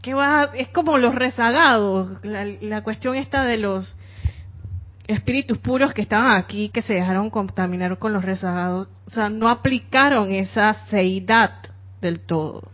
¿qué 0.00 0.14
va? 0.14 0.50
es 0.54 0.68
como 0.68 0.98
los 0.98 1.14
rezagados. 1.14 2.10
La, 2.22 2.82
cuestión 2.82 3.16
está 3.16 3.44
de 3.44 3.58
los 3.58 3.94
espíritus 5.14 5.58
puros 5.58 5.92
que 5.92 6.02
estaban 6.02 6.32
aquí, 6.36 6.68
que 6.68 6.82
se 6.82 6.94
dejaron 6.94 7.30
contaminar 7.30 7.98
con 7.98 8.12
los 8.12 8.24
rezagados. 8.24 8.88
O 9.06 9.10
sea, 9.10 9.28
no 9.28 9.48
aplicaron 9.48 10.30
esa 10.30 10.74
seidad 10.88 11.52
del 12.00 12.20
todo. 12.20 12.70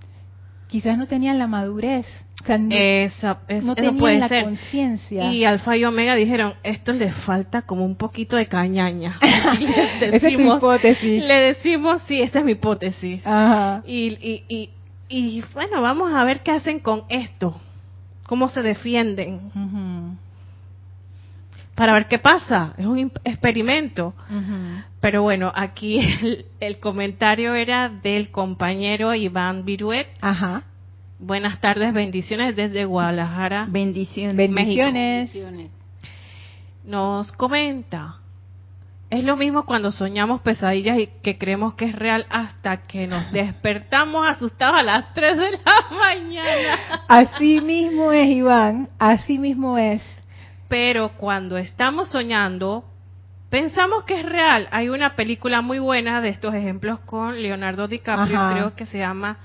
Quizás 0.69 0.99
no 0.99 1.07
tenían 1.07 1.39
la 1.39 1.47
madurez 1.47 2.07
esa, 2.45 3.41
no 3.63 3.75
tenían 3.75 4.21
la 4.21 4.43
conciencia. 4.43 5.33
Y 5.33 5.45
Alfa 5.45 5.77
y 5.77 5.85
Omega 5.85 6.15
dijeron, 6.15 6.55
esto 6.63 6.93
le 6.93 7.11
falta 7.13 7.63
como 7.63 7.85
un 7.85 7.97
poquito 7.97 8.37
de 8.37 8.47
cañaña. 8.47 9.19
esa 10.01 10.17
es 10.17 10.23
tu 10.23 10.29
hipótesis. 10.29 11.23
Le 11.23 11.35
decimos, 11.35 12.03
sí, 12.07 12.21
esa 12.21 12.41
es 12.41 12.45
mi 12.45 12.53
hipótesis. 12.53 13.21
Y, 13.87 14.07
y, 14.07 14.45
y, 14.49 14.71
y, 15.09 15.45
bueno, 15.55 15.83
vamos 15.83 16.13
a 16.15 16.25
ver 16.25 16.41
qué 16.41 16.53
hacen 16.53 16.79
con 16.79 17.05
esto. 17.09 17.61
Cómo 18.27 18.49
se 18.49 18.63
defienden. 18.63 19.41
Para 21.77 21.93
ver 21.93 22.09
qué 22.09 22.19
pasa. 22.19 22.75
Es 22.77 22.87
un 22.87 23.13
experimento. 23.23 24.15
Pero 25.01 25.23
bueno, 25.23 25.53
aquí 25.55 25.99
el, 26.23 26.47
el, 26.59 26.81
comentario 26.81 27.55
era 27.55 27.89
del 27.89 28.31
compañero 28.31 29.15
Iván 29.15 29.65
Viruet. 29.65 30.09
Ajá 30.21 30.65
Buenas 31.19 31.61
tardes, 31.63 31.95
bendiciones 31.95 32.55
desde 32.57 32.85
Guadalajara. 32.85 33.67
Bendiciones. 33.71 34.37
Bendiciones. 34.37 35.31
Nos 36.85 37.33
comenta, 37.33 38.17
es 39.09 39.25
lo 39.25 39.37
mismo 39.37 39.65
cuando 39.65 39.93
soñamos 39.93 40.43
pesadillas 40.43 40.99
y 40.99 41.09
que 41.23 41.39
creemos 41.39 41.73
que 41.75 41.87
es 41.87 41.95
real 41.95 42.27
hasta 42.29 42.87
que 42.87 43.07
nos 43.07 43.33
despertamos 43.33 44.29
asustados 44.29 44.77
a 44.77 44.83
las 44.83 45.15
3 45.15 45.39
de 45.39 45.51
la 45.53 45.87
mañana. 45.99 47.05
Así 47.09 47.63
mismo 47.63 48.13
es, 48.13 48.29
Iván, 48.29 48.91
así 48.99 49.39
mismo 49.39 49.79
es. 49.79 50.03
Pero 50.69 51.11
cuando 51.17 51.57
estamos 51.57 52.09
soñando, 52.09 52.85
pensamos 53.51 54.05
que 54.05 54.21
es 54.21 54.27
real. 54.27 54.69
Hay 54.71 54.89
una 54.89 55.15
película 55.17 55.63
muy 55.63 55.79
buena 55.79 56.21
de 56.21 56.31
estos 56.31 56.55
ejemplos 56.55 57.01
con 57.01 57.41
Leonardo 57.41 57.89
DiCaprio, 57.89 58.49
creo 58.51 58.75
que 58.75 58.87
se 58.87 58.99
llama 58.99 59.39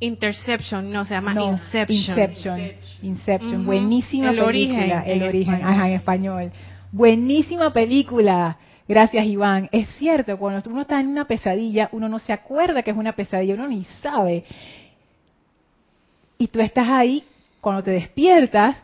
Interception, 0.00 0.90
no, 0.90 1.04
se 1.04 1.14
llama 1.14 1.34
Inception. 1.40 1.98
Inception, 1.98 2.60
Inception. 3.02 3.66
buenísima 3.66 4.30
película, 4.30 5.00
El 5.02 5.22
origen, 5.22 5.64
ajá, 5.64 5.88
en 5.88 5.94
español. 5.94 6.52
Buenísima 6.92 7.72
película. 7.72 8.58
Gracias, 8.86 9.24
Iván. 9.24 9.68
Es 9.72 9.88
cierto, 9.96 10.38
cuando 10.38 10.70
uno 10.70 10.82
está 10.82 11.00
en 11.00 11.08
una 11.08 11.24
pesadilla, 11.24 11.88
uno 11.92 12.08
no 12.08 12.18
se 12.18 12.32
acuerda 12.32 12.82
que 12.82 12.90
es 12.90 12.96
una 12.96 13.12
pesadilla, 13.12 13.54
uno 13.54 13.66
ni 13.66 13.84
sabe. 14.02 14.44
Y 16.38 16.48
tú 16.48 16.60
estás 16.60 16.88
ahí, 16.88 17.24
cuando 17.60 17.82
te 17.82 17.92
despiertas, 17.92 18.76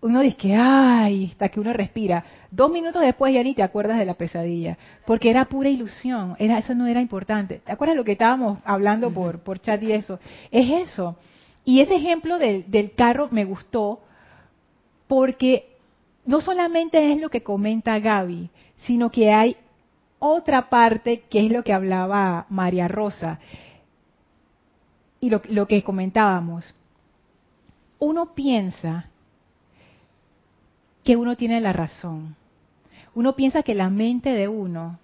uno 0.00 0.20
dice 0.20 0.36
que, 0.36 0.54
ay, 0.54 1.30
hasta 1.32 1.48
que 1.48 1.58
uno 1.58 1.72
respira. 1.72 2.24
Dos 2.50 2.70
minutos 2.70 3.02
después 3.02 3.34
ya 3.34 3.42
ni 3.42 3.54
te 3.54 3.62
acuerdas 3.62 3.98
de 3.98 4.04
la 4.04 4.14
pesadilla, 4.14 4.78
porque 5.06 5.30
era 5.30 5.46
pura 5.46 5.68
ilusión, 5.68 6.36
era, 6.38 6.58
eso 6.58 6.74
no 6.74 6.86
era 6.86 7.00
importante. 7.00 7.60
¿Te 7.64 7.72
acuerdas 7.72 7.96
lo 7.96 8.04
que 8.04 8.12
estábamos 8.12 8.60
hablando 8.64 9.12
por, 9.12 9.40
por 9.40 9.60
chat 9.60 9.82
y 9.82 9.92
eso? 9.92 10.20
Es 10.50 10.88
eso. 10.88 11.16
Y 11.64 11.80
ese 11.80 11.96
ejemplo 11.96 12.38
del 12.38 12.92
carro 12.96 13.28
me 13.30 13.44
gustó 13.44 14.00
porque 15.08 15.76
no 16.24 16.40
solamente 16.40 17.12
es 17.12 17.20
lo 17.20 17.28
que 17.28 17.42
comenta 17.42 17.98
Gaby, 17.98 18.50
sino 18.86 19.10
que 19.10 19.32
hay 19.32 19.56
otra 20.20 20.68
parte 20.68 21.24
que 21.28 21.44
es 21.44 21.52
lo 21.52 21.64
que 21.64 21.72
hablaba 21.72 22.46
María 22.48 22.86
Rosa 22.88 23.38
y 25.20 25.28
lo, 25.30 25.42
lo 25.48 25.66
que 25.66 25.82
comentábamos. 25.82 26.74
Uno 27.98 28.34
piensa 28.34 29.10
que 31.08 31.16
uno 31.16 31.38
tiene 31.38 31.58
la 31.62 31.72
razón. 31.72 32.36
Uno 33.14 33.34
piensa 33.34 33.62
que 33.62 33.74
la 33.74 33.88
mente 33.88 34.28
de 34.28 34.46
uno, 34.46 34.98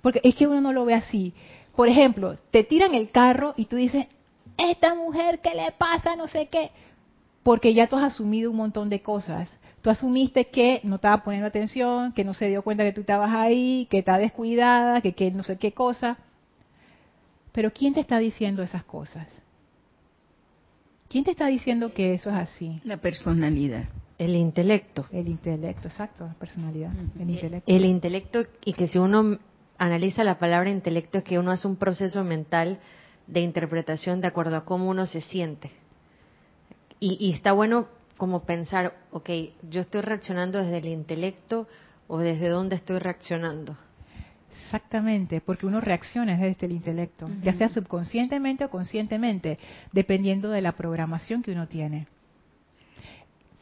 porque 0.00 0.22
es 0.24 0.34
que 0.34 0.46
uno 0.46 0.62
no 0.62 0.72
lo 0.72 0.86
ve 0.86 0.94
así. 0.94 1.34
Por 1.74 1.90
ejemplo, 1.90 2.36
te 2.50 2.64
tiran 2.64 2.94
el 2.94 3.10
carro 3.10 3.52
y 3.58 3.66
tú 3.66 3.76
dices, 3.76 4.06
esta 4.56 4.94
mujer, 4.94 5.40
¿qué 5.40 5.54
le 5.54 5.70
pasa? 5.72 6.16
No 6.16 6.28
sé 6.28 6.46
qué. 6.46 6.70
Porque 7.42 7.74
ya 7.74 7.88
tú 7.88 7.96
has 7.96 8.04
asumido 8.04 8.50
un 8.50 8.56
montón 8.56 8.88
de 8.88 9.02
cosas. 9.02 9.50
Tú 9.82 9.90
asumiste 9.90 10.46
que 10.46 10.80
no 10.82 10.94
estaba 10.94 11.22
poniendo 11.22 11.46
atención, 11.46 12.14
que 12.14 12.24
no 12.24 12.32
se 12.32 12.48
dio 12.48 12.62
cuenta 12.62 12.82
que 12.82 12.92
tú 12.92 13.02
estabas 13.02 13.34
ahí, 13.34 13.86
que 13.90 13.98
está 13.98 14.16
descuidada, 14.16 15.02
que, 15.02 15.12
que 15.12 15.30
no 15.30 15.42
sé 15.42 15.58
qué 15.58 15.72
cosa. 15.72 16.16
Pero 17.52 17.70
¿quién 17.70 17.92
te 17.92 18.00
está 18.00 18.16
diciendo 18.16 18.62
esas 18.62 18.84
cosas? 18.84 19.28
¿Quién 21.10 21.22
te 21.22 21.32
está 21.32 21.48
diciendo 21.48 21.92
que 21.92 22.14
eso 22.14 22.30
es 22.30 22.36
así? 22.36 22.80
La 22.82 22.96
personalidad. 22.96 23.90
El 24.18 24.34
intelecto. 24.34 25.06
El 25.12 25.28
intelecto, 25.28 25.88
exacto, 25.88 26.26
la 26.26 26.34
personalidad. 26.34 26.92
El 27.18 27.30
intelecto. 27.30 27.72
El 27.72 27.84
intelecto, 27.84 28.44
y 28.64 28.72
que 28.72 28.88
si 28.88 28.98
uno 28.98 29.38
analiza 29.78 30.24
la 30.24 30.38
palabra 30.38 30.70
intelecto, 30.70 31.18
es 31.18 31.24
que 31.24 31.38
uno 31.38 31.50
hace 31.50 31.68
un 31.68 31.76
proceso 31.76 32.24
mental 32.24 32.78
de 33.26 33.40
interpretación 33.40 34.20
de 34.20 34.28
acuerdo 34.28 34.56
a 34.56 34.64
cómo 34.64 34.88
uno 34.88 35.06
se 35.06 35.20
siente. 35.20 35.70
Y, 36.98 37.18
y 37.20 37.32
está 37.32 37.52
bueno 37.52 37.88
como 38.16 38.44
pensar, 38.44 38.94
ok, 39.10 39.30
yo 39.68 39.82
estoy 39.82 40.00
reaccionando 40.00 40.58
desde 40.62 40.78
el 40.78 40.86
intelecto 40.86 41.68
o 42.08 42.18
desde 42.18 42.48
dónde 42.48 42.76
estoy 42.76 42.98
reaccionando. 42.98 43.76
Exactamente, 44.64 45.40
porque 45.40 45.66
uno 45.66 45.80
reacciona 45.80 46.36
desde 46.36 46.66
el 46.66 46.72
intelecto, 46.72 47.30
ya 47.42 47.52
sea 47.52 47.68
subconscientemente 47.68 48.64
o 48.64 48.70
conscientemente, 48.70 49.58
dependiendo 49.92 50.50
de 50.50 50.60
la 50.60 50.72
programación 50.72 51.42
que 51.42 51.52
uno 51.52 51.68
tiene. 51.68 52.06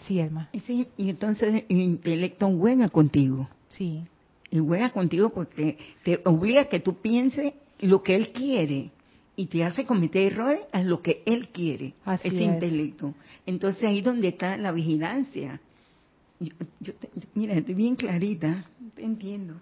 Sí, 0.07 0.20
Elma. 0.20 0.48
Y, 0.52 0.86
entonces 0.98 1.64
el 1.68 1.80
intelecto 1.80 2.50
juega 2.57 2.88
contigo. 2.88 3.48
Sí. 3.68 4.02
Y 4.50 4.59
juega 4.59 4.90
contigo 4.90 5.30
porque 5.30 5.78
te 6.02 6.20
obliga 6.24 6.62
a 6.62 6.64
que 6.66 6.80
tú 6.80 6.94
pienses 6.94 7.55
lo 7.80 8.02
que 8.02 8.14
él 8.14 8.32
quiere 8.32 8.90
y 9.36 9.46
te 9.46 9.64
hace 9.64 9.84
cometer 9.84 10.32
errores 10.32 10.61
a 10.72 10.82
lo 10.82 11.02
que 11.02 11.22
él 11.26 11.48
quiere, 11.48 11.94
ese 12.22 12.42
intelecto. 12.42 13.14
Entonces 13.46 13.84
ahí 13.84 14.00
donde 14.00 14.28
está 14.28 14.57
la 14.57 14.70
vigilancia. 14.72 15.61
Yo, 16.38 16.52
mira, 17.34 17.55
estoy 17.55 17.74
bien 17.74 17.96
clarita, 17.96 18.64
te 18.94 19.02
entiendo. 19.02 19.55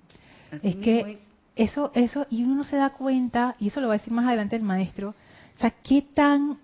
es 0.62 0.76
que 0.76 1.18
eso, 1.57 1.90
eso, 1.95 2.26
y 2.30 2.43
uno 2.43 2.57
no 2.57 2.64
se 2.64 2.76
da 2.76 2.90
cuenta, 2.90 3.55
y 3.59 3.68
eso 3.68 3.80
lo 3.80 3.88
va 3.88 3.95
a 3.95 3.99
decir 3.99 4.12
más 4.12 4.26
adelante 4.26 4.57
el 4.57 4.62
maestro, 4.62 5.11
o 5.11 5.61
sea, 5.61 5.70
qué 5.70 6.03
tan 6.14 6.59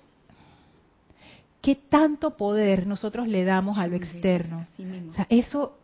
qué 1.68 1.74
tanto 1.74 2.34
poder 2.34 2.86
nosotros 2.86 3.28
le 3.28 3.44
damos 3.44 3.76
a 3.76 3.86
lo 3.86 3.94
externo. 3.94 4.66
O 5.10 5.12
sea, 5.12 5.26
eso 5.28 5.76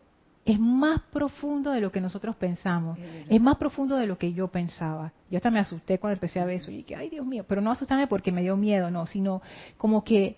es 0.43 0.59
más 0.59 0.99
profundo 1.13 1.69
de 1.69 1.79
lo 1.79 1.91
que 1.91 2.01
nosotros 2.01 2.35
pensamos. 2.37 2.97
Es 3.29 3.39
más 3.39 3.57
profundo 3.57 3.95
de 3.95 4.07
lo 4.07 4.17
que 4.17 4.33
yo 4.33 4.47
pensaba. 4.47 5.13
Yo 5.29 5.37
hasta 5.37 5.51
me 5.51 5.59
asusté 5.59 5.99
cuando 5.99 6.15
empecé 6.15 6.39
a 6.39 6.45
ver 6.45 6.55
eso 6.55 6.71
y 6.71 6.77
dije, 6.77 6.95
ay 6.95 7.11
Dios 7.11 7.23
mío, 7.23 7.45
pero 7.47 7.61
no 7.61 7.69
asustarme 7.69 8.07
porque 8.07 8.31
me 8.31 8.41
dio 8.41 8.57
miedo, 8.57 8.89
no, 8.89 9.05
sino 9.05 9.43
como 9.77 10.03
que, 10.03 10.37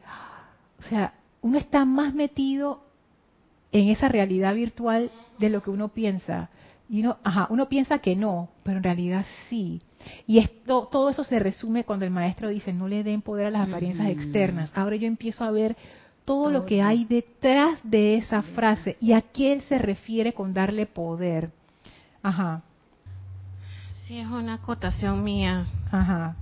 o 0.80 0.82
sea, 0.82 1.14
uno 1.42 1.58
está 1.58 1.86
más 1.86 2.14
metido 2.14 2.84
en 3.72 3.88
esa 3.88 4.10
realidad 4.10 4.54
virtual 4.54 5.12
de 5.40 5.50
lo 5.50 5.62
que 5.62 5.70
uno 5.70 5.88
piensa. 5.88 6.50
Y 6.90 7.04
uno, 7.04 7.20
ajá, 7.24 7.48
uno 7.52 7.70
piensa 7.70 8.00
que 8.00 8.18
no, 8.18 8.50
pero 8.64 8.80
en 8.80 8.84
realidad 8.84 9.26
sí. 9.48 9.82
Y 10.26 10.40
esto, 10.40 10.88
todo 10.92 11.10
eso 11.10 11.24
se 11.24 11.40
resume 11.40 11.84
cuando 11.84 12.06
el 12.06 12.12
maestro 12.12 12.50
dice, 12.50 12.74
no 12.74 12.88
le 12.88 13.04
den 13.04 13.22
poder 13.22 13.48
a 13.48 13.52
las 13.52 13.68
apariencias 13.68 14.10
externas. 14.10 14.72
Ahora 14.76 14.96
yo 14.96 15.08
empiezo 15.08 15.44
a 15.44 15.52
ver 15.52 15.76
todo, 16.26 16.52
lo 16.52 16.66
que 16.66 16.82
hay 16.82 17.06
detrás 17.06 17.80
de 17.84 18.18
esa 18.18 18.42
frase 18.42 18.98
y 19.00 19.14
a 19.14 19.22
qué 19.22 19.54
él 19.54 19.62
se 19.62 19.78
refiere 19.78 20.34
con 20.34 20.54
darle 20.54 20.86
poder. 20.86 21.52
Ajá. 22.22 22.64
Sí, 24.04 24.20
es 24.20 24.28
una 24.28 24.56
acotación 24.56 25.24
mía. 25.24 25.68
Ajá. 25.90 26.36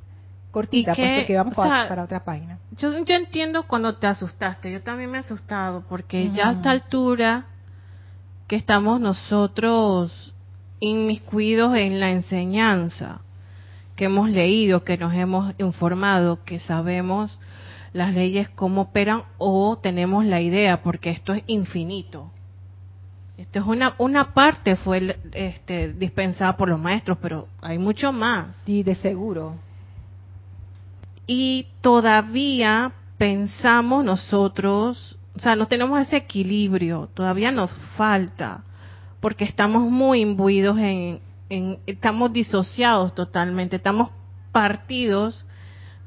cortita, 0.49 0.95
pues, 0.95 1.07
que, 1.07 1.17
porque 1.19 1.35
vamos 1.35 1.57
o 1.57 1.63
sea, 1.63 1.87
para 1.87 2.03
otra 2.03 2.23
página. 2.23 2.57
Yo, 2.77 2.91
yo 3.03 3.15
entiendo 3.15 3.67
cuando 3.67 3.95
te 3.97 4.07
asustaste, 4.07 4.71
yo 4.71 4.81
también 4.81 5.11
me 5.11 5.17
he 5.17 5.21
asustado, 5.21 5.83
porque 5.87 6.31
ya 6.31 6.49
a 6.49 6.51
esta 6.53 6.71
altura 6.71 7.45
que 8.47 8.55
estamos 8.55 8.99
nosotros 8.99 10.33
inmiscuidos 10.79 11.75
en 11.75 11.99
la 11.99 12.09
enseñanza, 12.09 13.21
que 13.95 14.05
hemos 14.05 14.29
leído, 14.29 14.83
que 14.83 14.97
nos 14.97 15.13
hemos 15.13 15.53
informado, 15.57 16.43
que 16.43 16.59
sabemos 16.59 17.39
las 17.93 18.13
leyes 18.13 18.49
cómo 18.49 18.81
operan 18.81 19.23
o 19.37 19.77
tenemos 19.77 20.25
la 20.25 20.41
idea, 20.41 20.81
porque 20.83 21.09
esto 21.11 21.33
es 21.33 21.43
infinito. 21.47 22.31
Esto 23.37 23.59
es 23.59 23.65
una, 23.65 23.95
una 23.97 24.33
parte 24.33 24.75
fue 24.75 25.17
este, 25.33 25.93
dispensada 25.93 26.55
por 26.57 26.69
los 26.69 26.79
maestros, 26.79 27.17
pero 27.21 27.47
hay 27.61 27.77
mucho 27.77 28.11
más 28.13 28.55
Sí, 28.65 28.83
de 28.83 28.95
seguro. 28.95 29.55
y 31.27 31.67
todavía 31.81 32.91
pensamos 33.17 34.03
nosotros, 34.03 35.17
o 35.35 35.39
sea, 35.39 35.55
no 35.55 35.67
tenemos 35.67 35.99
ese 36.01 36.17
equilibrio, 36.17 37.09
todavía 37.13 37.51
nos 37.51 37.71
falta, 37.97 38.63
porque 39.21 39.43
estamos 39.45 39.83
muy 39.89 40.21
imbuidos 40.21 40.77
en, 40.77 41.19
en- 41.49 41.79
estamos 41.85 42.33
disociados 42.33 43.13
totalmente, 43.15 43.75
estamos 43.77 44.09
partidos, 44.51 45.45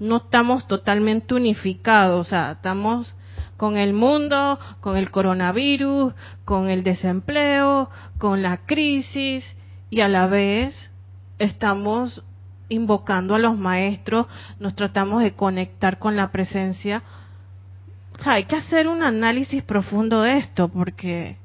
no 0.00 0.18
estamos 0.18 0.66
totalmente 0.68 1.34
unificados, 1.34 2.26
o 2.26 2.30
sea, 2.30 2.52
estamos 2.52 3.14
con 3.56 3.76
el 3.76 3.92
mundo, 3.92 4.58
con 4.80 4.96
el 4.96 5.10
coronavirus, 5.10 6.14
con 6.44 6.68
el 6.68 6.84
desempleo, 6.84 7.90
con 8.18 8.42
la 8.42 8.58
crisis 8.58 9.44
y 9.90 10.00
a 10.00 10.08
la 10.08 10.26
vez 10.26 10.90
estamos 11.38 12.24
invocando 12.68 13.34
a 13.34 13.38
los 13.38 13.56
maestros, 13.58 14.26
nos 14.60 14.74
tratamos 14.74 15.22
de 15.22 15.32
conectar 15.34 15.98
con 15.98 16.16
la 16.16 16.30
presencia. 16.30 17.02
O 18.18 18.22
sea, 18.22 18.34
hay 18.34 18.44
que 18.44 18.56
hacer 18.56 18.88
un 18.88 19.02
análisis 19.02 19.62
profundo 19.62 20.22
de 20.22 20.38
esto 20.38 20.68
porque 20.68 21.36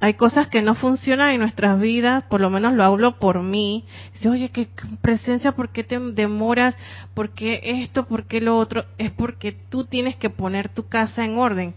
hay 0.00 0.14
cosas 0.14 0.46
que 0.48 0.62
no 0.62 0.76
funcionan 0.76 1.30
en 1.30 1.40
nuestras 1.40 1.80
vidas, 1.80 2.22
por 2.24 2.40
lo 2.40 2.50
menos 2.50 2.74
lo 2.74 2.84
hablo 2.84 3.18
por 3.18 3.42
mí. 3.42 3.84
Dice, 4.12 4.28
oye, 4.28 4.50
qué 4.50 4.68
presencia, 5.00 5.52
¿por 5.52 5.70
qué 5.70 5.82
te 5.82 5.98
demoras? 5.98 6.76
¿Por 7.14 7.30
qué 7.30 7.60
esto? 7.64 8.06
¿Por 8.06 8.24
qué 8.24 8.40
lo 8.40 8.56
otro? 8.56 8.84
Es 8.96 9.10
porque 9.10 9.52
tú 9.52 9.84
tienes 9.84 10.14
que 10.16 10.30
poner 10.30 10.68
tu 10.68 10.86
casa 10.86 11.24
en 11.24 11.36
orden. 11.38 11.74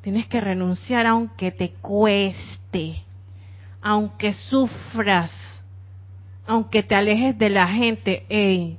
Tienes 0.00 0.26
que 0.28 0.40
renunciar 0.40 1.06
aunque 1.06 1.50
te 1.50 1.70
cueste, 1.80 3.02
aunque 3.82 4.32
sufras, 4.32 5.32
aunque 6.46 6.84
te 6.84 6.94
alejes 6.94 7.36
de 7.36 7.48
la 7.50 7.66
gente. 7.66 8.24
Ey, 8.28 8.76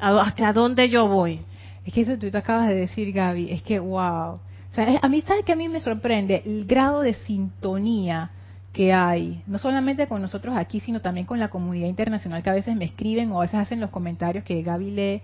¿a- 0.00 0.22
¿hacia 0.22 0.52
dónde 0.52 0.88
yo 0.88 1.06
voy? 1.06 1.40
Es 1.86 1.92
que 1.92 2.00
eso 2.00 2.18
tú 2.18 2.30
te 2.30 2.38
acabas 2.38 2.66
de 2.68 2.74
decir, 2.74 3.12
Gaby, 3.12 3.50
es 3.52 3.62
que 3.62 3.78
wow. 3.78 4.40
A 4.76 5.08
mí, 5.08 5.22
¿sabes 5.22 5.44
que 5.44 5.52
a 5.52 5.56
mí 5.56 5.68
me 5.68 5.80
sorprende? 5.80 6.42
El 6.44 6.66
grado 6.66 7.02
de 7.02 7.14
sintonía 7.14 8.30
que 8.72 8.92
hay, 8.92 9.40
no 9.46 9.58
solamente 9.58 10.08
con 10.08 10.20
nosotros 10.20 10.56
aquí, 10.56 10.80
sino 10.80 11.00
también 11.00 11.26
con 11.26 11.38
la 11.38 11.48
comunidad 11.48 11.86
internacional 11.86 12.42
que 12.42 12.50
a 12.50 12.54
veces 12.54 12.74
me 12.74 12.84
escriben 12.84 13.30
o 13.30 13.38
a 13.38 13.42
veces 13.42 13.60
hacen 13.60 13.78
los 13.78 13.90
comentarios 13.90 14.42
que 14.42 14.62
Gaby 14.62 14.90
lee, 14.90 15.22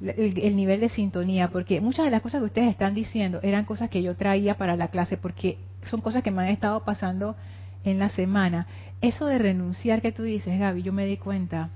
el, 0.00 0.38
el 0.38 0.56
nivel 0.56 0.80
de 0.80 0.88
sintonía, 0.88 1.48
porque 1.48 1.82
muchas 1.82 2.06
de 2.06 2.10
las 2.10 2.22
cosas 2.22 2.40
que 2.40 2.46
ustedes 2.46 2.70
están 2.70 2.94
diciendo 2.94 3.38
eran 3.42 3.66
cosas 3.66 3.90
que 3.90 4.02
yo 4.02 4.16
traía 4.16 4.54
para 4.54 4.76
la 4.76 4.88
clase, 4.88 5.18
porque 5.18 5.58
son 5.90 6.00
cosas 6.00 6.22
que 6.22 6.30
me 6.30 6.40
han 6.40 6.48
estado 6.48 6.82
pasando 6.84 7.36
en 7.84 7.98
la 7.98 8.08
semana. 8.08 8.66
Eso 9.02 9.26
de 9.26 9.38
renunciar 9.38 10.00
que 10.00 10.12
tú 10.12 10.22
dices, 10.22 10.58
Gaby, 10.58 10.82
yo 10.82 10.94
me 10.94 11.04
di 11.04 11.18
cuenta. 11.18 11.68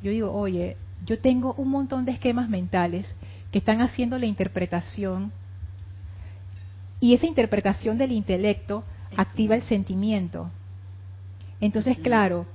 Yo 0.00 0.12
digo, 0.12 0.32
oye, 0.32 0.76
yo 1.04 1.18
tengo 1.18 1.54
un 1.54 1.70
montón 1.70 2.04
de 2.04 2.12
esquemas 2.12 2.48
mentales 2.48 3.12
que 3.50 3.58
están 3.58 3.80
haciendo 3.80 4.16
la 4.16 4.26
interpretación 4.26 5.32
y 7.00 7.14
esa 7.14 7.26
interpretación 7.26 7.98
del 7.98 8.12
intelecto 8.12 8.84
activa 9.16 9.54
el 9.54 9.62
sentimiento. 9.62 10.50
Entonces, 11.60 11.98
claro, 11.98 12.46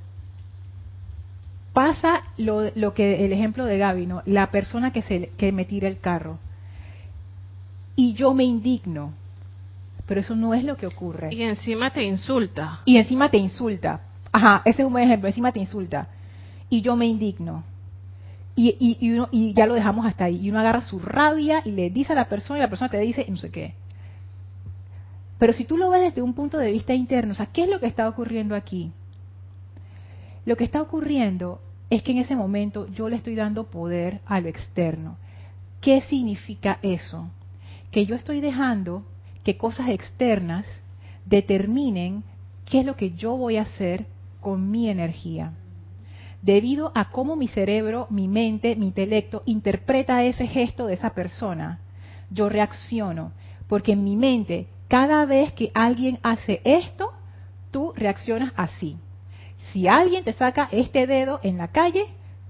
pasa 1.74 2.24
lo, 2.38 2.70
lo 2.76 2.94
que 2.94 3.26
el 3.26 3.32
ejemplo 3.34 3.66
de 3.66 3.78
Gaby, 3.78 4.06
¿no? 4.06 4.22
La 4.26 4.52
persona 4.52 4.92
que 4.92 5.02
se 5.02 5.30
que 5.38 5.52
me 5.52 5.66
tira 5.66 5.88
el 5.88 6.00
carro 6.00 6.38
y 7.96 8.14
yo 8.14 8.34
me 8.34 8.44
indigno, 8.44 9.14
pero 10.06 10.22
eso 10.22 10.36
no 10.36 10.54
es 10.54 10.64
lo 10.64 10.76
que 10.76 10.88
ocurre. 10.88 11.30
Y 11.32 11.42
encima 11.44 11.92
te 11.92 12.04
insulta. 12.04 12.82
Y 12.86 12.98
encima 12.98 13.30
te 13.30 13.38
insulta. 13.38 14.02
Ajá, 14.32 14.62
ese 14.66 14.82
es 14.82 14.86
un 14.88 14.94
buen 14.94 15.04
ejemplo. 15.06 15.28
Encima 15.28 15.52
te 15.52 15.60
insulta. 15.60 16.08
Y 16.70 16.82
yo 16.82 16.96
me 16.96 17.06
indigno. 17.06 17.64
Y, 18.56 18.76
y, 18.80 18.98
y, 19.00 19.12
uno- 19.12 19.30
y 19.32 19.54
ya 19.54 19.66
lo 19.66 19.74
dejamos 19.76 20.06
hasta 20.06 20.26
ahí. 20.26 20.40
Y 20.42 20.50
uno 20.50 20.60
agarra 20.60 20.82
su 20.82 21.00
rabia 21.00 21.62
y 21.64 21.72
le 21.72 21.90
dice 21.90 22.14
a 22.14 22.16
la 22.16 22.26
persona 22.26 22.60
y 22.60 22.62
la 22.62 22.70
persona 22.70 22.90
te 22.90 22.98
dice 23.00 23.24
y 23.28 23.32
no 23.32 23.38
sé 23.38 23.52
qué. 23.52 23.74
Pero 25.42 25.54
si 25.54 25.66
tú 25.66 25.76
lo 25.76 25.90
ves 25.90 26.02
desde 26.02 26.22
un 26.22 26.36
punto 26.36 26.60
de 26.60 26.72
vista 26.72 26.94
interno, 26.94 27.32
o 27.32 27.36
sea, 27.36 27.48
¿qué 27.48 27.64
es 27.64 27.68
lo 27.68 27.80
que 27.80 27.88
está 27.88 28.08
ocurriendo 28.08 28.54
aquí? 28.54 28.92
Lo 30.46 30.56
que 30.56 30.64
está 30.64 30.84
ocurriendo 30.84 31.60
es 31.90 32.04
que 32.04 32.12
en 32.12 32.20
ese 32.20 32.36
momento 32.36 32.88
yo 32.90 33.10
le 33.10 33.16
estoy 33.16 33.34
dando 33.34 33.64
poder 33.64 34.22
a 34.28 34.40
lo 34.40 34.50
externo. 34.50 35.18
¿Qué 35.82 36.02
significa 36.02 36.78
eso? 36.84 37.28
Que 37.90 38.06
yo 38.06 38.14
estoy 38.14 38.40
dejando 38.40 39.04
que 39.44 39.58
cosas 39.58 39.90
externas 39.90 40.68
determinen 41.26 42.24
qué 42.66 42.82
es 42.82 42.86
lo 42.86 42.96
que 42.96 43.14
yo 43.14 43.36
voy 43.36 43.58
a 43.58 43.64
hacer 43.64 44.06
con 44.42 44.70
mi 44.70 44.90
energía. 44.90 45.54
Debido 46.44 46.92
a 46.94 47.10
cómo 47.10 47.36
mi 47.36 47.48
cerebro, 47.48 48.06
mi 48.12 48.28
mente, 48.28 48.76
mi 48.76 48.86
intelecto 48.86 49.42
interpreta 49.48 50.24
ese 50.24 50.46
gesto 50.46 50.86
de 50.86 50.94
esa 50.94 51.16
persona, 51.16 51.80
yo 52.30 52.48
reacciono. 52.48 53.32
Porque 53.68 53.94
en 53.94 54.04
mi 54.04 54.16
mente, 54.16 54.68
cada 54.92 55.26
vez 55.26 55.54
que 55.54 55.72
alguien 55.74 56.20
hace 56.22 56.60
esto, 56.66 57.14
tú 57.72 57.94
reaccionas 57.96 58.52
así. 58.58 58.98
Si 59.72 59.88
alguien 59.88 60.26
te 60.26 60.34
saca 60.34 60.68
este 60.70 61.08
dedo 61.08 61.40
en 61.44 61.58
la 61.58 61.70
calle, 61.70 62.08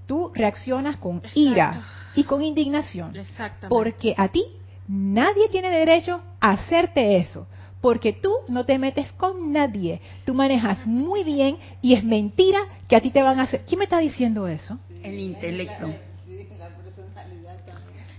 tú 0.08 0.32
reaccionas 0.34 0.96
con 0.96 1.22
ira 1.36 1.84
y 2.16 2.24
con 2.24 2.42
indignación. 2.42 3.14
Exactamente. 3.14 3.68
Porque 3.68 4.16
a 4.18 4.26
ti 4.26 4.44
nadie 4.88 5.50
tiene 5.50 5.70
derecho 5.70 6.20
a 6.40 6.50
hacerte 6.50 7.18
eso. 7.18 7.46
Porque 7.80 8.12
tú 8.12 8.32
no 8.48 8.64
te 8.64 8.76
metes 8.76 9.12
con 9.12 9.52
nadie. 9.52 10.00
Tú 10.24 10.34
manejas 10.34 10.84
muy 10.84 11.22
bien 11.22 11.58
y 11.80 11.94
es 11.94 12.02
mentira 12.02 12.58
que 12.88 12.96
a 12.96 13.00
ti 13.00 13.10
te 13.10 13.22
van 13.22 13.38
a 13.38 13.44
hacer. 13.44 13.62
¿Quién 13.68 13.78
me 13.78 13.84
está 13.84 13.98
diciendo 13.98 14.48
eso? 14.48 14.80
El 15.04 15.20
intelecto. 15.20 15.94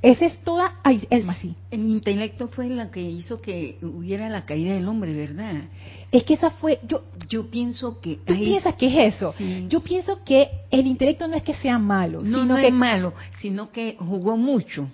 Esa 0.04 0.26
es 0.26 0.38
toda. 0.44 0.80
Ay, 0.84 1.08
Elma, 1.10 1.34
sí. 1.36 1.56
El 1.72 1.80
intelecto 1.80 2.50
fue 2.50 2.68
la 2.68 2.92
que 2.92 3.02
hizo 3.02 3.42
que 3.42 3.78
hubiera 3.82 4.28
la 4.28 4.46
caída 4.46 4.74
del 4.74 4.90
hombre, 4.90 5.14
¿verdad? 5.14 5.64
Es 6.12 6.26
que 6.26 6.34
esa 6.34 6.52
fue. 6.52 6.82
Yo, 6.86 7.06
Yo 7.30 7.50
pienso 7.50 8.02
que... 8.02 8.18
¿Tú 8.18 8.36
piensas 8.36 8.76
que 8.76 8.88
es 8.88 9.16
eso? 9.16 9.34
Sí. 9.38 9.66
Yo 9.70 9.80
pienso 9.80 10.22
que 10.26 10.50
el 10.72 10.88
intelecto 10.88 11.26
no 11.30 11.36
es 11.38 11.44
que 11.44 11.54
sea 11.54 11.80
malo, 11.80 12.22
no, 12.22 12.42
sino 12.42 12.46
no 12.46 12.56
que 12.58 12.68
es 12.68 12.74
malo, 12.74 13.14
sino 13.40 13.72
que 13.72 13.96
jugó 13.98 14.36
mucho. 14.36 14.90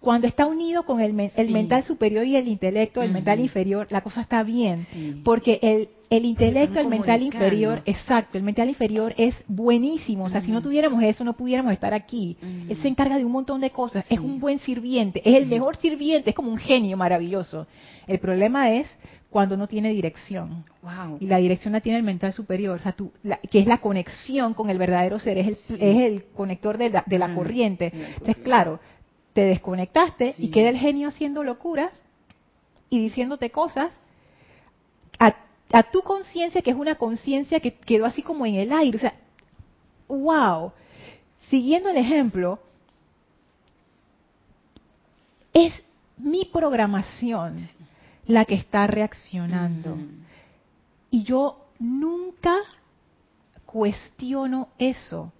Cuando 0.00 0.26
está 0.26 0.46
unido 0.46 0.84
con 0.84 1.00
el, 1.00 1.12
men- 1.12 1.30
el 1.36 1.46
Sí. 1.48 1.52
mental 1.52 1.82
superior 1.84 2.26
y 2.26 2.36
el 2.36 2.48
intelecto, 2.48 3.02
el 3.02 3.12
mental 3.12 3.40
inferior, 3.40 3.86
la 3.90 4.00
cosa 4.00 4.20
está 4.20 4.42
bien. 4.42 4.86
Sí. 4.92 5.20
Porque 5.24 5.58
el, 5.62 5.88
el 6.10 6.24
intelecto, 6.26 6.78
el 6.80 6.88
mental 6.88 7.22
inferior, 7.22 7.82
exacto, 7.86 8.36
el 8.36 8.44
mental 8.44 8.68
inferior 8.68 9.14
es 9.16 9.34
buenísimo. 9.48 10.24
O 10.24 10.28
sea, 10.28 10.40
si 10.42 10.50
no 10.50 10.60
tuviéramos 10.60 11.02
eso, 11.02 11.24
no 11.24 11.32
pudiéramos 11.34 11.72
estar 11.72 11.94
aquí. 11.94 12.36
Él 12.68 12.76
se 12.78 12.88
encarga 12.88 13.16
de 13.16 13.24
un 13.24 13.32
montón 13.32 13.60
de 13.60 13.70
cosas. 13.70 14.04
Es 14.10 14.18
un 14.18 14.38
buen 14.40 14.58
sirviente, 14.58 15.22
es 15.24 15.36
el 15.36 15.46
mejor 15.46 15.76
sirviente, 15.76 16.30
es 16.30 16.36
como 16.36 16.50
un 16.50 16.58
genio 16.58 16.96
maravilloso. 16.96 17.66
El 18.06 18.18
problema 18.18 18.72
es 18.72 18.98
cuando 19.30 19.56
no 19.56 19.66
tiene 19.66 19.90
dirección. 19.94 20.64
Wow. 20.82 21.16
Y 21.18 21.26
la 21.26 21.38
dirección 21.38 21.72
la 21.72 21.80
tiene 21.80 21.96
el 21.98 22.04
mental 22.04 22.34
superior, 22.34 22.76
o 22.78 22.82
sea, 22.82 22.92
tú, 22.92 23.12
la- 23.22 23.38
que 23.38 23.60
es 23.60 23.66
la 23.66 23.78
conexión 23.78 24.52
con 24.52 24.68
el 24.68 24.76
verdadero 24.76 25.18
ser, 25.18 25.38
es 25.38 25.46
el, 25.46 25.56
es 25.80 25.96
el 26.12 26.24
conector 26.34 26.76
de 26.76 26.90
la, 26.90 27.04
de 27.06 27.18
la 27.18 27.34
corriente. 27.34 27.90
Entonces, 27.94 28.36
claro, 28.44 28.78
te 29.32 29.42
desconectaste 29.42 30.34
y 30.38 30.50
queda 30.50 30.68
el 30.68 30.78
genio 30.78 31.08
haciendo 31.08 31.42
locuras 31.42 31.98
y 32.90 33.02
diciéndote 33.02 33.50
cosas 33.50 33.92
a, 35.18 35.34
a 35.72 35.82
tu 35.84 36.02
conciencia, 36.02 36.62
que 36.62 36.70
es 36.70 36.76
una 36.76 36.96
conciencia 36.96 37.60
que 37.60 37.74
quedó 37.74 38.06
así 38.06 38.22
como 38.22 38.44
en 38.44 38.56
el 38.56 38.72
aire. 38.72 38.96
O 38.96 39.00
sea, 39.00 39.14
wow. 40.08 40.72
Siguiendo 41.48 41.88
el 41.88 41.96
ejemplo, 41.96 42.58
es 45.52 45.72
mi 46.18 46.44
programación 46.44 47.68
la 48.26 48.44
que 48.44 48.54
está 48.54 48.86
reaccionando. 48.86 49.94
Ujú. 49.94 50.08
Y 51.10 51.24
yo 51.24 51.66
nunca 51.78 52.56
cuestiono 53.66 54.68
eso. 54.78 55.32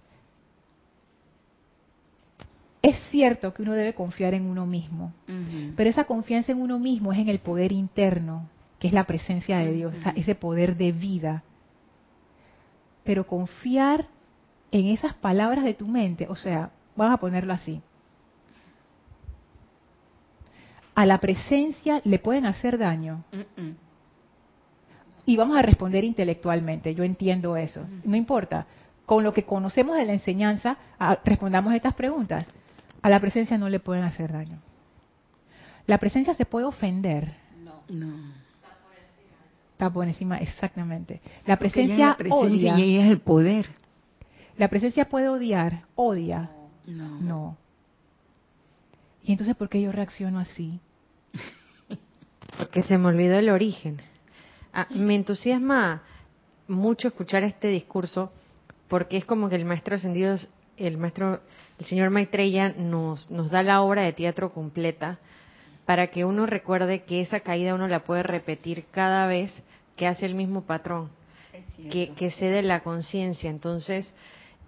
Es 2.82 2.96
cierto 3.10 3.54
que 3.54 3.62
uno 3.62 3.74
debe 3.74 3.94
confiar 3.94 4.34
en 4.34 4.44
uno 4.44 4.66
mismo, 4.66 5.12
pero 5.76 5.88
esa 5.88 6.04
confianza 6.04 6.50
en 6.50 6.60
uno 6.60 6.80
mismo 6.80 7.12
es 7.12 7.20
en 7.20 7.28
el 7.28 7.38
poder 7.38 7.70
interno, 7.70 8.48
que 8.80 8.88
es 8.88 8.92
la 8.92 9.04
presencia 9.04 9.58
de 9.58 9.72
Dios, 9.72 9.94
ese 10.16 10.34
poder 10.34 10.76
de 10.76 10.90
vida. 10.90 11.44
Pero 13.04 13.24
confiar 13.24 14.08
en 14.72 14.86
esas 14.86 15.14
palabras 15.14 15.62
de 15.64 15.74
tu 15.74 15.86
mente, 15.86 16.26
o 16.28 16.34
sea, 16.34 16.70
vamos 16.96 17.14
a 17.14 17.20
ponerlo 17.20 17.52
así. 17.52 17.80
A 20.96 21.06
la 21.06 21.18
presencia 21.18 22.00
le 22.04 22.18
pueden 22.18 22.46
hacer 22.46 22.78
daño. 22.78 23.22
Y 25.24 25.36
vamos 25.36 25.56
a 25.56 25.62
responder 25.62 26.02
intelectualmente, 26.02 26.96
yo 26.96 27.04
entiendo 27.04 27.56
eso. 27.56 27.86
No 28.02 28.16
importa. 28.16 28.66
Con 29.06 29.22
lo 29.22 29.32
que 29.32 29.44
conocemos 29.44 29.96
de 29.96 30.04
la 30.04 30.14
enseñanza, 30.14 30.76
respondamos 31.24 31.74
estas 31.74 31.94
preguntas. 31.94 32.44
A 33.02 33.10
la 33.10 33.20
presencia 33.20 33.58
no 33.58 33.68
le 33.68 33.80
pueden 33.80 34.04
hacer 34.04 34.32
daño. 34.32 34.58
La 35.86 35.98
presencia 35.98 36.34
se 36.34 36.46
puede 36.46 36.66
ofender. 36.66 37.34
No. 37.62 37.82
no. 37.88 38.42
Está 39.72 39.90
por 39.90 40.06
encima, 40.06 40.38
exactamente. 40.38 41.20
La 41.44 41.56
presencia, 41.56 42.16
odia. 42.30 42.78
Y 42.78 42.82
ella 42.82 43.06
es 43.06 43.10
el 43.10 43.20
poder. 43.20 43.66
La 44.56 44.68
presencia 44.68 45.08
puede 45.08 45.28
odiar, 45.28 45.86
odia. 45.96 46.50
No. 46.86 47.20
No. 47.20 47.56
¿Y 49.24 49.32
entonces 49.32 49.56
por 49.56 49.68
qué 49.68 49.80
yo 49.80 49.92
reacciono 49.92 50.38
así? 50.38 50.80
Porque 52.58 52.82
se 52.82 52.98
me 52.98 53.08
olvidó 53.08 53.38
el 53.38 53.50
origen. 53.50 54.00
Ah, 54.72 54.86
me 54.90 55.14
entusiasma 55.14 56.02
mucho 56.68 57.08
escuchar 57.08 57.42
este 57.42 57.68
discurso 57.68 58.32
porque 58.88 59.16
es 59.16 59.24
como 59.24 59.48
que 59.48 59.56
el 59.56 59.64
maestro 59.64 59.94
ascendido, 59.94 60.36
el 60.76 60.98
maestro, 60.98 61.40
el 61.78 61.86
señor 61.86 62.10
Maitreya 62.10 62.74
nos, 62.76 63.30
nos 63.30 63.50
da 63.50 63.62
la 63.62 63.82
obra 63.82 64.02
de 64.02 64.12
teatro 64.12 64.52
completa 64.52 65.18
para 65.84 66.08
que 66.08 66.24
uno 66.24 66.46
recuerde 66.46 67.02
que 67.02 67.20
esa 67.20 67.40
caída 67.40 67.74
uno 67.74 67.88
la 67.88 68.04
puede 68.04 68.22
repetir 68.22 68.84
cada 68.90 69.26
vez 69.26 69.62
que 69.96 70.06
hace 70.06 70.26
el 70.26 70.34
mismo 70.34 70.62
patrón, 70.62 71.10
que, 71.90 72.12
que 72.14 72.30
cede 72.30 72.62
la 72.62 72.80
conciencia. 72.80 73.50
Entonces, 73.50 74.12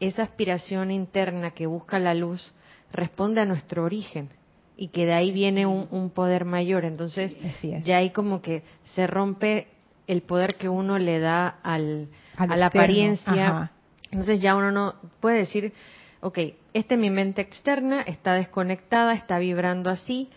esa 0.01 0.23
aspiración 0.23 0.91
interna 0.91 1.53
que 1.53 1.67
busca 1.67 1.99
la 1.99 2.15
luz 2.15 2.53
responde 2.93 3.41
a 3.41 3.45
nuestro 3.45 3.85
origen 3.85 4.29
y 4.77 4.89
que 4.89 5.07
de 5.07 5.13
ahí 5.13 5.33
viene 5.33 5.67
un, 5.67 6.11
poder 6.11 6.45
mayor. 6.45 6.85
Entonces, 6.85 7.37
ya 7.85 7.99
ahí 7.99 8.11
como 8.11 8.43
que 8.43 8.63
se 8.95 9.07
rompe 9.07 9.69
el 10.07 10.23
poder 10.23 10.57
que 10.57 10.69
uno 10.69 10.99
le 10.99 11.21
da 11.21 11.49
al, 11.63 12.09
a 12.37 12.57
la 12.57 12.67
apariencia. 12.67 13.71
Entonces 14.15 14.41
ya 14.41 14.55
uno 14.55 14.71
no 14.71 14.95
puede 15.19 15.39
decir, 15.39 15.73
ok, 16.21 16.39
esta 16.73 16.95
es 16.95 17.01
mi 17.01 17.11
mente 17.11 17.43
externa, 17.43 18.03
está 18.03 18.35
desconectada, 18.35 19.13
está 19.13 19.41
vibrando 19.41 19.91
así, 19.91 20.29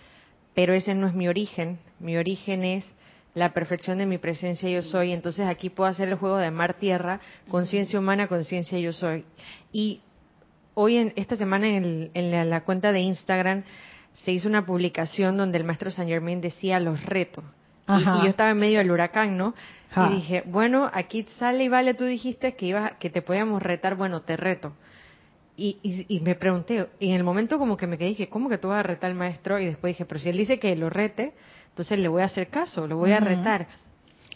pero 0.55 0.73
ese 0.73 0.95
no 0.95 1.07
es 1.07 1.13
mi 1.13 1.27
origen. 1.27 1.77
Mi 1.99 2.17
origen 2.17 2.63
es 2.63 2.83
la 3.35 3.53
perfección 3.53 3.99
de 3.99 4.07
mi 4.07 4.17
presencia 4.17 4.67
yo 4.67 4.81
soy. 4.81 5.11
Entonces 5.11 5.45
aquí 5.45 5.69
puedo 5.69 5.87
hacer 5.87 6.09
el 6.09 6.15
juego 6.15 6.37
de 6.37 6.49
mar-tierra, 6.49 7.21
conciencia 7.49 7.99
humana, 7.99 8.27
conciencia 8.27 8.79
yo 8.79 8.91
soy. 8.91 9.25
Y 9.71 10.01
hoy, 10.73 10.97
en 10.97 11.13
esta 11.15 11.35
semana, 11.35 11.67
en, 11.67 12.49
la, 12.49 12.61
cuenta 12.61 12.91
de 12.91 13.01
Instagram, 13.01 13.63
se 14.25 14.31
hizo 14.31 14.49
una 14.49 14.65
publicación 14.65 15.37
donde 15.37 15.59
el 15.59 15.65
maestro 15.65 15.91
Saint 15.91 16.09
Germain 16.09 16.41
decía 16.41 16.79
los 16.79 17.05
retos. 17.05 17.43
Y, 17.87 18.03
yo 18.03 18.25
estaba 18.25 18.49
en 18.49 18.57
medio 18.57 18.79
del 18.79 18.89
huracán, 18.89 19.37
¿no? 19.37 19.53
Y 19.95 20.15
dije, 20.15 20.43
bueno, 20.45 20.89
aquí 20.93 21.25
sale 21.37 21.63
y 21.63 21.69
vale, 21.69 21.93
tú 21.93 22.05
dijiste 22.05 22.55
que 22.55 22.67
iba, 22.67 22.97
que 22.99 23.09
te 23.09 23.21
podíamos 23.21 23.61
retar, 23.61 23.95
bueno, 23.95 24.21
te 24.21 24.37
reto. 24.37 24.73
Y, 25.55 26.05
y, 26.07 26.19
me 26.19 26.35
pregunté, 26.35 26.87
y 26.99 27.09
en 27.09 27.15
el 27.15 27.23
momento 27.23 27.57
como 27.57 27.77
que 27.77 27.87
me 27.87 27.97
quedé, 27.97 28.09
dije, 28.09 28.29
¿cómo 28.29 28.47
que 28.47 28.59
tú 28.59 28.67
vas 28.67 28.81
a 28.81 28.83
retar 28.83 29.09
al 29.09 29.17
maestro? 29.17 29.57
Y 29.57 29.65
después 29.65 29.95
dije, 29.95 30.05
pero 30.05 30.19
si 30.19 30.29
él 30.29 30.37
dice 30.37 30.59
que 30.59 30.75
lo 30.75 30.91
rete, 30.91 31.33
entonces 31.69 31.97
le 31.97 32.07
voy 32.07 32.21
a 32.21 32.25
hacer 32.25 32.49
caso, 32.49 32.85
lo 32.85 32.97
voy 32.97 33.11
a 33.11 33.19
retar. 33.19 33.67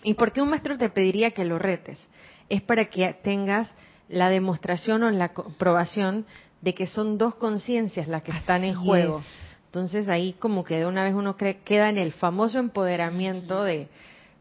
¿Y 0.03 0.15
por 0.15 0.31
qué 0.31 0.41
un 0.41 0.49
maestro 0.49 0.79
te 0.79 0.89
pediría 0.89 1.29
que 1.31 1.45
lo 1.45 1.59
retes? 1.59 2.07
Es 2.49 2.63
para 2.63 2.85
que 2.85 3.13
tengas 3.21 3.71
la 4.09 4.29
demostración 4.29 5.03
o 5.03 5.11
la 5.11 5.33
comprobación 5.33 6.25
de 6.61 6.73
que 6.73 6.87
son 6.87 7.19
dos 7.19 7.35
conciencias 7.35 8.07
las 8.07 8.23
que 8.23 8.31
están 8.31 8.63
en 8.63 8.73
juego. 8.73 9.21
Entonces 9.67 10.09
ahí 10.09 10.33
como 10.33 10.63
que 10.63 10.79
de 10.79 10.85
una 10.85 11.03
vez 11.03 11.13
uno 11.13 11.37
cree, 11.37 11.59
queda 11.59 11.89
en 11.89 11.97
el 11.97 12.11
famoso 12.13 12.59
empoderamiento 12.59 13.63
de, 13.63 13.87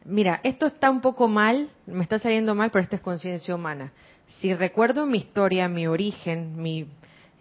mira, 0.04 0.40
esto 0.42 0.66
está 0.66 0.90
un 0.90 1.00
poco 1.00 1.28
mal, 1.28 1.68
me 1.86 2.02
está 2.02 2.18
saliendo 2.18 2.54
mal, 2.54 2.70
pero 2.70 2.82
esto 2.82 2.96
es 2.96 3.02
conciencia 3.02 3.54
humana. 3.54 3.92
Si 4.40 4.54
recuerdo 4.54 5.06
mi 5.06 5.18
historia, 5.18 5.68
mi 5.68 5.86
origen, 5.86 6.60
mi 6.60 6.86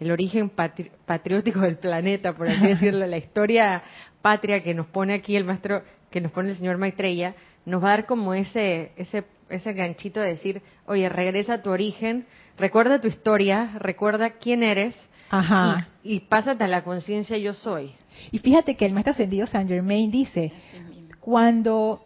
el 0.00 0.10
origen 0.10 0.50
patriótico 0.50 1.60
del 1.60 1.76
planeta, 1.76 2.32
por 2.32 2.48
así 2.48 2.66
decirlo, 2.66 3.06
la 3.06 3.18
historia 3.18 3.82
patria 4.22 4.62
que 4.62 4.74
nos 4.74 4.86
pone 4.86 5.12
aquí 5.12 5.36
el 5.36 5.44
maestro, 5.44 5.82
que 6.10 6.20
nos 6.20 6.32
pone 6.32 6.50
el 6.50 6.56
señor 6.56 6.78
Maitreya, 6.78 7.34
nos 7.66 7.84
va 7.84 7.88
a 7.88 7.96
dar 7.96 8.06
como 8.06 8.32
ese, 8.32 8.92
ese, 8.96 9.24
ese 9.50 9.72
ganchito 9.74 10.18
de 10.20 10.30
decir, 10.30 10.62
oye, 10.86 11.08
regresa 11.10 11.54
a 11.54 11.62
tu 11.62 11.70
origen, 11.70 12.26
recuerda 12.56 13.00
tu 13.00 13.08
historia, 13.08 13.72
recuerda 13.78 14.30
quién 14.30 14.62
eres, 14.62 14.96
Y, 16.02 16.16
y 16.16 16.20
pásate 16.20 16.64
a 16.64 16.68
la 16.68 16.82
conciencia 16.82 17.36
yo 17.38 17.54
soy. 17.54 17.94
Y 18.32 18.38
fíjate 18.38 18.76
que 18.76 18.86
el 18.86 18.92
maestro 18.92 19.12
ascendido 19.12 19.46
Saint 19.46 19.68
Germain 19.68 20.10
dice, 20.10 20.52
cuando 21.20 22.04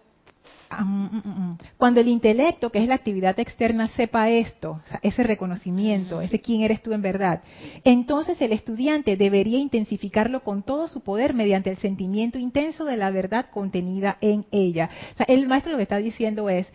Cuando 1.77 2.01
el 2.01 2.09
intelecto, 2.09 2.71
que 2.71 2.79
es 2.79 2.89
la 2.89 2.95
actividad 2.95 3.39
externa, 3.39 3.89
sepa 3.89 4.31
esto, 4.31 4.81
ese 5.03 5.23
reconocimiento, 5.23 6.21
ese 6.21 6.41
quién 6.41 6.63
eres 6.63 6.83
tú 6.83 6.93
en 6.93 7.03
verdad, 7.03 7.43
entonces 7.85 8.41
el 8.41 8.53
estudiante 8.53 9.17
debería 9.17 9.59
intensificarlo 9.59 10.43
con 10.43 10.63
todo 10.63 10.89
su 10.89 11.01
poder 11.01 11.35
mediante 11.35 11.71
el 11.71 11.79
sentimiento 11.79 12.39
intenso 12.39 12.85
de 12.85 12.97
la 12.97 13.11
verdad 13.11 13.47
contenida 13.51 14.19
en 14.21 14.47
ella. 14.51 14.91
O 15.15 15.17
sea, 15.17 15.27
el 15.29 15.47
maestro 15.47 15.73
lo 15.73 15.79
que 15.79 15.85
está 15.85 15.99
diciendo 15.99 16.49
es, 16.49 16.71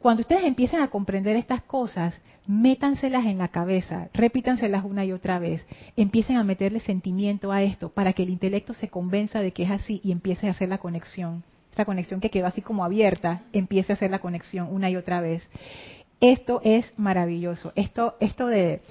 cuando 0.00 0.22
ustedes 0.22 0.44
empiecen 0.44 0.80
a 0.80 0.88
comprender 0.88 1.36
estas 1.36 1.62
cosas, 1.62 2.18
métanselas 2.46 3.26
en 3.26 3.38
la 3.38 3.48
cabeza, 3.48 4.08
repítanselas 4.14 4.84
una 4.84 5.04
y 5.04 5.12
otra 5.12 5.38
vez, 5.38 5.66
empiecen 5.96 6.36
a 6.36 6.44
meterle 6.44 6.80
sentimiento 6.80 7.52
a 7.52 7.62
esto 7.62 7.90
para 7.90 8.14
que 8.14 8.22
el 8.22 8.30
intelecto 8.30 8.72
se 8.72 8.88
convenza 8.88 9.40
de 9.40 9.52
que 9.52 9.64
es 9.64 9.70
así 9.70 10.00
y 10.02 10.12
empiece 10.12 10.48
a 10.48 10.52
hacer 10.52 10.68
la 10.68 10.78
conexión 10.78 11.44
esa 11.80 11.86
conexión 11.86 12.20
que 12.20 12.30
quedó 12.30 12.46
así 12.46 12.60
como 12.60 12.84
abierta, 12.84 13.42
empiece 13.54 13.92
a 13.92 13.96
hacer 13.96 14.10
la 14.10 14.18
conexión 14.18 14.68
una 14.70 14.90
y 14.90 14.96
otra 14.96 15.22
vez. 15.22 15.48
Esto 16.20 16.60
es 16.62 16.92
maravilloso. 16.98 17.72
Esto, 17.74 18.16
esto 18.20 18.46
de 18.46 18.82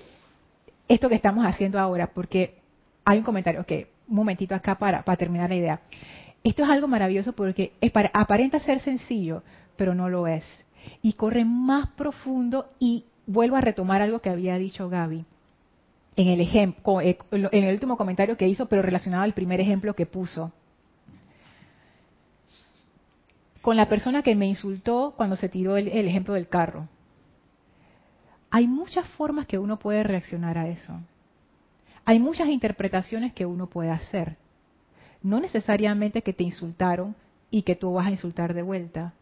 esto 0.88 1.08
que 1.08 1.16
estamos 1.16 1.46
haciendo 1.46 1.80
ahora, 1.80 2.08
porque 2.08 2.56
hay 3.06 3.20
un 3.20 3.24
comentario, 3.24 3.62
ok, 3.62 3.72
un 4.08 4.16
momentito 4.16 4.56
acá 4.56 4.76
para, 4.80 5.04
para 5.04 5.18
terminar 5.18 5.50
la 5.50 5.56
idea. 5.56 5.82
Esto 6.44 6.64
es 6.64 6.70
algo 6.70 6.88
maravilloso 6.88 7.34
porque 7.34 7.74
es 7.80 7.92
para, 7.92 8.10
aparenta 8.12 8.60
ser 8.60 8.80
sencillo, 8.80 9.44
pero 9.78 9.94
no 9.94 10.10
lo 10.10 10.26
es. 10.26 10.44
Y 11.04 11.14
corre 11.14 11.46
más 11.46 11.90
profundo 11.90 12.72
y 12.80 13.06
vuelvo 13.28 13.56
a 13.56 13.62
retomar 13.62 14.02
algo 14.02 14.20
que 14.20 14.32
había 14.32 14.58
dicho 14.58 14.90
Gaby 14.90 15.26
en 16.16 16.28
el 16.28 16.42
ejemplo, 16.42 17.00
en 17.00 17.64
el 17.64 17.74
último 17.74 17.96
comentario 17.96 18.36
que 18.36 18.48
hizo, 18.48 18.66
pero 18.66 18.82
relacionado 18.82 19.24
al 19.24 19.34
primer 19.34 19.62
ejemplo 19.62 19.94
que 19.94 20.06
puso 20.06 20.52
con 23.62 23.76
la 23.76 23.90
persona 23.90 24.24
que 24.24 24.36
me 24.36 24.48
insultó 24.48 25.14
cuando 25.18 25.36
se 25.36 25.50
tiró 25.50 25.78
el, 25.78 25.88
ejemplo 25.88 26.34
del 26.34 26.48
carro. 26.48 26.88
Hay 28.50 28.68
muchas 28.68 29.08
formas 29.10 29.46
que 29.46 29.60
uno 29.60 29.78
puede 29.78 30.04
reaccionar 30.04 30.58
a 30.58 30.70
eso. 30.70 31.00
Hay 32.06 32.20
muchas 32.20 32.48
interpretaciones 32.48 33.34
que 33.34 33.46
uno 33.46 33.68
puede 33.68 33.92
hacer. 33.92 34.38
No 35.22 35.40
necesariamente 35.40 36.22
que 36.22 36.34
te 36.34 36.44
insultaron 36.44 37.16
y 37.52 37.64
que 37.64 37.76
tú 37.76 37.94
vas 37.94 38.08
a 38.08 38.12
insultar 38.12 38.54
de 38.54 38.62
vuelta. 38.62 39.14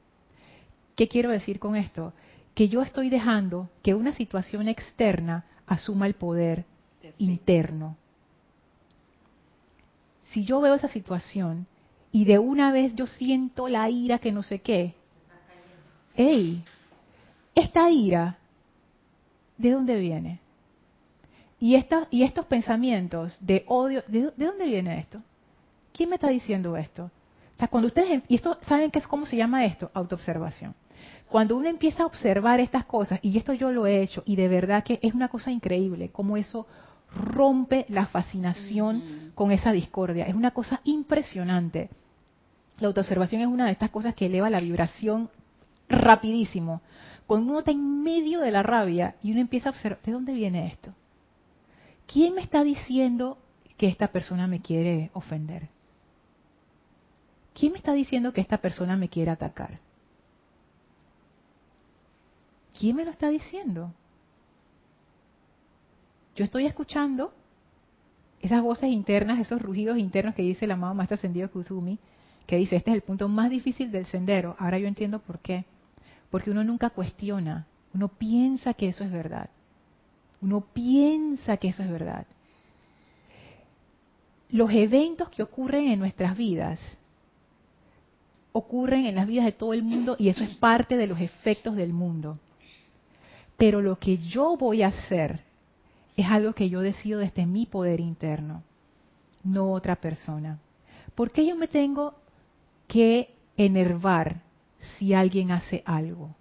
¿Qué 0.96 1.08
quiero 1.08 1.32
decir 1.32 1.60
con 1.60 1.76
esto? 1.76 2.14
Que 2.54 2.70
yo 2.70 2.82
estoy 2.82 3.10
dejando 3.10 3.70
que 3.84 3.96
una 3.96 4.14
situación 4.14 4.68
externa 4.68 5.46
asuma 5.66 6.08
el 6.08 6.14
poder 6.14 6.66
interno. 7.18 7.98
Si 10.30 10.46
yo 10.46 10.62
veo 10.62 10.76
esa 10.76 10.88
situación 10.88 11.68
y 12.12 12.26
de 12.26 12.40
una 12.40 12.72
vez 12.72 12.96
yo 12.96 13.06
siento 13.06 13.68
la 13.68 13.90
ira 13.90 14.20
que 14.20 14.32
no 14.32 14.44
sé 14.44 14.60
qué. 14.60 14.94
¡Ey! 16.16 16.64
Esta 17.54 17.90
ira, 17.90 18.38
¿de 19.58 19.72
dónde 19.72 19.98
viene? 19.98 20.40
Y, 21.60 21.76
esta, 21.76 22.08
y 22.12 22.24
estos 22.24 22.46
pensamientos 22.46 23.36
de 23.40 23.64
odio, 23.68 24.04
¿de, 24.08 24.32
dónde 24.38 24.66
viene 24.66 25.00
esto? 25.00 25.22
¿Quién 25.92 26.10
me 26.10 26.16
está 26.16 26.30
diciendo 26.30 26.78
esto? 26.78 27.06
O 27.06 27.60
sea, 27.60 27.68
cuando 27.68 27.88
ustedes, 27.88 28.12
em, 28.12 28.22
y 28.28 28.36
esto, 28.36 28.60
¿saben 28.68 28.92
qué 28.92 29.00
es 29.00 29.08
cómo 29.08 29.26
se 29.26 29.36
llama 29.36 29.66
esto? 29.66 29.90
Autoobservación. 29.94 30.76
Cuando 31.30 31.58
uno 31.58 31.68
empieza 31.68 32.04
a 32.04 32.06
observar 32.06 32.60
estas 32.60 32.86
cosas, 32.86 33.20
y 33.24 33.38
esto 33.38 33.54
yo 33.54 33.72
lo 33.72 33.88
he 33.88 34.02
hecho, 34.02 34.22
y 34.26 34.36
de 34.36 34.48
verdad 34.48 34.84
que 34.84 35.00
es 35.02 35.14
una 35.14 35.30
cosa 35.30 35.52
increíble, 35.52 36.10
cómo 36.10 36.38
eso 36.38 36.68
rompe 37.16 37.86
la 37.90 38.08
fascinación 38.08 39.32
con 39.36 39.52
esa 39.52 39.72
discordia. 39.72 40.26
Es 40.26 40.36
una 40.36 40.52
cosa 40.52 40.82
impresionante. 40.84 41.90
La 42.80 42.88
autoobservación 42.88 43.42
es 43.42 43.48
una 43.48 43.66
de 43.66 43.72
estas 43.72 43.90
cosas 43.90 44.14
que 44.14 44.28
eleva 44.28 44.50
la 44.50 44.60
vibración 44.60 45.30
rapidísimo. 45.90 46.82
Cuando 47.26 47.50
uno 47.50 47.60
está 47.60 47.72
en 47.72 48.04
medio 48.04 48.42
de 48.42 48.52
la 48.52 48.64
rabia 48.64 49.16
y 49.22 49.32
uno 49.32 49.42
empieza 49.42 49.70
a 49.70 49.72
observar, 49.72 50.02
¿de 50.04 50.12
dónde 50.12 50.34
viene 50.34 50.68
esto? 50.68 50.92
¿Quién 52.06 52.36
me 52.36 52.42
está 52.42 52.64
diciendo 52.64 53.38
que 53.78 53.88
esta 53.88 54.08
persona 54.08 54.48
me 54.48 54.62
quiere 54.62 55.12
ofender? 55.14 55.70
¿Quién 57.54 57.74
me 57.74 57.80
está 57.80 57.94
diciendo 57.94 58.34
que 58.34 58.42
esta 58.42 58.60
persona 58.60 58.96
me 58.96 59.10
quiere 59.10 59.32
atacar? 59.32 59.80
¿Quién 62.80 62.96
me 62.96 63.04
lo 63.04 63.12
está 63.12 63.30
diciendo? 63.30 63.92
Yo 66.38 66.44
estoy 66.44 66.68
escuchando 66.68 67.34
esas 68.42 68.62
voces 68.62 68.92
internas, 68.92 69.40
esos 69.40 69.60
rugidos 69.60 69.98
internos 69.98 70.36
que 70.36 70.44
dice 70.44 70.66
el 70.66 70.72
amado 70.72 70.94
Maestro 70.94 71.16
Ascendido 71.16 71.50
Kuzumi, 71.50 71.98
que 72.46 72.58
dice, 72.58 72.76
este 72.76 72.92
es 72.92 72.96
el 72.96 73.02
punto 73.02 73.28
más 73.28 73.50
difícil 73.50 73.92
del 73.92 74.06
sendero. 74.06 74.56
Ahora 74.60 74.78
yo 74.78 74.88
entiendo 74.88 75.18
por 75.18 75.40
qué. 75.40 75.66
Porque 76.30 76.52
uno 76.52 76.64
nunca 76.64 76.92
cuestiona, 76.92 77.66
uno 77.92 78.08
piensa 78.10 78.76
que 78.76 78.88
eso 78.88 79.04
es 79.04 79.12
verdad. 79.12 79.50
Uno 80.40 80.62
piensa 80.62 81.58
que 81.58 81.70
eso 81.70 81.82
es 81.82 81.90
verdad. 81.90 82.28
Los 84.52 84.70
eventos 84.72 85.30
que 85.30 85.42
ocurren 85.42 85.88
en 85.88 85.98
nuestras 85.98 86.38
vidas 86.38 86.80
ocurren 88.52 89.08
en 89.08 89.16
las 89.16 89.26
vidas 89.26 89.46
de 89.46 89.54
todo 89.54 89.74
el 89.74 89.82
mundo 89.82 90.16
y 90.20 90.30
eso 90.30 90.44
es 90.44 90.56
parte 90.58 90.98
de 90.98 91.08
los 91.08 91.20
efectos 91.20 91.76
del 91.76 91.94
mundo. 91.94 92.38
Pero 93.58 93.82
lo 93.82 93.98
que 93.98 94.20
yo 94.20 94.56
voy 94.56 94.84
a 94.84 94.90
hacer 94.90 95.47
es 96.18 96.26
algo 96.30 96.54
que 96.54 96.70
yo 96.70 96.82
decido 96.82 97.20
desde 97.20 97.46
mi 97.46 97.68
poder 97.68 98.00
interno, 98.00 98.64
no 99.44 99.72
otra 99.72 99.96
persona. 99.96 100.60
¿Por 101.14 101.32
qué 101.32 101.46
yo 101.46 101.56
me 101.56 101.68
tengo 101.68 102.16
que 102.88 103.36
enervar 103.56 104.42
si 104.98 105.14
alguien 105.14 105.52
hace 105.52 105.84
algo? 105.86 106.36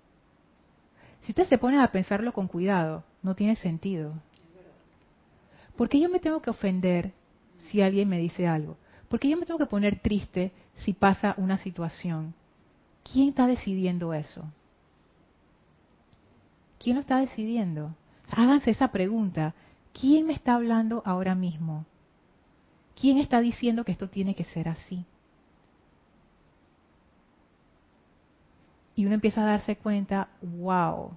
Si 1.22 1.32
usted 1.32 1.44
se 1.44 1.58
pone 1.58 1.78
a 1.78 1.92
pensarlo 1.92 2.32
con 2.32 2.48
cuidado, 2.48 3.04
no 3.22 3.34
tiene 3.34 3.54
sentido. 3.56 4.14
¿Por 5.76 5.90
qué 5.90 6.00
yo 6.00 6.08
me 6.08 6.20
tengo 6.20 6.40
que 6.40 6.50
ofender 6.50 7.12
si 7.58 7.82
alguien 7.82 8.08
me 8.08 8.18
dice 8.18 8.46
algo? 8.46 8.78
¿Por 9.08 9.20
qué 9.20 9.28
yo 9.28 9.36
me 9.36 9.44
tengo 9.44 9.58
que 9.58 9.66
poner 9.66 10.00
triste 10.00 10.52
si 10.84 10.94
pasa 10.94 11.34
una 11.36 11.58
situación? 11.58 12.34
¿Quién 13.12 13.28
está 13.28 13.46
decidiendo 13.46 14.14
eso? 14.14 14.50
¿Quién 16.78 16.96
lo 16.96 17.00
está 17.00 17.18
decidiendo? 17.18 17.94
Háganse 18.30 18.70
esa 18.70 18.88
pregunta. 18.88 19.54
¿Quién 19.98 20.26
me 20.26 20.34
está 20.34 20.54
hablando 20.54 21.02
ahora 21.06 21.34
mismo? 21.34 21.86
¿Quién 23.00 23.16
está 23.16 23.40
diciendo 23.40 23.84
que 23.84 23.92
esto 23.92 24.10
tiene 24.10 24.34
que 24.34 24.44
ser 24.44 24.68
así? 24.68 25.06
Y 28.94 29.06
uno 29.06 29.14
empieza 29.14 29.42
a 29.42 29.46
darse 29.46 29.76
cuenta, 29.76 30.28
wow, 30.42 31.12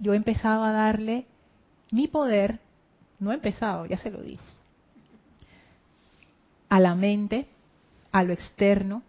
yo 0.00 0.12
he 0.12 0.16
empezado 0.16 0.64
a 0.64 0.72
darle 0.72 1.26
mi 1.92 2.08
poder, 2.08 2.58
no 3.20 3.30
he 3.30 3.34
empezado, 3.34 3.86
ya 3.86 3.96
se 3.96 4.10
lo 4.10 4.20
di, 4.20 4.38
a 6.68 6.80
la 6.80 6.96
mente, 6.96 7.46
a 8.10 8.24
lo 8.24 8.32
externo, 8.32 9.02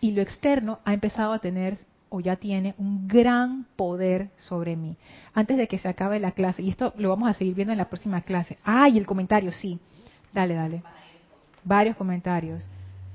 y 0.00 0.12
lo 0.12 0.22
externo 0.22 0.80
ha 0.84 0.94
empezado 0.94 1.32
a 1.32 1.40
tener 1.40 1.78
o 2.10 2.20
ya 2.20 2.36
tiene 2.36 2.74
un 2.78 3.06
gran 3.08 3.66
poder 3.76 4.30
sobre 4.38 4.76
mí. 4.76 4.96
Antes 5.34 5.56
de 5.56 5.68
que 5.68 5.78
se 5.78 5.88
acabe 5.88 6.20
la 6.20 6.32
clase, 6.32 6.62
y 6.62 6.70
esto 6.70 6.94
lo 6.96 7.10
vamos 7.10 7.28
a 7.28 7.34
seguir 7.34 7.54
viendo 7.54 7.72
en 7.72 7.78
la 7.78 7.88
próxima 7.88 8.22
clase. 8.22 8.58
¡Ay, 8.64 8.98
el 8.98 9.06
comentario! 9.06 9.52
Sí. 9.52 9.78
Dale, 10.32 10.54
dale. 10.54 10.82
Varios 11.64 11.96
comentarios. 11.96 12.66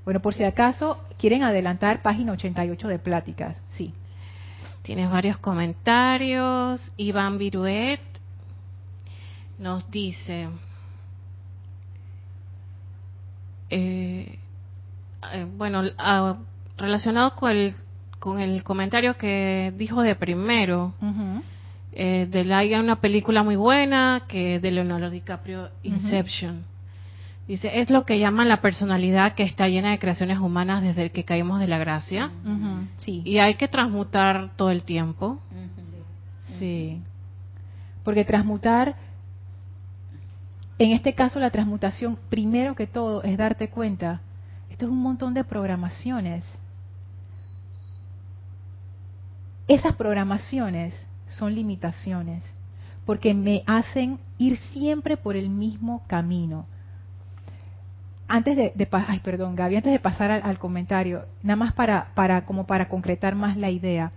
Bueno, 0.05 0.19
por 0.19 0.33
si 0.33 0.43
acaso 0.43 1.05
quieren 1.17 1.43
adelantar 1.43 2.01
página 2.01 2.33
88 2.33 2.87
de 2.87 2.99
pláticas. 2.99 3.59
Sí. 3.67 3.93
Tienes 4.81 5.09
varios 5.09 5.37
comentarios. 5.37 6.93
Iván 6.97 7.37
Viruet 7.37 8.01
nos 9.59 9.89
dice, 9.89 10.49
eh, 13.69 14.39
eh, 15.31 15.47
bueno, 15.57 15.83
ah, 15.97 16.37
relacionado 16.77 17.35
con 17.35 17.51
el 17.51 17.75
con 18.23 18.39
el 18.39 18.63
comentario 18.63 19.17
que 19.17 19.73
dijo 19.77 20.01
de 20.01 20.15
primero, 20.15 20.93
eh, 21.91 22.25
de 22.31 22.45
la 22.45 22.59
hay 22.59 22.73
una 22.75 23.01
película 23.01 23.43
muy 23.43 23.57
buena 23.57 24.23
que 24.29 24.61
de 24.61 24.71
Leonardo 24.71 25.09
DiCaprio, 25.09 25.71
Inception. 25.83 26.63
Dice, 27.49 27.81
es 27.81 27.89
lo 27.89 28.05
que 28.05 28.19
llaman 28.19 28.47
la 28.47 28.61
personalidad 28.61 29.33
que 29.33 29.43
está 29.43 29.67
llena 29.67 29.91
de 29.91 29.99
creaciones 29.99 30.39
humanas 30.39 30.81
desde 30.81 31.11
que 31.11 31.25
caímos 31.25 31.59
de 31.59 31.67
la 31.67 31.77
gracia. 31.79 32.31
sí. 32.95 33.23
Y 33.25 33.39
hay 33.39 33.55
que 33.55 33.67
transmutar 33.67 34.51
todo 34.55 34.71
el 34.71 34.83
tiempo. 34.83 35.41
Sí. 36.59 37.01
Porque 38.05 38.23
transmutar, 38.23 38.95
en 40.79 40.91
este 40.91 41.11
caso 41.13 41.41
la 41.41 41.49
transmutación, 41.49 42.17
primero 42.29 42.73
que 42.73 42.87
todo, 42.87 43.21
es 43.23 43.37
darte 43.37 43.67
cuenta, 43.67 44.21
esto 44.69 44.85
es 44.85 44.91
un 44.93 45.01
montón 45.01 45.33
de 45.33 45.43
programaciones 45.43 46.62
esas 49.67 49.95
programaciones 49.95 50.93
son 51.27 51.55
limitaciones, 51.55 52.43
porque 53.05 53.33
me 53.33 53.63
hacen 53.65 54.19
ir 54.37 54.57
siempre 54.73 55.17
por 55.17 55.35
el 55.35 55.49
mismo 55.49 56.03
camino. 56.07 56.65
Antes 58.27 58.55
de, 58.55 58.87
ay, 58.91 59.19
perdón, 59.19 59.55
Gaby, 59.55 59.77
antes 59.77 59.91
de 59.91 59.99
pasar 59.99 60.31
al, 60.31 60.57
comentario, 60.57 61.25
nada 61.43 61.55
más 61.55 61.73
para, 61.73 62.11
para, 62.15 62.45
como 62.45 62.65
para 62.65 62.89
concretar 62.89 63.35
más 63.35 63.57
la 63.57 63.69
idea. 63.69 64.11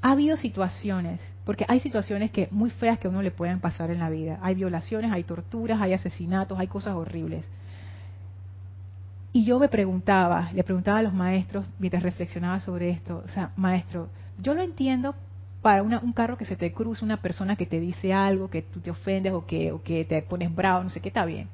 Ha 0.00 0.12
habido 0.12 0.36
situaciones, 0.36 1.20
porque 1.44 1.64
hay 1.68 1.78
situaciones 1.78 2.32
que 2.32 2.48
muy 2.50 2.70
feas 2.70 2.98
que 2.98 3.06
a 3.06 3.10
uno 3.10 3.22
le 3.22 3.30
pueden 3.30 3.60
pasar 3.60 3.90
en 3.90 4.00
la 4.00 4.10
vida. 4.10 4.38
Hay 4.42 4.56
violaciones, 4.56 5.12
hay 5.12 5.22
torturas, 5.22 5.80
hay 5.80 5.92
asesinatos, 5.92 6.58
hay 6.58 6.66
cosas 6.66 6.94
horribles. 6.94 7.48
Y 9.32 9.44
yo 9.44 9.58
me 9.58 9.68
preguntaba, 9.68 10.50
le 10.52 10.62
preguntaba 10.62 10.98
a 10.98 11.02
los 11.02 11.14
maestros 11.14 11.66
mientras 11.78 12.02
reflexionaba 12.02 12.60
sobre 12.60 12.90
esto, 12.90 13.22
o 13.24 13.28
sea, 13.28 13.52
maestro, 13.56 14.08
yo 14.38 14.52
lo 14.52 14.60
entiendo 14.60 15.14
para 15.62 15.82
un 15.82 16.12
carro 16.12 16.36
que 16.36 16.44
se 16.44 16.56
te 16.56 16.72
cruza, 16.72 17.04
una 17.04 17.22
persona 17.22 17.56
que 17.56 17.66
te 17.66 17.80
dice 17.80 18.12
algo, 18.12 18.50
que 18.50 18.62
tú 18.62 18.80
te 18.80 18.90
ofendes 18.90 19.32
o 19.32 19.46
que, 19.46 19.72
o 19.72 19.82
que 19.82 20.04
te 20.04 20.20
pones 20.22 20.54
bravo, 20.54 20.82
no 20.82 20.90
sé 20.90 21.00
qué, 21.00 21.08
está 21.08 21.24
bien. 21.24 21.48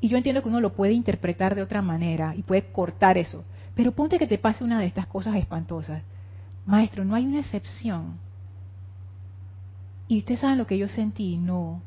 Y 0.00 0.08
yo 0.08 0.16
entiendo 0.16 0.42
que 0.42 0.48
uno 0.48 0.60
lo 0.60 0.72
puede 0.72 0.94
interpretar 0.94 1.54
de 1.54 1.62
otra 1.62 1.82
manera 1.82 2.34
y 2.34 2.42
puede 2.42 2.62
cortar 2.72 3.18
eso. 3.18 3.44
Pero 3.74 3.92
ponte 3.92 4.18
que 4.18 4.26
te 4.26 4.38
pase 4.38 4.64
una 4.64 4.80
de 4.80 4.86
estas 4.86 5.06
cosas 5.06 5.36
espantosas. 5.36 6.02
Maestro, 6.66 7.04
no 7.04 7.14
hay 7.14 7.26
una 7.26 7.40
excepción. 7.40 8.18
Y 10.08 10.20
ustedes 10.20 10.40
saben 10.40 10.58
lo 10.58 10.66
que 10.66 10.78
yo 10.78 10.88
sentí, 10.88 11.36
no. 11.36 11.82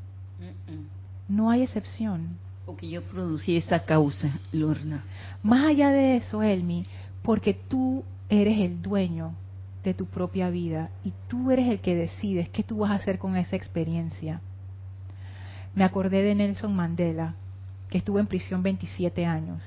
No 1.28 1.50
hay 1.50 1.64
excepción 1.64 2.38
porque 2.66 2.90
yo 2.90 3.02
producí 3.04 3.58
esa 3.58 3.84
causa, 3.86 4.40
Lorna. 4.52 5.04
Más 5.44 5.66
allá 5.66 5.90
de 5.90 6.18
eso, 6.18 6.44
Elmi, 6.44 6.86
porque 7.24 7.54
tú 7.54 8.04
eres 8.30 8.60
el 8.60 8.82
dueño 8.82 9.34
de 9.84 9.94
tu 9.94 10.06
propia 10.06 10.50
vida 10.50 10.90
y 11.04 11.14
tú 11.28 11.52
eres 11.52 11.68
el 11.68 11.80
que 11.80 11.96
decides 11.96 12.50
qué 12.50 12.64
tú 12.64 12.80
vas 12.80 12.92
a 12.92 12.96
hacer 12.96 13.18
con 13.18 13.36
esa 13.36 13.56
experiencia. 13.56 14.42
Me 15.74 15.84
acordé 15.84 16.22
de 16.22 16.36
Nelson 16.36 16.76
Mandela, 16.76 17.36
que 17.90 17.98
estuvo 17.98 18.20
en 18.20 18.28
prisión 18.28 18.62
27 18.62 19.26
años. 19.26 19.64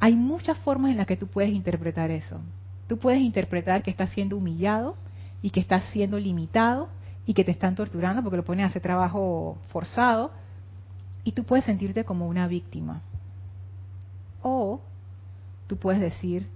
Hay 0.00 0.14
muchas 0.14 0.56
formas 0.58 0.92
en 0.92 0.98
las 0.98 1.06
que 1.06 1.16
tú 1.16 1.26
puedes 1.26 1.50
interpretar 1.50 2.10
eso. 2.10 2.40
Tú 2.86 2.98
puedes 2.98 3.20
interpretar 3.20 3.82
que 3.82 3.90
estás 3.90 4.10
siendo 4.10 4.36
humillado 4.36 4.96
y 5.42 5.50
que 5.50 5.60
estás 5.60 5.84
siendo 5.90 6.18
limitado 6.18 6.88
y 7.26 7.34
que 7.34 7.44
te 7.44 7.50
están 7.50 7.74
torturando 7.74 8.22
porque 8.22 8.36
lo 8.36 8.44
ponen 8.44 8.64
a 8.64 8.68
hacer 8.68 8.80
trabajo 8.80 9.58
forzado 9.68 10.30
y 11.24 11.32
tú 11.32 11.44
puedes 11.44 11.64
sentirte 11.64 12.04
como 12.04 12.26
una 12.26 12.46
víctima. 12.46 13.02
O 14.42 14.80
tú 15.66 15.76
puedes 15.76 16.00
decir, 16.00 16.48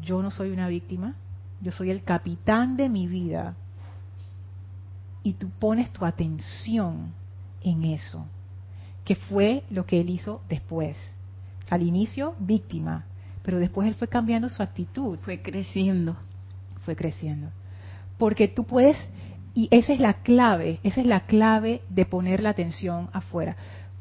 yo 0.00 0.22
no 0.22 0.30
soy 0.30 0.50
una 0.50 0.68
víctima, 0.68 1.14
yo 1.60 1.72
soy 1.72 1.90
el 1.90 2.02
capitán 2.02 2.76
de 2.76 2.88
mi 2.88 3.06
vida. 3.06 3.56
Y 5.22 5.32
tú 5.34 5.50
pones 5.58 5.92
tu 5.92 6.04
atención 6.04 7.12
en 7.62 7.84
eso, 7.84 8.26
que 9.04 9.16
fue 9.16 9.64
lo 9.70 9.86
que 9.86 10.00
él 10.00 10.10
hizo 10.10 10.42
después. 10.48 10.96
Al 11.68 11.82
inicio, 11.82 12.36
víctima, 12.38 13.06
pero 13.46 13.58
después 13.58 13.86
él 13.86 13.94
fue 13.94 14.08
cambiando 14.08 14.48
su 14.48 14.60
actitud. 14.62 15.18
Fue 15.22 15.40
creciendo. 15.40 16.16
Fue 16.84 16.96
creciendo. 16.96 17.50
Porque 18.18 18.48
tú 18.48 18.64
puedes, 18.64 18.96
y 19.54 19.68
esa 19.70 19.92
es 19.92 20.00
la 20.00 20.14
clave, 20.14 20.80
esa 20.82 21.00
es 21.00 21.06
la 21.06 21.26
clave 21.26 21.82
de 21.88 22.06
poner 22.06 22.40
la 22.40 22.50
atención 22.50 23.08
afuera. 23.12 23.56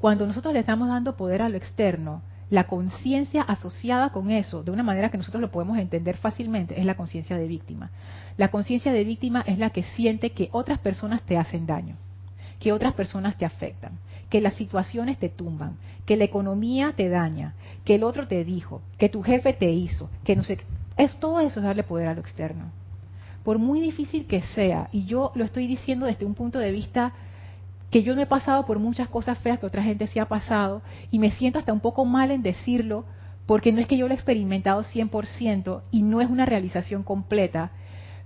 Cuando 0.06 0.28
nosotros 0.28 0.54
le 0.54 0.60
estamos 0.60 0.88
dando 0.88 1.18
poder 1.18 1.42
a 1.42 1.50
lo 1.50 1.58
externo, 1.58 2.22
la 2.52 2.66
conciencia 2.66 3.42
asociada 3.42 4.12
con 4.12 4.30
eso, 4.30 4.62
de 4.62 4.70
una 4.70 4.84
manera 4.84 5.10
que 5.10 5.18
nosotros 5.18 5.42
lo 5.42 5.50
podemos 5.50 5.80
entender 5.80 6.18
fácilmente, 6.18 6.80
es 6.80 6.86
la 6.86 6.94
conciencia 6.94 7.40
de 7.40 7.48
víctima. 7.48 7.90
La 8.38 8.52
conciencia 8.52 8.94
de 8.94 9.04
víctima 9.04 9.44
es 9.48 9.58
la 9.58 9.72
que 9.72 9.82
siente 9.82 10.30
que 10.34 10.50
otras 10.52 10.78
personas 10.78 11.24
te 11.24 11.40
hacen 11.40 11.66
daño, 11.66 11.96
que 12.60 12.72
otras 12.72 12.94
personas 12.94 13.36
te 13.36 13.46
afectan, 13.46 13.94
que 14.30 14.42
las 14.42 14.54
situaciones 14.54 15.18
te 15.18 15.30
tumban, 15.30 15.78
que 16.06 16.18
la 16.18 16.26
economía 16.26 16.94
te 16.96 17.10
daña, 17.10 17.56
que 17.84 17.96
el 17.96 18.04
otro 18.04 18.28
te 18.28 18.44
dijo, 18.46 18.84
que 19.00 19.10
tu 19.10 19.24
jefe 19.24 19.54
te 19.54 19.72
hizo, 19.72 20.12
que 20.24 20.36
no 20.36 20.44
sé, 20.44 20.60
es 20.98 21.20
todo 21.20 21.40
eso 21.40 21.62
es 21.62 21.66
darle 21.66 21.82
poder 21.82 22.10
a 22.10 22.14
lo 22.14 22.22
externo. 22.22 22.66
Por 23.44 23.58
muy 23.58 23.82
difícil 23.82 24.28
que 24.28 24.42
sea, 24.54 24.88
y 24.92 25.06
yo 25.06 25.32
lo 25.34 25.44
estoy 25.44 25.66
diciendo 25.66 26.06
desde 26.06 26.28
un 26.28 26.36
punto 26.36 26.60
de 26.60 26.72
vista 26.72 27.12
que 27.96 28.04
yo 28.04 28.14
no 28.14 28.22
he 28.22 28.26
pasado 28.26 28.66
por 28.66 28.78
muchas 28.78 29.08
cosas 29.08 29.38
feas 29.38 29.58
que 29.58 29.66
otra 29.66 29.82
gente 29.82 30.06
sí 30.08 30.20
ha 30.20 30.26
pasado 30.26 30.82
y 31.12 31.18
me 31.18 31.32
siento 31.32 31.60
hasta 31.60 31.72
un 31.72 31.80
poco 31.80 32.04
mal 32.04 32.30
en 32.30 32.42
decirlo 32.42 33.06
porque 33.46 33.72
no 33.72 33.80
es 33.80 33.88
que 33.88 33.96
yo 33.96 34.06
lo 34.10 34.14
he 34.14 34.18
experimentado 34.18 34.84
100% 34.84 35.82
y 35.92 36.02
no 36.02 36.20
es 36.20 36.30
una 36.30 36.46
realización 36.46 37.04
completa, 37.04 37.72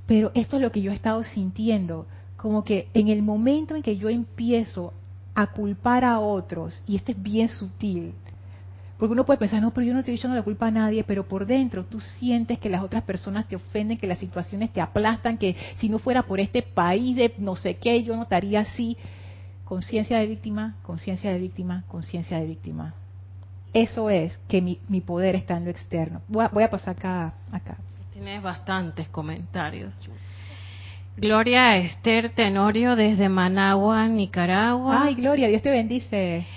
pero 0.07 0.31
esto 0.33 0.55
es 0.55 0.63
lo 0.63 0.71
que 0.71 0.81
yo 0.81 0.91
he 0.91 0.95
estado 0.95 1.23
sintiendo 1.23 2.07
como 2.35 2.63
que 2.63 2.87
en 2.95 3.09
el 3.09 3.21
momento 3.21 3.75
en 3.75 3.83
que 3.83 3.95
yo 3.95 4.09
empiezo 4.09 4.91
a 5.35 5.45
culpar 5.45 6.03
a 6.03 6.19
otros, 6.19 6.81
y 6.87 6.95
esto 6.95 7.11
es 7.11 7.21
bien 7.21 7.47
sutil, 7.47 8.13
porque 8.97 9.13
uno 9.13 9.23
puede 9.23 9.37
pensar, 9.37 9.61
no, 9.61 9.71
pero 9.71 9.85
yo 9.85 9.93
no 9.93 9.99
estoy 9.99 10.15
echando 10.15 10.35
la 10.35 10.41
culpa 10.41 10.65
a 10.65 10.71
nadie, 10.71 11.03
pero 11.03 11.27
por 11.27 11.45
dentro 11.45 11.85
tú 11.85 11.99
sientes 11.99 12.57
que 12.57 12.69
las 12.69 12.81
otras 12.81 13.03
personas 13.03 13.47
te 13.47 13.55
ofenden, 13.55 13.99
que 13.99 14.07
las 14.07 14.17
situaciones 14.17 14.73
te 14.73 14.81
aplastan, 14.81 15.37
que 15.37 15.55
si 15.77 15.89
no 15.89 15.99
fuera 15.99 16.23
por 16.23 16.39
este 16.39 16.63
país 16.63 17.15
de 17.15 17.35
no 17.37 17.55
sé 17.55 17.75
qué, 17.75 18.01
yo 18.01 18.15
no 18.15 18.23
estaría 18.23 18.61
así. 18.61 18.97
Conciencia 19.69 20.17
de 20.17 20.25
víctima, 20.25 20.73
conciencia 20.81 21.31
de 21.31 21.37
víctima, 21.37 21.83
conciencia 21.87 22.39
de 22.39 22.47
víctima. 22.47 22.95
Eso 23.71 24.09
es 24.09 24.35
que 24.47 24.63
mi, 24.63 24.79
mi, 24.87 24.99
poder 24.99 25.35
está 25.35 25.57
en 25.57 25.65
lo 25.65 25.69
externo. 25.69 26.23
Voy 26.27 26.45
a, 26.45 26.47
voy 26.47 26.63
a 26.63 26.71
pasar 26.71 26.97
acá, 26.97 27.35
acá. 27.51 27.77
Tienes 28.11 28.41
bastantes 28.41 29.07
comentarios. 29.09 29.93
Gloria 31.17 31.77
Esther 31.77 32.29
Tenorio 32.29 32.95
desde 32.95 33.29
Managua, 33.29 34.07
Nicaragua. 34.07 35.03
Ay, 35.03 35.13
Gloria, 35.13 35.47
Dios 35.47 35.61
te 35.61 35.69
bendice. 35.69 36.47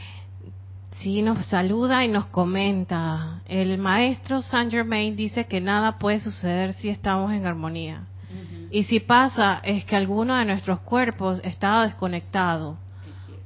Sí, 1.01 1.21
nos 1.21 1.45
saluda 1.45 2.07
y 2.07 2.09
nos 2.09 2.29
comenta. 2.29 3.43
El 3.47 3.77
maestro 3.77 4.41
Saint 4.41 4.71
Germain 4.71 5.15
dice 5.17 5.45
que 5.45 5.61
nada 5.61 5.99
puede 5.99 6.19
suceder 6.19 6.73
si 6.73 6.89
estamos 6.89 7.31
en 7.33 7.45
armonía. 7.45 8.05
Y 8.71 8.85
si 8.85 9.01
pasa 9.01 9.61
es 9.65 9.85
que 9.85 9.97
alguno 9.97 10.35
de 10.35 10.47
nuestros 10.47 10.81
cuerpos 10.81 11.43
estaba 11.45 11.85
desconectado. 11.85 12.79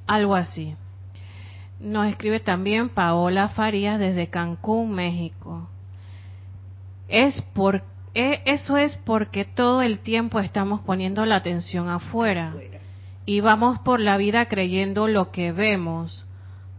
Algo 0.07 0.35
así. 0.35 0.77
Nos 1.81 2.07
escribe 2.07 2.41
también 2.41 2.89
Paola 2.89 3.49
Farías 3.51 3.99
desde 3.99 4.29
Cancún, 4.29 4.93
México. 4.93 5.69
Es 7.09 7.41
por, 7.53 7.83
e, 8.15 8.43
eso 8.47 8.77
es 8.77 8.97
porque 9.05 9.45
todo 9.45 9.83
el 9.83 10.01
tiempo 10.01 10.41
estamos 10.41 10.81
poniendo 10.81 11.27
la 11.27 11.37
atención 11.37 11.89
afuera 11.89 12.55
y 13.25 13.41
vamos 13.41 13.79
por 13.81 14.01
la 14.01 14.17
vida 14.17 14.47
creyendo 14.47 15.07
lo 15.07 15.31
que 15.31 15.53
vemos 15.53 16.27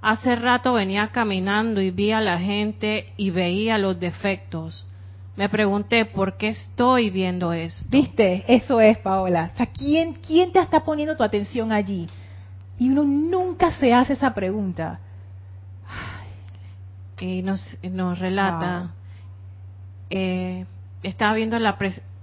Hace 0.01 0.35
rato 0.35 0.73
venía 0.73 1.07
caminando 1.07 1.81
y 1.81 1.91
vi 1.91 2.11
a 2.11 2.21
la 2.21 2.39
gente 2.39 3.11
y 3.17 3.31
veía 3.31 3.77
los 3.77 3.99
defectos. 3.99 4.85
Me 5.35 5.49
pregunté, 5.49 6.05
¿por 6.05 6.37
qué 6.37 6.49
estoy 6.49 7.09
viendo 7.09 7.51
esto? 7.51 7.87
¿Viste? 7.89 8.43
Eso 8.47 8.79
es, 8.79 8.97
Paola. 8.99 9.51
O 9.53 9.57
sea, 9.57 9.65
¿quién, 9.65 10.13
quién 10.13 10.51
te 10.51 10.59
está 10.59 10.83
poniendo 10.83 11.15
tu 11.15 11.23
atención 11.23 11.71
allí? 11.71 12.07
Y 12.79 12.89
uno 12.89 13.03
nunca 13.03 13.71
se 13.71 13.93
hace 13.93 14.13
esa 14.13 14.33
pregunta. 14.33 14.99
Y 17.19 17.41
nos, 17.41 17.77
nos 17.81 18.19
relata, 18.19 18.91
eh, 20.09 20.65
estaba 21.01 21.33
viendo 21.33 21.57
la 21.57 21.77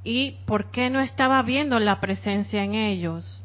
y 0.04 0.36
¿por 0.44 0.70
qué 0.70 0.90
no 0.90 1.00
estaba 1.00 1.42
viendo 1.42 1.80
la 1.80 1.98
presencia 1.98 2.62
en 2.62 2.74
ellos? 2.74 3.42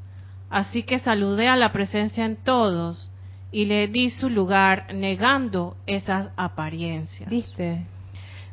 Así 0.50 0.84
que 0.84 1.00
saludé 1.00 1.48
a 1.48 1.56
la 1.56 1.72
presencia 1.72 2.26
en 2.26 2.36
todos 2.36 3.10
y 3.52 3.66
le 3.66 3.88
di 3.88 4.10
su 4.10 4.30
lugar 4.30 4.94
negando 4.94 5.78
esas 5.88 6.30
apariencias. 6.36 7.30
¿Viste? 7.30 7.86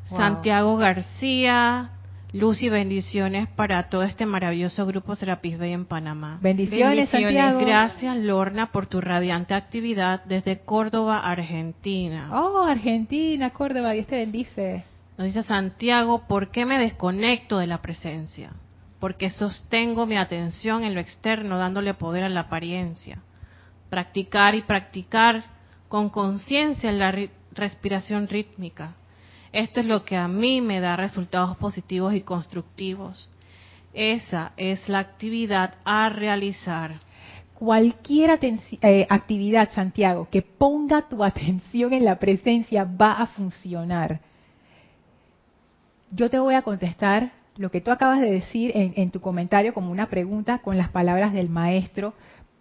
Santiago 0.05 0.77
García, 0.77 1.91
luz 2.37 2.62
y 2.62 2.68
bendiciones 2.68 3.49
para 3.49 3.89
todo 3.89 4.03
este 4.03 4.26
maravilloso 4.26 4.87
grupo 4.87 5.16
Serapis 5.16 5.59
Bay 5.59 5.72
en 5.72 5.84
Panamá. 5.84 6.39
Bendiciones, 6.41 7.09
Santiago. 7.09 7.61
Gracias, 7.61 8.16
Lorna, 8.16 8.72
por 8.72 8.87
tu 8.87 9.01
radiante 9.01 9.55
actividad 9.55 10.24
desde 10.24 10.61
Córdoba, 10.61 11.20
Argentina. 11.20 12.30
Oh, 12.32 12.62
Argentina, 12.62 13.51
Córdoba, 13.51 13.93
Dios 13.93 14.07
te 14.07 14.16
bendice. 14.16 14.84
Nos 15.18 15.26
dice 15.26 15.43
Santiago, 15.43 16.26
¿por 16.26 16.51
qué 16.51 16.66
me 16.66 16.78
desconecto 16.78 17.59
de 17.59 17.66
la 17.66 17.82
presencia? 17.82 18.53
Porque 19.01 19.30
sostengo 19.30 20.07
mi 20.07 20.16
atención 20.16 20.84
en 20.84 20.95
lo 20.95 21.01
externo, 21.01 21.59
dándole 21.59 21.95
poder 21.95 22.24
a 22.24 22.28
la 22.28 22.41
apariencia 22.41 23.18
practicar 23.89 24.55
y 24.55 24.62
practicar 24.62 25.45
con 25.89 26.09
conciencia 26.09 26.91
en 26.91 26.99
la 26.99 27.14
respiración 27.53 28.28
rítmica. 28.28 28.95
Esto 29.57 29.81
es 29.81 29.87
lo 29.87 30.05
que 30.05 30.19
a 30.19 30.29
mí 30.29 30.61
me 30.61 30.81
da 30.81 30.97
resultados 30.97 31.57
positivos 31.57 32.13
y 32.13 32.21
constructivos. 32.21 33.31
Esa 33.95 34.53
es 34.59 34.87
la 34.87 34.99
actividad 34.99 35.77
a 35.83 36.11
realizar. 36.11 36.97
Cualquier 37.55 38.39
eh, 38.83 39.07
actividad, 39.09 39.71
Santiago, 39.71 40.29
que 40.31 40.43
ponga 40.43 41.09
tu 41.09 41.25
atención 41.25 41.95
en 41.95 42.05
la 42.05 42.19
presencia 42.19 42.85
va 42.85 43.13
a 43.13 43.29
funcionar. 43.29 44.21
Yo 46.11 46.29
te 46.29 46.39
voy 46.39 46.55
a 46.55 46.61
contestar 46.61 47.33
lo 47.57 47.71
que 47.71 47.81
tú 47.81 47.91
acabas 47.91 48.21
de 48.21 48.31
decir 48.31 48.73
en 48.75 49.11
tu 49.11 49.23
comentario 49.23 49.73
como 49.73 49.91
una 49.91 50.11
pregunta 50.11 50.59
con 50.59 50.77
las 50.77 50.91
palabras 50.91 51.33
del 51.33 51.49
maestro 51.49 52.13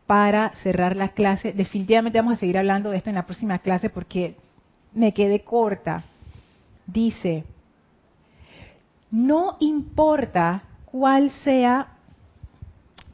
para 0.08 0.54
cerrar 0.64 0.96
la 0.96 1.10
clase. 1.10 1.52
Definitivamente 1.52 2.20
vamos 2.20 2.36
a 2.36 2.39
seguir 2.39 2.58
hablando 2.58 2.91
de 2.91 2.98
esto 3.00 3.10
en 3.10 3.18
la 3.18 3.26
próxima 3.26 3.60
clase 3.60 3.89
porque 3.89 4.38
me 4.93 5.14
quedé 5.14 5.41
corta. 5.41 6.06
Dice, 6.88 7.43
no 9.11 9.57
importa 9.59 10.63
cuál 10.86 11.31
sea, 11.43 11.88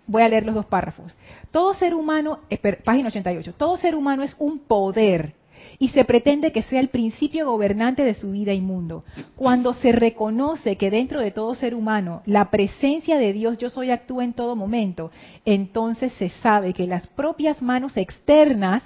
voy 0.07 0.23
a 0.23 0.29
leer 0.29 0.45
los 0.45 0.55
dos 0.55 0.65
párrafos. 0.65 1.15
Todo 1.51 1.73
ser 1.73 1.93
humano, 1.93 2.39
página 2.83 3.09
88, 3.09 3.53
todo 3.53 3.77
ser 3.77 3.95
humano 3.95 4.23
es 4.23 4.35
un 4.39 4.59
poder 4.59 5.33
y 5.79 5.89
se 5.89 6.05
pretende 6.05 6.51
que 6.51 6.63
sea 6.63 6.79
el 6.79 6.89
principio 6.89 7.45
gobernante 7.45 8.03
de 8.03 8.13
su 8.13 8.31
vida 8.31 8.53
y 8.53 8.61
mundo. 8.61 9.03
Cuando 9.35 9.73
se 9.73 9.91
reconoce 9.91 10.75
que 10.75 10.91
dentro 10.91 11.19
de 11.19 11.31
todo 11.31 11.55
ser 11.55 11.73
humano 11.73 12.21
la 12.25 12.51
presencia 12.51 13.17
de 13.17 13.33
Dios 13.33 13.57
yo 13.57 13.69
soy 13.69 13.91
actúa 13.91 14.23
en 14.23 14.33
todo 14.33 14.55
momento, 14.55 15.11
entonces 15.45 16.13
se 16.13 16.29
sabe 16.29 16.73
que 16.73 16.87
las 16.87 17.07
propias 17.07 17.61
manos 17.61 17.97
externas 17.97 18.83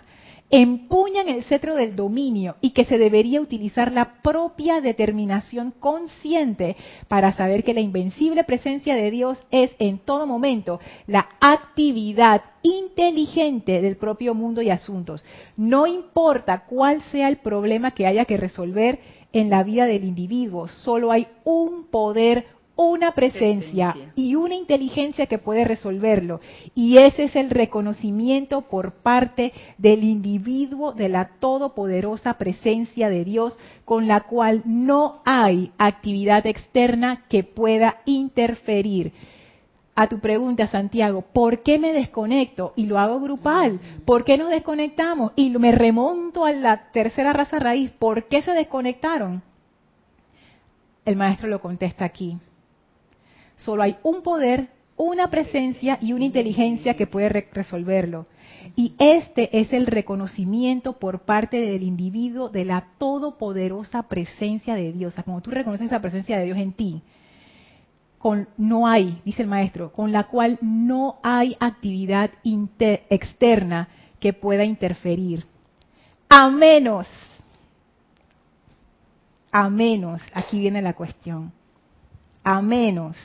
empuñan 0.50 1.28
el 1.28 1.44
cetro 1.44 1.76
del 1.76 1.96
dominio 1.96 2.56
y 2.62 2.72
que 2.72 2.86
se 2.86 2.98
debería 2.98 3.42
utilizar 3.42 3.92
la 3.92 4.22
propia 4.22 4.80
determinación 4.80 5.72
consciente 5.72 6.76
para 7.08 7.34
saber 7.34 7.64
que 7.64 7.74
la 7.74 7.82
invencible 7.82 8.44
presencia 8.44 8.96
de 8.96 9.10
Dios 9.10 9.44
es 9.50 9.72
en 9.80 9.98
todo 10.00 10.28
momento 10.28 10.80
la 11.08 11.28
actividad 11.40 12.44
inteligente 12.62 13.82
del 13.82 13.98
propio 13.98 14.36
mundo 14.36 14.62
y 14.62 14.70
asuntos. 14.70 15.26
No 15.58 15.88
importa 15.88 16.66
cuál 16.66 17.02
sea 17.12 17.28
el 17.28 17.38
problema 17.38 17.92
que 17.92 18.06
haya 18.06 18.26
que 18.26 18.38
resolver 18.38 19.00
en 19.34 19.50
la 19.50 19.64
vida 19.64 19.86
del 19.86 20.06
individuo, 20.06 20.68
solo 20.68 21.12
hay 21.12 21.28
un 21.44 21.88
poder 21.88 22.46
una 22.76 23.14
presencia, 23.14 23.96
y 24.16 24.36
una 24.36 24.56
inteligencia 24.56 25.28
que 25.28 25.38
puede 25.38 25.64
resolverlo. 25.64 26.42
Y 26.74 26.98
ese 26.98 27.26
es 27.26 27.36
el 27.36 27.50
reconocimiento 27.50 28.62
por 28.62 28.94
parte 28.96 29.54
del 29.78 30.04
individuo 30.04 30.92
de 30.92 31.10
la 31.10 31.30
todopoderosa 31.40 32.38
presencia 32.38 33.10
de 33.10 33.24
Dios 33.24 33.58
con 33.86 34.08
la 34.08 34.22
cual 34.22 34.62
no 34.66 35.22
hay 35.26 35.72
actividad 35.78 36.46
externa 36.46 37.26
que 37.30 37.44
pueda 37.44 38.02
interferir. 38.06 39.14
A 39.98 40.08
tu 40.08 40.20
pregunta, 40.20 40.68
Santiago, 40.68 41.22
¿por 41.22 41.64
qué 41.64 41.80
me 41.80 41.94
desconecto? 41.94 42.74
Y 42.76 42.88
lo 42.88 43.00
hago 43.00 43.22
grupal. 43.22 43.80
¿Por 44.04 44.26
qué 44.26 44.38
nos 44.38 44.50
desconectamos? 44.50 45.32
Y 45.38 45.52
me 45.52 45.72
remonto 45.72 46.44
a 46.44 46.52
la 46.52 46.92
tercera 46.92 47.32
raza 47.32 47.60
raíz. 47.60 47.92
¿Por 47.92 48.26
qué 48.26 48.42
se 48.42 48.52
desconectaron? 48.52 49.42
El 51.06 51.16
maestro 51.16 51.48
lo 51.48 51.62
contesta 51.62 52.04
aquí 52.04 52.38
Solo 53.58 53.84
hay 53.84 53.98
un 54.04 54.22
poder, 54.22 54.70
una 54.98 55.30
presencia 55.30 55.98
y 56.02 56.14
una 56.14 56.26
inteligencia 56.26 56.96
que 56.96 57.08
puede 57.08 57.30
resolverlo. 57.30 58.28
Y 58.76 58.96
este 58.98 59.60
es 59.60 59.72
el 59.74 59.86
reconocimiento 59.86 60.94
por 60.94 61.20
parte 61.22 61.60
del 61.62 61.84
individuo 61.84 62.50
de 62.50 62.66
la 62.66 62.88
todopoderosa 62.98 64.04
presencia 64.04 64.76
de 64.76 64.92
Dios. 64.92 65.14
O 65.14 65.16
sea, 65.16 65.24
como 65.24 65.42
tú 65.42 65.52
reconoces 65.52 65.88
esa 65.88 66.02
presencia 66.02 66.38
de 66.38 66.46
Dios 66.46 66.58
en 66.58 66.74
ti, 66.74 67.02
con, 68.18 68.48
no 68.58 68.88
hay, 68.88 69.22
dice 69.24 69.44
el 69.44 69.48
maestro, 69.48 69.94
con 69.94 70.12
la 70.12 70.24
cual 70.24 70.58
no 70.62 71.18
hay 71.22 71.56
actividad 71.60 72.32
externa 72.44 73.88
que 74.20 74.34
pueda 74.34 74.64
interferir. 74.64 75.46
A 76.28 76.50
menos, 76.50 77.08
a 79.52 79.70
menos, 79.70 80.22
aquí 80.34 80.60
viene 80.60 80.82
la 80.82 80.94
cuestión, 80.94 81.52
a 82.44 82.62
menos 82.62 83.16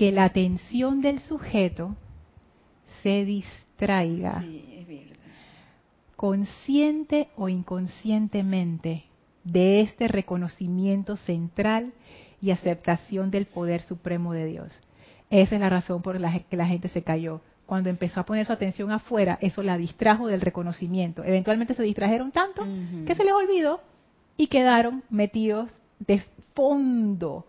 que 0.00 0.12
la 0.12 0.24
atención 0.24 1.02
del 1.02 1.20
sujeto 1.20 1.94
se 3.02 3.26
distraiga, 3.26 4.42
consciente 6.16 7.28
o 7.36 7.50
inconscientemente, 7.50 9.04
de 9.44 9.82
este 9.82 10.08
reconocimiento 10.08 11.18
central 11.18 11.92
y 12.40 12.50
aceptación 12.50 13.30
del 13.30 13.44
poder 13.44 13.82
supremo 13.82 14.32
de 14.32 14.46
Dios. 14.46 14.72
Esa 15.28 15.56
es 15.56 15.60
la 15.60 15.68
razón 15.68 16.00
por 16.00 16.18
la 16.18 16.34
que 16.48 16.56
la 16.56 16.66
gente 16.66 16.88
se 16.88 17.02
cayó. 17.02 17.42
Cuando 17.66 17.90
empezó 17.90 18.20
a 18.20 18.24
poner 18.24 18.46
su 18.46 18.54
atención 18.54 18.90
afuera, 18.92 19.36
eso 19.42 19.62
la 19.62 19.76
distrajo 19.76 20.28
del 20.28 20.40
reconocimiento. 20.40 21.22
Eventualmente 21.24 21.74
se 21.74 21.82
distrajeron 21.82 22.32
tanto 22.32 22.64
que 23.06 23.14
se 23.14 23.22
les 23.22 23.34
olvidó 23.34 23.82
y 24.38 24.46
quedaron 24.46 25.04
metidos 25.10 25.70
de 25.98 26.22
fondo 26.54 27.44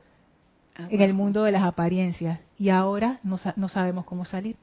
en 0.78 1.02
el 1.02 1.14
mundo 1.14 1.44
de 1.44 1.52
las 1.52 1.64
apariencias 1.64 2.40
y 2.58 2.70
ahora 2.70 3.20
no, 3.24 3.38
no 3.56 3.68
sabemos 3.68 4.06
cómo 4.06 4.26
salir. 4.26 4.56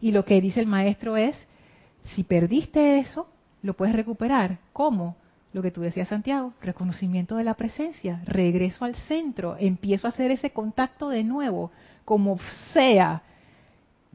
Y 0.00 0.12
lo 0.12 0.24
que 0.24 0.40
dice 0.40 0.60
el 0.60 0.66
maestro 0.66 1.16
es, 1.16 1.36
si 2.14 2.24
perdiste 2.24 2.98
eso, 2.98 3.28
lo 3.62 3.74
puedes 3.74 3.94
recuperar. 3.94 4.58
¿Cómo? 4.72 5.16
Lo 5.52 5.62
que 5.62 5.70
tú 5.70 5.80
decías, 5.80 6.08
Santiago, 6.08 6.52
reconocimiento 6.60 7.36
de 7.36 7.44
la 7.44 7.54
presencia, 7.54 8.22
regreso 8.26 8.84
al 8.84 8.94
centro, 8.94 9.56
empiezo 9.58 10.06
a 10.06 10.10
hacer 10.10 10.30
ese 10.30 10.50
contacto 10.50 11.08
de 11.08 11.24
nuevo, 11.24 11.72
como 12.04 12.38
sea, 12.72 13.22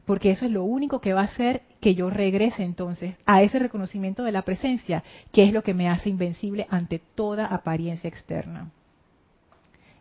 porque 0.06 0.30
eso 0.30 0.46
es 0.46 0.52
lo 0.52 0.64
único 0.64 1.00
que 1.00 1.12
va 1.12 1.22
a 1.22 1.24
hacer 1.24 1.62
que 1.80 1.94
yo 1.94 2.08
regrese 2.08 2.62
entonces 2.62 3.16
a 3.26 3.42
ese 3.42 3.58
reconocimiento 3.58 4.22
de 4.22 4.32
la 4.32 4.42
presencia, 4.42 5.02
que 5.32 5.44
es 5.44 5.52
lo 5.52 5.62
que 5.62 5.74
me 5.74 5.88
hace 5.88 6.08
invencible 6.08 6.66
ante 6.70 7.00
toda 7.14 7.46
apariencia 7.46 8.08
externa. 8.08 8.70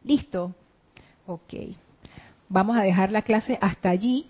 ¿Listo? 0.04 0.54
Ok. 1.26 1.54
Vamos 2.49 2.78
a 2.78 2.82
dejar 2.82 3.12
la 3.12 3.22
clase 3.22 3.58
hasta 3.62 3.89
allí. 3.89 4.28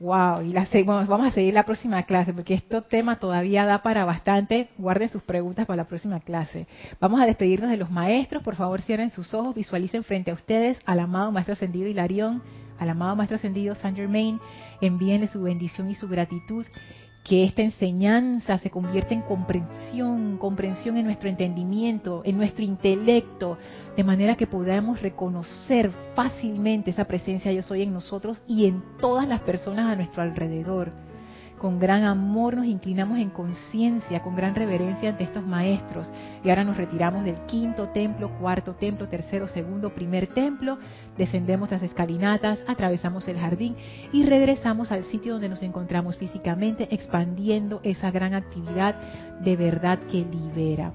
Wow, 0.00 0.40
y 0.40 0.54
la, 0.54 0.66
vamos 0.86 1.28
a 1.28 1.30
seguir 1.30 1.52
la 1.52 1.66
próxima 1.66 2.02
clase 2.04 2.32
porque 2.32 2.54
este 2.54 2.80
tema 2.80 3.18
todavía 3.18 3.66
da 3.66 3.82
para 3.82 4.06
bastante. 4.06 4.70
Guarden 4.78 5.10
sus 5.10 5.22
preguntas 5.22 5.66
para 5.66 5.76
la 5.76 5.88
próxima 5.88 6.20
clase. 6.20 6.66
Vamos 6.98 7.20
a 7.20 7.26
despedirnos 7.26 7.70
de 7.70 7.76
los 7.76 7.90
maestros. 7.90 8.42
Por 8.42 8.56
favor, 8.56 8.80
cierren 8.80 9.10
sus 9.10 9.34
ojos, 9.34 9.54
visualicen 9.54 10.02
frente 10.02 10.30
a 10.30 10.34
ustedes 10.34 10.80
al 10.86 11.00
amado 11.00 11.30
Maestro 11.32 11.52
Ascendido 11.52 11.86
Hilarión, 11.86 12.42
al 12.78 12.88
amado 12.88 13.14
Maestro 13.14 13.36
Ascendido 13.36 13.74
Saint 13.74 13.94
Germain. 13.94 14.40
Envíenle 14.80 15.28
su 15.28 15.42
bendición 15.42 15.90
y 15.90 15.94
su 15.94 16.08
gratitud 16.08 16.64
que 17.30 17.44
esta 17.44 17.62
enseñanza 17.62 18.58
se 18.58 18.70
convierta 18.70 19.14
en 19.14 19.22
comprensión, 19.22 20.36
comprensión 20.36 20.96
en 20.96 21.04
nuestro 21.04 21.28
entendimiento, 21.28 22.22
en 22.24 22.36
nuestro 22.36 22.64
intelecto, 22.64 23.56
de 23.96 24.02
manera 24.02 24.34
que 24.34 24.48
podamos 24.48 25.00
reconocer 25.00 25.92
fácilmente 26.16 26.90
esa 26.90 27.04
presencia 27.04 27.52
yo 27.52 27.62
soy 27.62 27.82
en 27.82 27.92
nosotros 27.92 28.42
y 28.48 28.66
en 28.66 28.82
todas 29.00 29.28
las 29.28 29.42
personas 29.42 29.86
a 29.86 29.94
nuestro 29.94 30.22
alrededor 30.22 30.90
con 31.60 31.78
gran 31.78 32.04
amor 32.04 32.56
nos 32.56 32.64
inclinamos 32.64 33.18
en 33.18 33.28
conciencia, 33.28 34.22
con 34.22 34.34
gran 34.34 34.54
reverencia 34.54 35.10
ante 35.10 35.24
estos 35.24 35.46
maestros. 35.46 36.10
Y 36.42 36.48
ahora 36.48 36.64
nos 36.64 36.78
retiramos 36.78 37.22
del 37.22 37.36
quinto 37.46 37.88
templo, 37.88 38.30
cuarto 38.40 38.74
templo, 38.74 39.08
tercero, 39.08 39.46
segundo, 39.46 39.94
primer 39.94 40.28
templo, 40.28 40.78
descendemos 41.18 41.70
las 41.70 41.82
escalinatas, 41.82 42.60
atravesamos 42.66 43.28
el 43.28 43.38
jardín 43.38 43.76
y 44.10 44.24
regresamos 44.24 44.90
al 44.90 45.04
sitio 45.04 45.34
donde 45.34 45.50
nos 45.50 45.62
encontramos 45.62 46.16
físicamente, 46.16 46.88
expandiendo 46.94 47.80
esa 47.82 48.10
gran 48.10 48.32
actividad 48.32 48.94
de 49.40 49.56
verdad 49.56 49.98
que 50.10 50.24
libera. 50.24 50.94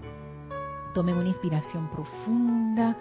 Tomen 0.96 1.16
una 1.16 1.30
inspiración 1.30 1.90
profunda 1.92 2.98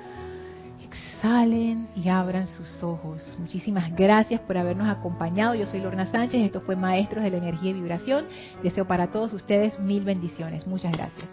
salen 1.24 1.88
y 1.96 2.10
abran 2.10 2.46
sus 2.48 2.82
ojos. 2.82 3.22
Muchísimas 3.38 3.96
gracias 3.96 4.42
por 4.42 4.58
habernos 4.58 4.94
acompañado. 4.94 5.54
Yo 5.54 5.64
soy 5.64 5.80
Lorna 5.80 6.04
Sánchez, 6.04 6.42
esto 6.42 6.60
fue 6.60 6.76
Maestros 6.76 7.24
de 7.24 7.30
la 7.30 7.38
Energía 7.38 7.70
y 7.70 7.72
Vibración. 7.72 8.26
Deseo 8.62 8.86
para 8.86 9.06
todos 9.10 9.32
ustedes 9.32 9.78
mil 9.80 10.04
bendiciones. 10.04 10.66
Muchas 10.66 10.92
gracias. 10.92 11.26